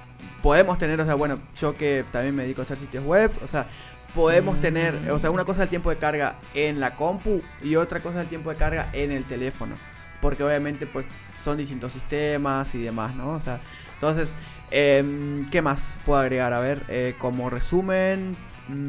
podemos 0.42 0.78
tener, 0.78 1.00
o 1.00 1.04
sea, 1.04 1.14
bueno, 1.14 1.40
yo 1.56 1.74
que 1.74 2.04
también 2.12 2.34
me 2.34 2.42
dedico 2.42 2.60
a 2.60 2.64
hacer 2.64 2.76
sitios 2.76 3.04
web, 3.04 3.32
o 3.42 3.46
sea, 3.46 3.66
podemos 4.14 4.60
tener, 4.60 5.10
o 5.10 5.18
sea, 5.18 5.30
una 5.30 5.44
cosa 5.44 5.62
es 5.62 5.64
el 5.64 5.70
tiempo 5.70 5.90
de 5.90 5.96
carga 5.96 6.38
en 6.52 6.78
la 6.78 6.96
compu 6.96 7.42
y 7.62 7.76
otra 7.76 8.00
cosa 8.00 8.18
es 8.18 8.24
el 8.24 8.28
tiempo 8.28 8.50
de 8.50 8.56
carga 8.56 8.90
en 8.92 9.10
el 9.10 9.24
teléfono 9.24 9.76
porque 10.24 10.42
obviamente 10.42 10.86
pues 10.86 11.06
son 11.36 11.58
distintos 11.58 11.92
sistemas 11.92 12.74
y 12.74 12.80
demás, 12.80 13.14
¿no? 13.14 13.32
O 13.32 13.40
sea, 13.40 13.60
entonces, 13.92 14.32
em, 14.70 15.46
¿qué 15.50 15.60
más 15.60 15.98
puedo 16.06 16.18
agregar? 16.18 16.54
A 16.54 16.60
ver, 16.60 16.82
eh, 16.88 17.14
como 17.18 17.50
resumen, 17.50 18.34
mm, 18.68 18.88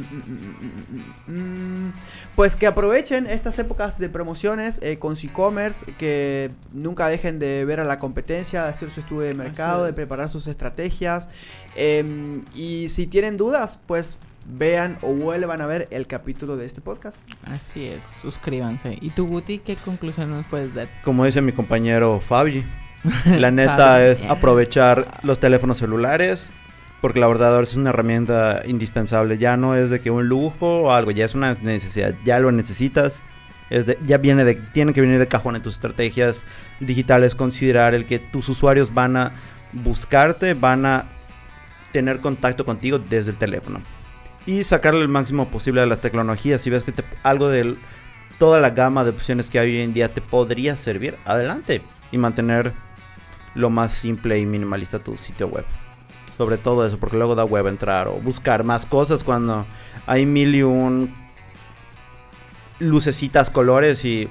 mm, 1.27 1.33
mm, 1.87 1.93
pues 2.37 2.55
que 2.55 2.67
aprovechen 2.67 3.27
estas 3.27 3.59
épocas 3.59 3.99
de 3.99 4.07
promociones 4.07 4.79
eh, 4.81 4.97
con 4.97 5.17
e-commerce, 5.21 5.85
que 5.97 6.51
nunca 6.71 7.09
dejen 7.09 7.37
de 7.37 7.65
ver 7.65 7.81
a 7.81 7.83
la 7.83 7.99
competencia, 7.99 8.63
de 8.63 8.69
hacer 8.69 8.89
su 8.89 9.01
estudio 9.01 9.23
de 9.23 9.33
mercado, 9.33 9.83
de 9.83 9.91
preparar 9.91 10.29
sus 10.29 10.47
estrategias. 10.47 11.29
Em, 11.75 12.43
y 12.55 12.87
si 12.87 13.07
tienen 13.07 13.35
dudas, 13.35 13.77
pues 13.87 14.17
vean 14.45 14.97
o 15.01 15.13
vuelvan 15.13 15.61
a 15.61 15.65
ver 15.65 15.87
el 15.91 16.07
capítulo 16.07 16.57
de 16.57 16.65
este 16.65 16.81
podcast. 16.81 17.17
Así 17.45 17.85
es, 17.85 18.03
suscríbanse. 18.21 18.97
¿Y 19.01 19.09
tú, 19.09 19.27
Guti, 19.27 19.59
qué 19.59 19.75
conclusión 19.75 20.29
nos 20.29 20.45
puedes 20.45 20.73
dar? 20.73 20.89
Como 21.03 21.25
dice 21.25 21.41
mi 21.41 21.51
compañero 21.51 22.19
Fabi, 22.19 22.63
la 23.39 23.51
neta 23.51 24.05
es 24.05 24.21
aprovechar 24.23 25.19
los 25.23 25.39
teléfonos 25.39 25.77
celulares, 25.77 26.51
porque 27.01 27.19
la 27.19 27.27
verdad 27.27 27.61
es 27.61 27.75
una 27.75 27.89
herramienta 27.89 28.61
indispensable. 28.65 29.37
Ya 29.37 29.57
no 29.57 29.75
es 29.75 29.89
de 29.89 29.99
que 29.99 30.11
un 30.11 30.27
lujo 30.27 30.81
o 30.81 30.91
algo, 30.91 31.11
ya 31.11 31.25
es 31.25 31.35
una 31.35 31.55
necesidad, 31.55 32.15
ya 32.23 32.39
lo 32.39 32.51
necesitas. 32.51 33.21
Es 33.71 33.87
de, 33.87 33.97
ya 34.05 34.19
viene 34.19 34.45
de, 34.45 34.53
tiene 34.55 34.93
que 34.93 35.01
venir 35.01 35.17
de 35.17 35.27
cajón 35.27 35.55
en 35.55 35.63
tus 35.63 35.73
estrategias 35.73 36.45
digitales, 36.79 37.33
considerar 37.33 37.95
el 37.95 38.05
que 38.05 38.19
tus 38.19 38.47
usuarios 38.47 38.93
van 38.93 39.17
a 39.17 39.33
buscarte, 39.73 40.53
van 40.53 40.85
a 40.85 41.05
tener 41.91 42.19
contacto 42.19 42.63
contigo 42.63 42.99
desde 42.99 43.31
el 43.31 43.37
teléfono 43.37 43.81
y 44.45 44.63
sacarle 44.63 45.01
el 45.01 45.07
máximo 45.07 45.49
posible 45.49 45.81
a 45.81 45.85
las 45.85 45.99
tecnologías. 45.99 46.61
Si 46.61 46.69
ves 46.69 46.83
que 46.83 46.93
algo 47.23 47.49
de 47.49 47.75
toda 48.37 48.59
la 48.59 48.71
gama 48.71 49.03
de 49.03 49.11
opciones 49.11 49.49
que 49.49 49.59
hay 49.59 49.71
hoy 49.71 49.81
en 49.81 49.93
día 49.93 50.13
te 50.13 50.21
podría 50.21 50.75
servir, 50.75 51.17
adelante. 51.25 51.81
Y 52.11 52.17
mantener 52.17 52.73
lo 53.55 53.69
más 53.69 53.93
simple 53.93 54.37
y 54.39 54.45
minimalista 54.45 54.99
tu 54.99 55.17
sitio 55.17 55.47
web. 55.47 55.65
Sobre 56.37 56.57
todo 56.57 56.85
eso, 56.85 56.99
porque 56.99 57.17
luego 57.17 57.35
da 57.35 57.45
web 57.45 57.67
entrar 57.67 58.07
o 58.07 58.13
buscar 58.13 58.63
más 58.63 58.85
cosas 58.85 59.23
cuando 59.23 59.65
hay 60.05 60.25
mil 60.25 60.53
y 60.53 60.63
un 60.63 61.13
lucecitas, 62.79 63.49
colores 63.49 64.03
y 64.03 64.29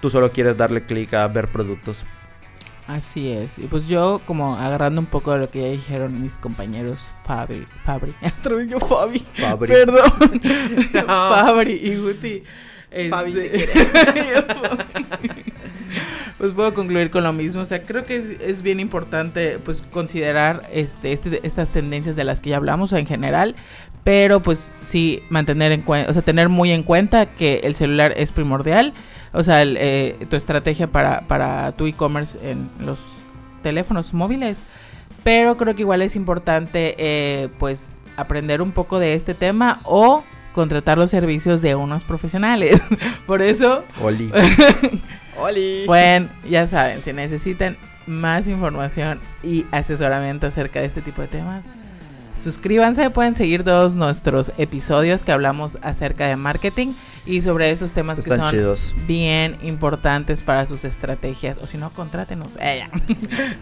tú 0.00 0.10
solo 0.10 0.30
quieres 0.30 0.56
darle 0.56 0.86
clic 0.86 1.12
a 1.14 1.26
ver 1.26 1.48
productos. 1.48 2.04
Así 2.88 3.30
es. 3.30 3.58
Y 3.58 3.66
pues 3.66 3.86
yo, 3.86 4.22
como 4.24 4.56
agarrando 4.56 4.98
un 4.98 5.06
poco 5.06 5.32
de 5.32 5.38
lo 5.38 5.50
que 5.50 5.60
ya 5.60 5.68
dijeron 5.68 6.22
mis 6.22 6.38
compañeros 6.38 7.14
Fabri, 7.22 7.66
Fabri, 7.84 8.14
yo 8.66 8.80
Fabi, 8.80 9.18
Fabri. 9.34 9.72
perdón, 9.72 10.40
Fabri 11.06 11.74
y 11.74 11.96
Guti. 11.96 12.42
Fabi 13.10 13.38
este, 13.38 13.68
pues 16.38 16.52
puedo 16.52 16.72
concluir 16.72 17.10
con 17.10 17.24
lo 17.24 17.34
mismo. 17.34 17.60
O 17.60 17.66
sea, 17.66 17.82
creo 17.82 18.06
que 18.06 18.38
es, 18.40 18.62
bien 18.62 18.80
importante 18.80 19.58
pues 19.58 19.82
considerar 19.82 20.62
este, 20.72 21.12
este, 21.12 21.46
estas 21.46 21.70
tendencias 21.70 22.16
de 22.16 22.24
las 22.24 22.40
que 22.40 22.50
ya 22.50 22.56
hablamos 22.56 22.94
en 22.94 23.06
general. 23.06 23.56
Pero 24.04 24.40
pues 24.40 24.72
sí 24.82 25.22
mantener 25.28 25.72
en 25.72 25.82
cuenta, 25.82 26.10
o 26.10 26.14
sea, 26.14 26.22
tener 26.22 26.48
muy 26.48 26.70
en 26.70 26.82
cuenta 26.82 27.26
que 27.26 27.60
el 27.64 27.74
celular 27.74 28.14
es 28.16 28.32
primordial 28.32 28.94
o 29.32 29.42
sea, 29.42 29.62
eh, 29.62 30.16
tu 30.28 30.36
estrategia 30.36 30.86
para, 30.86 31.22
para 31.22 31.72
tu 31.72 31.86
e-commerce 31.86 32.38
en 32.42 32.70
los 32.80 33.00
teléfonos 33.62 34.14
móviles. 34.14 34.62
Pero 35.24 35.56
creo 35.56 35.74
que 35.74 35.82
igual 35.82 36.02
es 36.02 36.16
importante, 36.16 36.94
eh, 36.98 37.48
pues, 37.58 37.92
aprender 38.16 38.62
un 38.62 38.72
poco 38.72 38.98
de 38.98 39.14
este 39.14 39.34
tema 39.34 39.80
o 39.84 40.24
contratar 40.52 40.98
los 40.98 41.10
servicios 41.10 41.60
de 41.60 41.74
unos 41.74 42.04
profesionales. 42.04 42.80
Por 43.26 43.42
eso... 43.42 43.84
Oli. 44.00 44.30
Oli. 45.36 45.84
Bueno, 45.86 46.30
ya 46.48 46.66
saben, 46.66 47.02
si 47.02 47.12
necesitan 47.12 47.76
más 48.06 48.48
información 48.48 49.20
y 49.42 49.66
asesoramiento 49.70 50.46
acerca 50.46 50.80
de 50.80 50.86
este 50.86 51.02
tipo 51.02 51.20
de 51.22 51.28
temas, 51.28 51.64
suscríbanse, 52.38 53.10
pueden 53.10 53.34
seguir 53.36 53.64
todos 53.64 53.94
nuestros 53.94 54.52
episodios 54.58 55.22
que 55.22 55.32
hablamos 55.32 55.78
acerca 55.82 56.26
de 56.26 56.36
marketing 56.36 56.94
y 57.26 57.42
sobre 57.42 57.70
esos 57.70 57.90
temas 57.90 58.20
que 58.20 58.28
son 58.28 58.76
bien 59.06 59.58
importantes 59.62 60.42
para 60.42 60.66
sus 60.66 60.84
estrategias. 60.84 61.58
O 61.62 61.66
si 61.66 61.76
no, 61.76 61.92
contrátenos. 61.92 62.56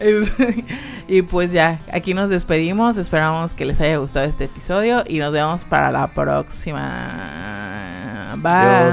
y 1.08 1.22
pues 1.22 1.52
ya, 1.52 1.80
aquí 1.92 2.14
nos 2.14 2.30
despedimos. 2.30 2.96
Esperamos 2.96 3.52
que 3.52 3.64
les 3.64 3.80
haya 3.80 3.96
gustado 3.96 4.26
este 4.26 4.44
episodio 4.44 5.02
y 5.06 5.18
nos 5.18 5.32
vemos 5.32 5.64
para 5.64 5.90
la 5.90 6.06
próxima. 6.14 6.82
Bye. 8.36 8.92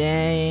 Yay. 0.00 0.50